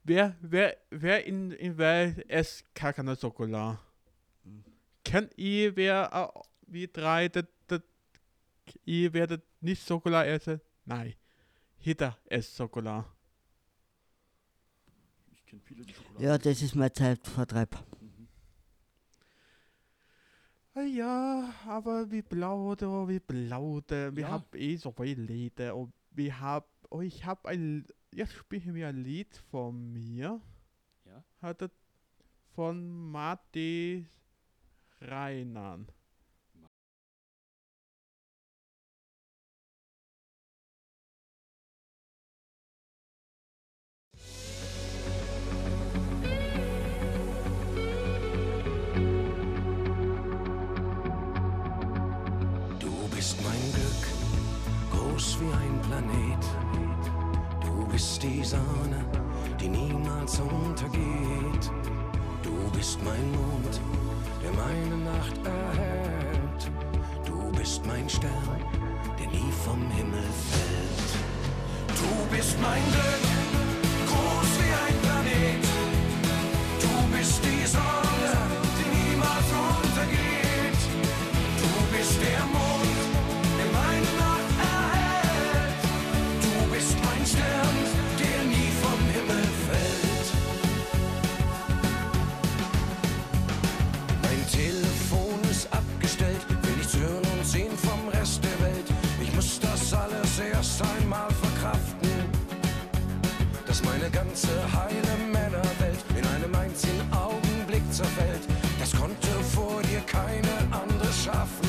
Wer, 0.05 0.37
wer, 0.39 0.77
wer 0.89 1.25
in, 1.25 1.51
in 1.51 1.77
wer 1.77 2.15
es 2.29 2.63
keine 2.73 3.13
Schokolade? 3.17 3.77
Hm. 4.43 4.63
Kann 5.03 5.29
ich, 5.35 5.75
wer 5.75 6.09
äh, 6.33 6.39
wie 6.67 6.87
drei, 6.87 7.27
das, 7.27 7.43
das, 7.67 7.81
ich 8.85 9.11
werde 9.11 9.41
nicht 9.59 9.85
Schokolade 9.85 10.29
essen? 10.29 10.61
Nein. 10.85 11.13
Jeder 11.79 12.17
esst 12.25 12.55
Schokolade. 12.55 13.05
Ich 15.53 15.59
kenne 15.59 15.61
viele, 15.65 15.85
die 15.85 15.93
Schokolade. 15.93 16.23
Ja, 16.25 16.37
das 16.37 16.61
ist 16.61 16.75
mein 16.75 16.93
Zeitvertreib. 16.93 17.75
Mhm. 18.01 18.27
Ah 20.73 20.81
Ja, 20.81 21.53
aber 21.67 22.09
wie 22.09 22.23
plaudern, 22.23 23.07
wie 23.07 23.19
plaudern. 23.19 24.15
Wir 24.15 24.23
Ja. 24.23 24.29
haben 24.31 24.45
eh 24.53 24.75
so 24.77 24.91
viele 24.91 25.21
Lieder. 25.21 25.75
Und 25.75 25.93
wir 26.11 26.39
haben, 26.39 26.65
oh, 26.89 27.01
ich 27.01 27.25
habe 27.25 27.49
ein, 27.49 27.85
jetzt 28.11 28.33
spielen 28.33 28.73
wir 28.73 28.87
ein 28.87 29.03
Lied 29.03 29.35
von 29.51 29.91
mir. 29.93 30.41
Ja. 31.05 31.23
Hat 31.41 31.61
er 31.61 31.69
von 32.55 33.11
Matti 33.11 34.07
Reinern. 35.01 35.87
Groß 55.33 55.39
wie 55.39 55.53
ein 55.53 55.81
Planet. 55.81 56.45
Du 57.61 57.87
bist 57.87 58.21
die 58.21 58.43
Sonne, 58.43 59.05
die 59.59 59.69
niemals 59.69 60.39
untergeht. 60.39 61.71
Du 62.41 62.51
bist 62.75 62.99
mein 63.03 63.31
Mond, 63.31 63.81
der 64.43 64.51
meine 64.51 64.97
Nacht 65.03 65.37
erhält. 65.45 66.71
Du 67.25 67.51
bist 67.57 67.85
mein 67.85 68.09
Stern, 68.09 68.59
der 69.19 69.27
nie 69.27 69.51
vom 69.65 69.89
Himmel 69.91 70.23
fällt. 70.51 71.11
Du 71.87 72.35
bist 72.35 72.57
mein 72.61 72.83
Glück, 72.91 73.25
groß 74.07 74.51
wie 74.59 74.73
ein 74.85 74.97
Planet. 75.01 75.63
Du 76.81 77.17
bist 77.17 77.39
die 77.43 77.65
Sonne, 77.65 78.02
schaffen. 111.23 111.62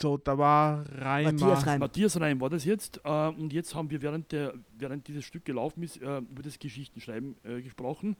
So, 0.00 0.16
da 0.16 0.38
war 0.38 0.78
Matthias 0.78 1.42
Reimer. 1.42 1.66
Reim. 1.66 1.80
Matthias 1.80 2.20
Reim 2.20 2.40
war 2.40 2.48
das 2.48 2.64
jetzt. 2.64 3.00
Äh, 3.04 3.28
und 3.28 3.52
jetzt 3.52 3.74
haben 3.74 3.90
wir, 3.90 4.00
während, 4.00 4.32
der, 4.32 4.54
während 4.78 5.06
dieses 5.08 5.24
Stück 5.24 5.44
gelaufen 5.44 5.82
ist, 5.82 6.00
äh, 6.00 6.18
über 6.18 6.42
das 6.42 6.58
Geschichtenschreiben 6.58 7.36
äh, 7.44 7.60
gesprochen. 7.60 8.16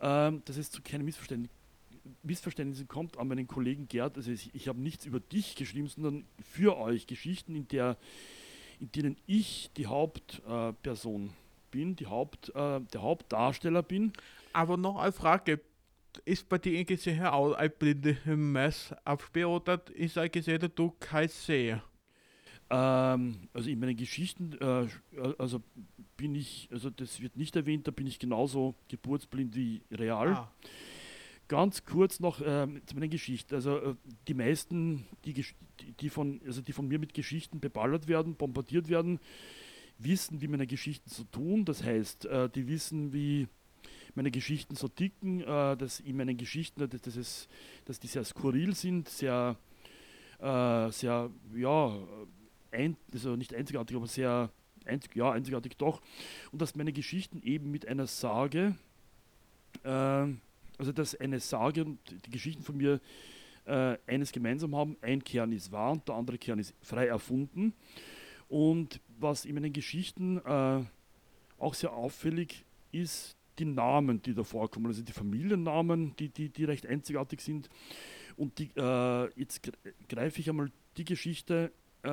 Ähm, 0.00 0.42
dass 0.44 0.56
es 0.56 0.70
zu 0.70 0.82
keinem 0.82 1.04
Missverständnis, 1.04 1.50
Missverständnissen 2.22 2.88
kommt 2.88 3.18
an 3.18 3.28
meinen 3.28 3.46
Kollegen 3.46 3.86
Gerd. 3.88 4.16
Also 4.16 4.32
ich, 4.32 4.52
ich 4.52 4.66
habe 4.68 4.80
nichts 4.80 5.06
über 5.06 5.20
dich 5.20 5.54
geschrieben, 5.54 5.86
sondern 5.86 6.24
für 6.42 6.76
euch 6.76 7.06
Geschichten, 7.06 7.54
in, 7.54 7.68
der, 7.68 7.96
in 8.80 8.90
denen 8.90 9.16
ich 9.26 9.70
die 9.76 9.86
Hauptperson 9.86 11.30
bin, 11.70 11.94
die 11.94 12.06
Haupt, 12.06 12.48
äh, 12.50 12.80
der 12.80 13.02
Hauptdarsteller 13.02 13.82
bin. 13.82 14.12
Aber 14.52 14.76
noch 14.76 14.98
eine 14.98 15.12
Frage. 15.12 15.60
Ist 16.24 16.48
bei 16.48 16.58
dir 16.58 16.72
irgendwie 16.72 17.20
auch 17.22 17.52
ein 17.52 17.72
blinde 17.78 18.16
Mess 18.36 18.94
absperrt 19.04 19.48
oder 19.48 19.82
ist 19.94 20.16
er 20.16 20.28
gesehen, 20.28 20.70
du 20.74 20.94
kein 20.98 21.28
Seher? 21.28 21.82
Ähm, 22.68 23.48
also 23.52 23.70
in 23.70 23.78
meinen 23.78 23.96
Geschichten, 23.96 24.56
äh, 24.60 24.88
also 25.38 25.62
bin 26.16 26.34
ich, 26.34 26.68
also 26.72 26.90
das 26.90 27.20
wird 27.20 27.36
nicht 27.36 27.54
erwähnt, 27.54 27.86
da 27.86 27.90
bin 27.92 28.06
ich 28.06 28.18
genauso 28.18 28.74
geburtsblind 28.88 29.54
wie 29.54 29.82
real. 29.92 30.28
Ah, 30.32 30.52
Ganz 31.48 31.84
kurz 31.84 32.18
noch 32.18 32.40
ähm, 32.44 32.80
zu 32.86 32.96
meiner 32.96 33.06
Geschichte. 33.06 33.54
Also 33.54 33.78
äh, 33.78 33.94
die 34.26 34.34
meisten, 34.34 35.06
die, 35.24 35.44
die, 36.00 36.10
von, 36.10 36.40
also 36.44 36.60
die 36.60 36.72
von 36.72 36.88
mir 36.88 36.98
mit 36.98 37.14
Geschichten 37.14 37.60
beballert 37.60 38.08
werden, 38.08 38.34
bombardiert 38.34 38.88
werden, 38.88 39.20
wissen, 39.98 40.40
wie 40.40 40.48
meine 40.48 40.66
Geschichten 40.66 41.08
so 41.08 41.22
tun. 41.22 41.64
Das 41.64 41.84
heißt, 41.84 42.26
äh, 42.26 42.48
die 42.50 42.66
wissen, 42.66 43.12
wie 43.12 43.46
meine 44.16 44.30
Geschichten 44.30 44.76
so 44.76 44.88
ticken, 44.88 45.40
äh, 45.40 45.76
dass 45.76 46.00
in 46.00 46.16
meinen 46.16 46.36
Geschichten, 46.36 46.88
dass, 46.88 47.00
dass, 47.00 47.16
es, 47.16 47.48
dass 47.84 48.00
die 48.00 48.06
sehr 48.06 48.24
skurril 48.24 48.74
sind, 48.74 49.08
sehr, 49.08 49.56
äh, 50.38 50.90
sehr, 50.90 51.30
ja, 51.54 51.98
ein, 52.72 52.96
also 53.12 53.36
nicht 53.36 53.54
einzigartig, 53.54 53.96
aber 53.96 54.06
sehr, 54.06 54.50
einzig, 54.86 55.14
ja, 55.16 55.32
einzigartig 55.32 55.76
doch. 55.76 56.00
Und 56.52 56.62
dass 56.62 56.74
meine 56.74 56.92
Geschichten 56.92 57.42
eben 57.42 57.70
mit 57.70 57.86
einer 57.88 58.06
Sage, 58.06 58.76
äh, 59.82 59.88
also 59.88 60.92
dass 60.94 61.14
eine 61.14 61.40
Sage 61.40 61.84
und 61.84 61.98
die 62.26 62.30
Geschichten 62.30 62.62
von 62.62 62.76
mir 62.76 63.00
äh, 63.66 63.96
eines 64.06 64.32
gemeinsam 64.32 64.76
haben. 64.76 64.96
Ein 65.00 65.24
Kern 65.24 65.52
ist 65.52 65.72
wahr 65.72 65.92
und 65.92 66.08
der 66.08 66.14
andere 66.14 66.38
Kern 66.38 66.58
ist 66.58 66.74
frei 66.82 67.06
erfunden. 67.06 67.74
Und 68.48 69.00
was 69.18 69.44
in 69.44 69.54
meinen 69.54 69.72
Geschichten 69.72 70.38
äh, 70.38 70.84
auch 71.58 71.74
sehr 71.74 71.92
auffällig 71.92 72.64
ist, 72.92 73.36
die 73.58 73.64
Namen, 73.64 74.22
die 74.22 74.34
da 74.34 74.44
vorkommen, 74.44 74.86
also 74.86 75.02
die 75.02 75.12
Familiennamen, 75.12 76.14
die, 76.16 76.28
die, 76.28 76.48
die 76.48 76.64
recht 76.64 76.86
einzigartig 76.86 77.40
sind. 77.40 77.68
Und 78.36 78.58
die, 78.58 78.70
äh, 78.76 79.30
jetzt 79.38 79.64
gre- 79.64 79.92
greife 80.08 80.40
ich 80.40 80.48
einmal 80.50 80.70
die 80.96 81.04
Geschichte, 81.04 81.72
äh, 82.02 82.08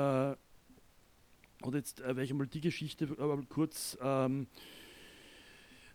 oder 1.66 1.78
jetzt 1.78 2.02
äh, 2.02 2.08
werde 2.08 2.24
ich 2.24 2.32
einmal 2.32 2.48
die 2.48 2.62
Geschichte 2.62 3.06
äh, 3.06 3.46
kurz 3.50 3.98
ähm, 4.02 4.48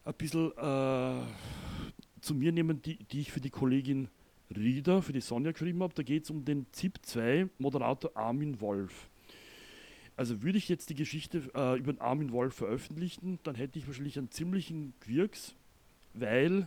ein 0.04 0.14
bisschen 0.14 0.52
äh, 0.56 1.22
zu 2.20 2.34
mir 2.34 2.52
nehmen, 2.52 2.80
die, 2.82 2.96
die 3.04 3.20
ich 3.20 3.32
für 3.32 3.40
die 3.40 3.50
Kollegin 3.50 4.08
Rieder, 4.54 5.02
für 5.02 5.12
die 5.12 5.20
Sonja 5.20 5.52
geschrieben 5.52 5.82
habe. 5.82 5.92
Da 5.94 6.02
geht 6.02 6.24
es 6.24 6.30
um 6.30 6.44
den 6.44 6.66
ZIP-2 6.72 7.50
Moderator 7.58 8.16
Armin 8.16 8.60
Wolf. 8.60 9.10
Also 10.18 10.42
würde 10.42 10.58
ich 10.58 10.68
jetzt 10.68 10.90
die 10.90 10.96
Geschichte 10.96 11.48
äh, 11.54 11.78
über 11.78 11.92
den 11.92 12.00
Armin 12.00 12.32
Wolf 12.32 12.56
veröffentlichen, 12.56 13.38
dann 13.44 13.54
hätte 13.54 13.78
ich 13.78 13.86
wahrscheinlich 13.86 14.18
einen 14.18 14.32
ziemlichen 14.32 14.92
Quirks, 14.98 15.54
weil 16.12 16.66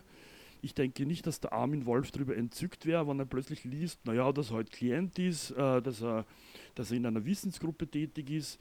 ich 0.62 0.72
denke 0.74 1.04
nicht, 1.04 1.26
dass 1.26 1.38
der 1.38 1.52
Armin 1.52 1.84
Wolf 1.84 2.12
darüber 2.12 2.34
entzückt 2.34 2.86
wäre, 2.86 3.06
wenn 3.06 3.18
er 3.18 3.26
plötzlich 3.26 3.64
liest, 3.64 4.06
naja, 4.06 4.32
dass 4.32 4.52
er 4.52 4.56
halt 4.56 4.72
Klient 4.72 5.18
ist, 5.18 5.50
äh, 5.50 5.82
dass, 5.82 6.00
er, 6.00 6.24
dass 6.74 6.92
er 6.92 6.96
in 6.96 7.04
einer 7.04 7.26
Wissensgruppe 7.26 7.86
tätig 7.86 8.30
ist. 8.30 8.58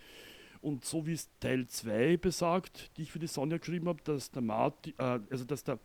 Und 0.59 0.83
so 0.83 1.07
wie 1.07 1.13
es 1.13 1.29
Teil 1.39 1.67
2 1.67 2.17
besagt, 2.17 2.91
die 2.97 3.03
ich 3.03 3.13
für 3.13 3.19
die 3.19 3.27
Sonja 3.27 3.59
geschrieben 3.59 3.87
habe, 3.87 4.03
dass 4.03 4.29
der 4.31 4.41
Martin, 4.41 4.93
äh, 4.97 5.21
also 5.29 5.45
dass 5.45 5.63
der 5.63 5.79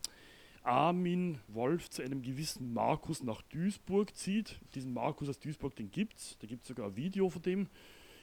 Armin 0.63 1.39
Wolf 1.47 1.89
zu 1.89 2.01
einem 2.01 2.21
gewissen 2.21 2.73
Markus 2.73 3.23
nach 3.23 3.41
Duisburg 3.43 4.13
zieht. 4.17 4.59
Diesen 4.75 4.93
Markus 4.93 5.29
aus 5.29 5.39
Duisburg, 5.39 5.77
den 5.77 5.91
gibt's. 5.91 6.37
Da 6.41 6.47
gibt 6.47 6.63
es 6.63 6.67
sogar 6.67 6.87
ein 6.87 6.97
Video 6.97 7.29
von 7.29 7.41
dem, 7.41 7.67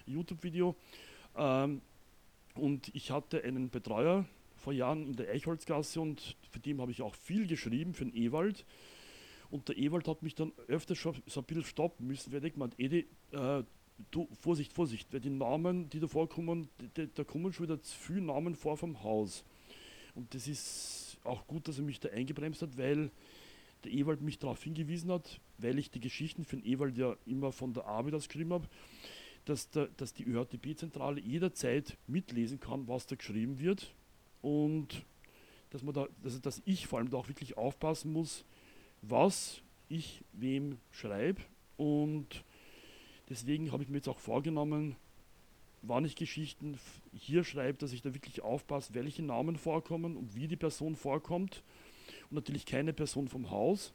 YouTube-Video. 0.06 0.76
Ähm, 1.36 1.80
und 2.54 2.94
ich 2.94 3.10
hatte 3.10 3.42
einen 3.42 3.70
Betreuer 3.70 4.24
vor 4.56 4.72
Jahren 4.72 5.06
in 5.06 5.16
der 5.16 5.30
Eichholzgasse 5.30 6.00
und 6.00 6.36
für 6.50 6.60
den 6.60 6.80
habe 6.80 6.90
ich 6.90 7.02
auch 7.02 7.14
viel 7.14 7.46
geschrieben, 7.46 7.94
für 7.94 8.04
den 8.04 8.14
Ewald. 8.14 8.64
Und 9.50 9.68
der 9.68 9.76
Ewald 9.76 10.08
hat 10.08 10.22
mich 10.22 10.34
dann 10.34 10.52
öfter 10.68 10.94
schon 10.94 11.22
so 11.26 11.40
ein 11.40 11.44
bisschen 11.44 11.64
stoppen 11.64 12.06
müssen, 12.06 12.32
weil 12.32 12.42
er 12.42 12.50
gemeint, 12.50 12.74
Edi, 12.78 13.06
äh, 13.32 13.62
du, 14.10 14.28
Vorsicht, 14.40 14.72
Vorsicht, 14.72 15.12
weil 15.12 15.20
die 15.20 15.30
Namen, 15.30 15.88
die 15.90 16.00
da 16.00 16.06
vorkommen, 16.06 16.68
da 17.14 17.24
kommen 17.24 17.52
schon 17.52 17.66
wieder 17.66 17.80
zu 17.80 17.96
viele 17.96 18.22
Namen 18.22 18.54
vor 18.54 18.76
vom 18.76 19.02
Haus. 19.02 19.44
Und 20.14 20.34
das 20.34 20.48
ist 20.48 21.18
auch 21.24 21.46
gut, 21.46 21.68
dass 21.68 21.78
er 21.78 21.84
mich 21.84 22.00
da 22.00 22.08
eingebremst 22.10 22.62
hat, 22.62 22.76
weil 22.78 23.10
der 23.84 23.92
Ewald 23.92 24.22
mich 24.22 24.38
darauf 24.38 24.62
hingewiesen 24.62 25.10
hat, 25.12 25.40
weil 25.58 25.78
ich 25.78 25.90
die 25.90 26.00
Geschichten 26.00 26.44
für 26.44 26.56
den 26.56 26.64
Ewald 26.64 26.96
ja 26.96 27.16
immer 27.26 27.52
von 27.52 27.74
der 27.74 27.86
Arbeit 27.86 28.14
aus 28.14 28.28
geschrieben 28.28 28.52
habe, 28.52 28.68
dass, 29.44 29.70
der, 29.70 29.88
dass 29.96 30.14
die 30.14 30.24
ÖHTB-Zentrale 30.24 31.20
jederzeit 31.20 31.96
mitlesen 32.06 32.60
kann, 32.60 32.88
was 32.88 33.06
da 33.06 33.16
geschrieben 33.16 33.58
wird 33.58 33.94
und 34.42 35.04
dass, 35.70 35.82
man 35.82 35.94
da, 35.94 36.06
also 36.22 36.38
dass 36.38 36.62
ich 36.64 36.86
vor 36.86 36.98
allem 36.98 37.10
da 37.10 37.18
auch 37.18 37.28
wirklich 37.28 37.56
aufpassen 37.56 38.12
muss, 38.12 38.44
was 39.02 39.60
ich 39.88 40.24
wem 40.32 40.78
schreibe 40.90 41.42
und 41.76 42.44
deswegen 43.28 43.72
habe 43.72 43.82
ich 43.82 43.88
mir 43.88 43.96
jetzt 43.96 44.08
auch 44.08 44.18
vorgenommen, 44.18 44.96
wann 45.86 46.04
ich 46.04 46.16
Geschichten 46.16 46.78
hier 47.12 47.44
schreibe, 47.44 47.78
dass 47.78 47.92
ich 47.92 48.02
da 48.02 48.14
wirklich 48.14 48.42
aufpasse, 48.42 48.94
welche 48.94 49.22
Namen 49.22 49.56
vorkommen 49.56 50.16
und 50.16 50.34
wie 50.34 50.48
die 50.48 50.56
Person 50.56 50.96
vorkommt. 50.96 51.62
Und 52.30 52.36
natürlich 52.36 52.66
keine 52.66 52.92
Person 52.92 53.28
vom 53.28 53.50
Haus. 53.50 53.92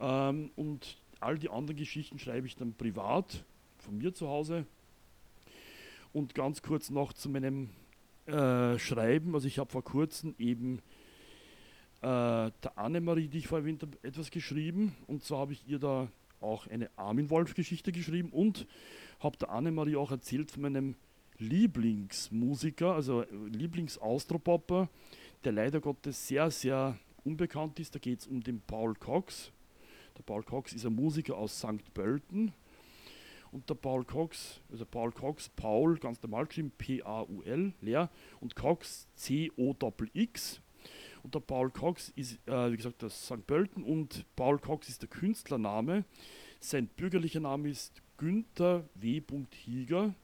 Ähm, 0.00 0.50
und 0.56 0.98
all 1.20 1.38
die 1.38 1.50
anderen 1.50 1.76
Geschichten 1.76 2.18
schreibe 2.18 2.46
ich 2.46 2.56
dann 2.56 2.74
privat 2.74 3.44
von 3.82 3.98
mir 3.98 4.14
zu 4.14 4.28
Hause 4.28 4.66
und 6.12 6.34
ganz 6.34 6.62
kurz 6.62 6.90
noch 6.90 7.12
zu 7.12 7.28
meinem 7.28 7.70
äh, 8.26 8.78
Schreiben, 8.78 9.34
also 9.34 9.46
ich 9.46 9.58
habe 9.58 9.70
vor 9.70 9.84
kurzem 9.84 10.34
eben 10.38 10.80
äh, 12.00 12.50
der 12.62 12.72
Annemarie, 12.76 13.28
die 13.28 13.38
ich 13.38 13.50
erwähnt 13.50 13.82
habe, 13.82 13.98
etwas 14.02 14.30
geschrieben. 14.30 14.94
Und 15.06 15.24
zwar 15.24 15.40
habe 15.40 15.52
ich 15.52 15.66
ihr 15.66 15.78
da 15.78 16.08
auch 16.40 16.66
eine 16.68 16.90
Armin 16.96 17.30
Wolf-Geschichte 17.30 17.90
geschrieben 17.90 18.30
und 18.30 18.66
habe 19.20 19.36
der 19.36 19.50
Annemarie 19.50 19.96
auch 19.96 20.12
erzählt 20.12 20.50
von 20.50 20.62
meinem 20.62 20.94
Lieblingsmusiker, 21.38 22.94
also 22.94 23.22
äh, 23.22 23.26
Lieblingsaustropopper, 23.48 24.88
der 25.44 25.52
leider 25.52 25.80
Gottes 25.80 26.28
sehr, 26.28 26.50
sehr 26.50 26.98
unbekannt 27.24 27.80
ist. 27.80 27.94
Da 27.94 27.98
geht 27.98 28.20
es 28.20 28.26
um 28.26 28.42
den 28.42 28.60
Paul 28.60 28.94
Cox. 28.94 29.50
Der 30.16 30.22
Paul 30.22 30.42
Cox 30.42 30.72
ist 30.72 30.84
ein 30.86 30.94
Musiker 30.94 31.36
aus 31.36 31.58
St. 31.58 31.94
Pölten. 31.94 32.52
Und 33.50 33.68
der 33.68 33.74
Paul 33.74 34.04
Cox, 34.04 34.60
also 34.70 34.84
Paul 34.84 35.12
Cox, 35.12 35.48
Paul, 35.50 35.98
ganz 35.98 36.22
normal 36.22 36.46
geschrieben, 36.46 36.72
P-A-U-L, 36.76 37.72
leer, 37.80 38.10
und 38.40 38.54
Cox, 38.54 39.08
C-O-X. 39.16 40.60
Und 41.22 41.34
der 41.34 41.40
Paul 41.40 41.70
Cox 41.70 42.10
ist, 42.14 42.38
äh, 42.46 42.72
wie 42.72 42.76
gesagt, 42.76 43.02
aus 43.04 43.26
St. 43.26 43.46
Pölten 43.46 43.82
und 43.82 44.24
Paul 44.36 44.58
Cox 44.58 44.88
ist 44.88 45.02
der 45.02 45.08
Künstlername. 45.08 46.04
Sein 46.60 46.88
bürgerlicher 46.88 47.40
Name 47.40 47.68
ist 47.70 48.02
Günther 48.16 48.84
W. 48.94 49.22
Higer. 49.64 50.14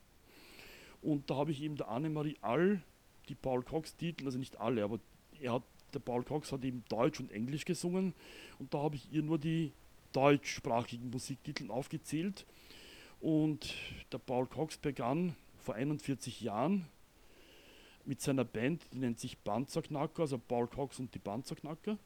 Und 1.02 1.30
da 1.30 1.36
habe 1.36 1.50
ich 1.50 1.62
eben 1.62 1.76
der 1.76 1.88
Annemarie 1.88 2.36
all 2.40 2.82
die 3.28 3.34
Paul 3.34 3.62
Cox-Titel, 3.62 4.26
also 4.26 4.38
nicht 4.38 4.60
alle, 4.60 4.84
aber 4.84 5.00
er 5.40 5.54
hat, 5.54 5.62
der 5.92 5.98
Paul 5.98 6.24
Cox 6.24 6.52
hat 6.52 6.64
eben 6.64 6.84
Deutsch 6.88 7.20
und 7.20 7.30
Englisch 7.30 7.64
gesungen 7.64 8.14
und 8.58 8.74
da 8.74 8.78
habe 8.78 8.96
ich 8.96 9.12
ihr 9.12 9.22
nur 9.22 9.38
die 9.38 9.72
deutschsprachigen 10.12 11.10
Musiktitel 11.10 11.70
aufgezählt. 11.70 12.46
Und 13.24 13.72
der 14.12 14.18
Paul 14.18 14.46
Cox 14.46 14.76
begann 14.76 15.34
vor 15.56 15.76
41 15.76 16.42
Jahren 16.42 16.84
mit 18.04 18.20
seiner 18.20 18.44
Band, 18.44 18.82
die 18.92 18.98
nennt 18.98 19.18
sich 19.18 19.42
Panzerknacker, 19.42 20.20
also 20.20 20.36
Paul 20.36 20.66
Cox 20.66 20.98
und 20.98 21.14
die 21.14 21.18
Panzerknacker. 21.18 21.96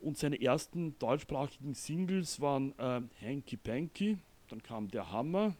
Und 0.00 0.16
seine 0.16 0.40
ersten 0.40 0.98
deutschsprachigen 0.98 1.74
Singles 1.74 2.40
waren 2.40 2.72
äh, 2.78 3.02
Hanky 3.20 3.58
Panky, 3.58 4.16
dann 4.48 4.62
kam 4.62 4.88
Der 4.88 5.12
Hammer, 5.12 5.54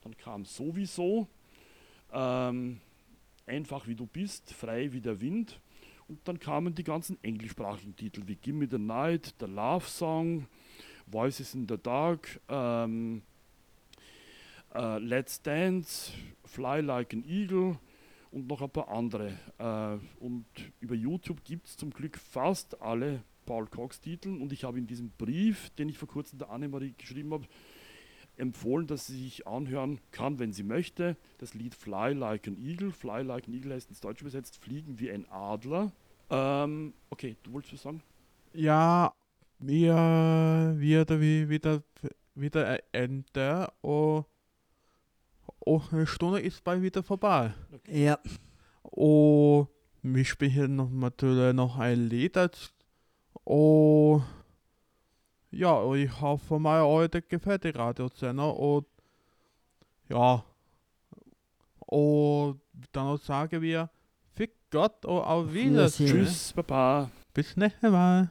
dann 0.00 0.16
kam 0.16 0.44
Sowieso, 0.44 1.28
ähm, 2.12 2.80
Einfach 3.46 3.86
wie 3.86 3.94
du 3.94 4.06
bist, 4.06 4.52
Frei 4.52 4.92
wie 4.92 5.00
der 5.00 5.20
Wind. 5.20 5.60
Und 6.08 6.18
dann 6.26 6.40
kamen 6.40 6.74
die 6.74 6.82
ganzen 6.82 7.16
englischsprachigen 7.22 7.94
Titel 7.94 8.22
wie 8.26 8.34
Gimme 8.34 8.66
the 8.68 8.78
Night, 8.78 9.36
The 9.38 9.46
Love 9.46 9.86
Song, 9.86 10.48
Voices 11.06 11.54
in 11.54 11.68
the 11.68 11.78
Dark, 11.80 12.40
ähm, 12.48 13.22
äh, 14.74 14.98
Let's 14.98 15.42
Dance, 15.42 16.12
Fly 16.44 16.80
Like 16.80 17.14
an 17.14 17.24
Eagle 17.24 17.78
und 18.30 18.46
noch 18.46 18.62
ein 18.62 18.70
paar 18.70 18.88
andere. 18.88 19.32
Äh, 19.58 20.24
und 20.24 20.46
über 20.80 20.94
YouTube 20.94 21.44
gibt 21.44 21.66
es 21.66 21.76
zum 21.76 21.90
Glück 21.90 22.18
fast 22.18 22.80
alle 22.80 23.22
Paul 23.46 23.66
Cox 23.66 24.00
Titel 24.00 24.40
und 24.40 24.52
ich 24.52 24.64
habe 24.64 24.78
in 24.78 24.86
diesem 24.86 25.10
Brief, 25.10 25.70
den 25.70 25.88
ich 25.88 25.98
vor 25.98 26.08
kurzem 26.08 26.38
der 26.38 26.50
Annemarie 26.50 26.94
geschrieben 26.96 27.32
habe, 27.32 27.46
empfohlen, 28.36 28.86
dass 28.86 29.06
sie 29.06 29.24
sich 29.24 29.46
anhören 29.46 30.00
kann, 30.10 30.38
wenn 30.38 30.52
sie 30.52 30.62
möchte. 30.62 31.16
Das 31.38 31.54
Lied 31.54 31.74
Fly 31.74 32.14
Like 32.14 32.48
an 32.48 32.56
Eagle. 32.56 32.90
Fly 32.90 33.22
Like 33.22 33.46
an 33.46 33.54
Eagle 33.54 33.74
heißt 33.74 33.90
ins 33.90 34.00
Deutsche 34.00 34.22
übersetzt 34.22 34.56
Fliegen 34.56 34.98
wie 34.98 35.10
ein 35.10 35.28
Adler. 35.30 35.92
Ähm, 36.30 36.94
okay, 37.10 37.36
du 37.42 37.52
wolltest 37.52 37.74
was 37.74 37.82
sagen? 37.82 38.02
Ja, 38.54 39.12
mir 39.58 40.74
wir, 40.78 41.08
wir, 41.08 41.48
wieder, 41.48 41.82
wieder 42.34 42.78
Ende. 42.92 43.70
Oh, 43.82 44.24
oh, 45.64 45.82
eine 45.90 46.06
Stunde 46.06 46.40
ist 46.40 46.62
bald 46.64 46.82
wieder 46.82 47.02
vorbei. 47.02 47.52
Okay. 47.72 48.04
Ja. 48.04 48.18
Oh, 48.82 49.66
wir 50.02 50.24
spielen 50.24 50.76
noch 50.76 50.90
natürlich 50.90 51.54
noch 51.54 51.78
ein 51.78 52.08
Lied. 52.08 52.36
Oh, 53.44 54.22
ja, 55.50 55.94
ich 55.94 56.20
hoffe 56.20 56.58
mal, 56.58 56.82
heute 56.82 57.22
gefällt 57.22 57.64
die 57.64 57.70
Radiosender 57.70 58.56
und 58.56 58.86
ja. 60.08 60.44
Und 61.86 62.60
dann 62.92 63.18
sagen 63.18 63.60
wir, 63.60 63.90
fick 64.34 64.54
Gott 64.70 65.04
und 65.04 65.20
auf 65.20 65.52
Wiedersehen. 65.52 66.24
Tschüss, 66.24 66.52
Baba. 66.54 67.10
Bis 67.34 67.56
nächstes 67.56 67.90
Mal. 67.90 68.30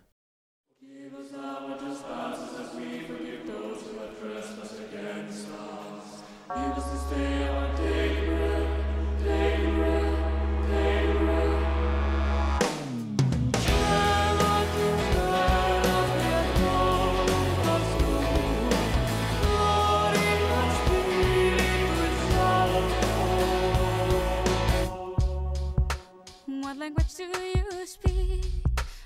language 26.82 27.14
do 27.14 27.24
you 27.24 27.86
speak? 27.86 28.44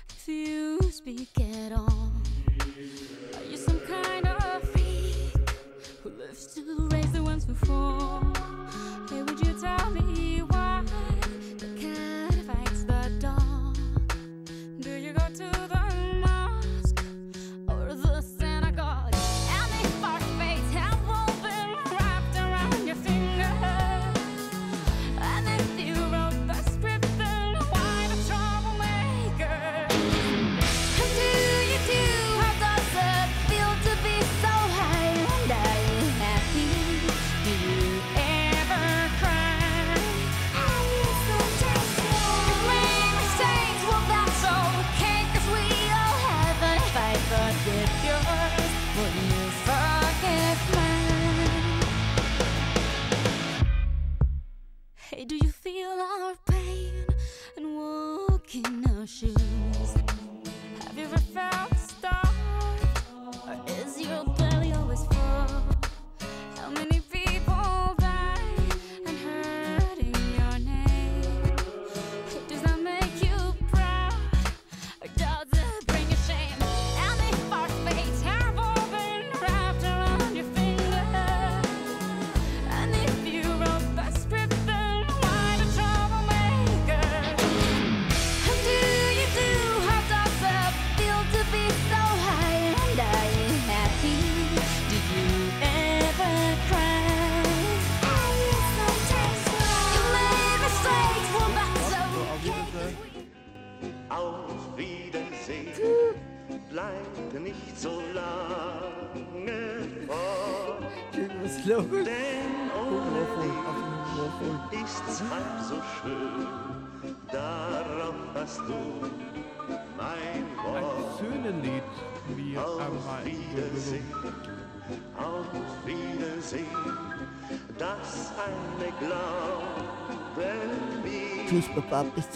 If 0.08 0.26
you 0.26 0.80
speak 0.90 1.28
at 1.38 1.72
all, 1.72 2.10
are 3.36 3.44
you 3.44 3.58
some 3.58 3.80
kind 3.80 4.26
of 4.26 4.62
freak 4.70 5.50
who 6.02 6.08
lives 6.08 6.46
to 6.54 6.88
raise 6.90 7.12
the 7.12 7.22
ones 7.22 7.44
who 7.44 7.52
fall? 7.52 8.32
Hey, 9.10 9.22
would 9.22 9.38
you 9.46 9.60
tell 9.60 9.90
me 9.90 10.38
why? 10.38 10.65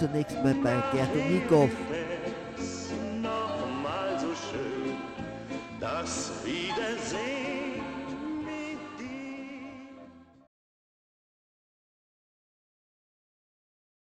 zunächst 0.00 0.42
mal 0.42 0.54
bei 0.54 0.82
Gerd 0.92 1.14
und 1.14 1.30
Nico. 1.30 1.68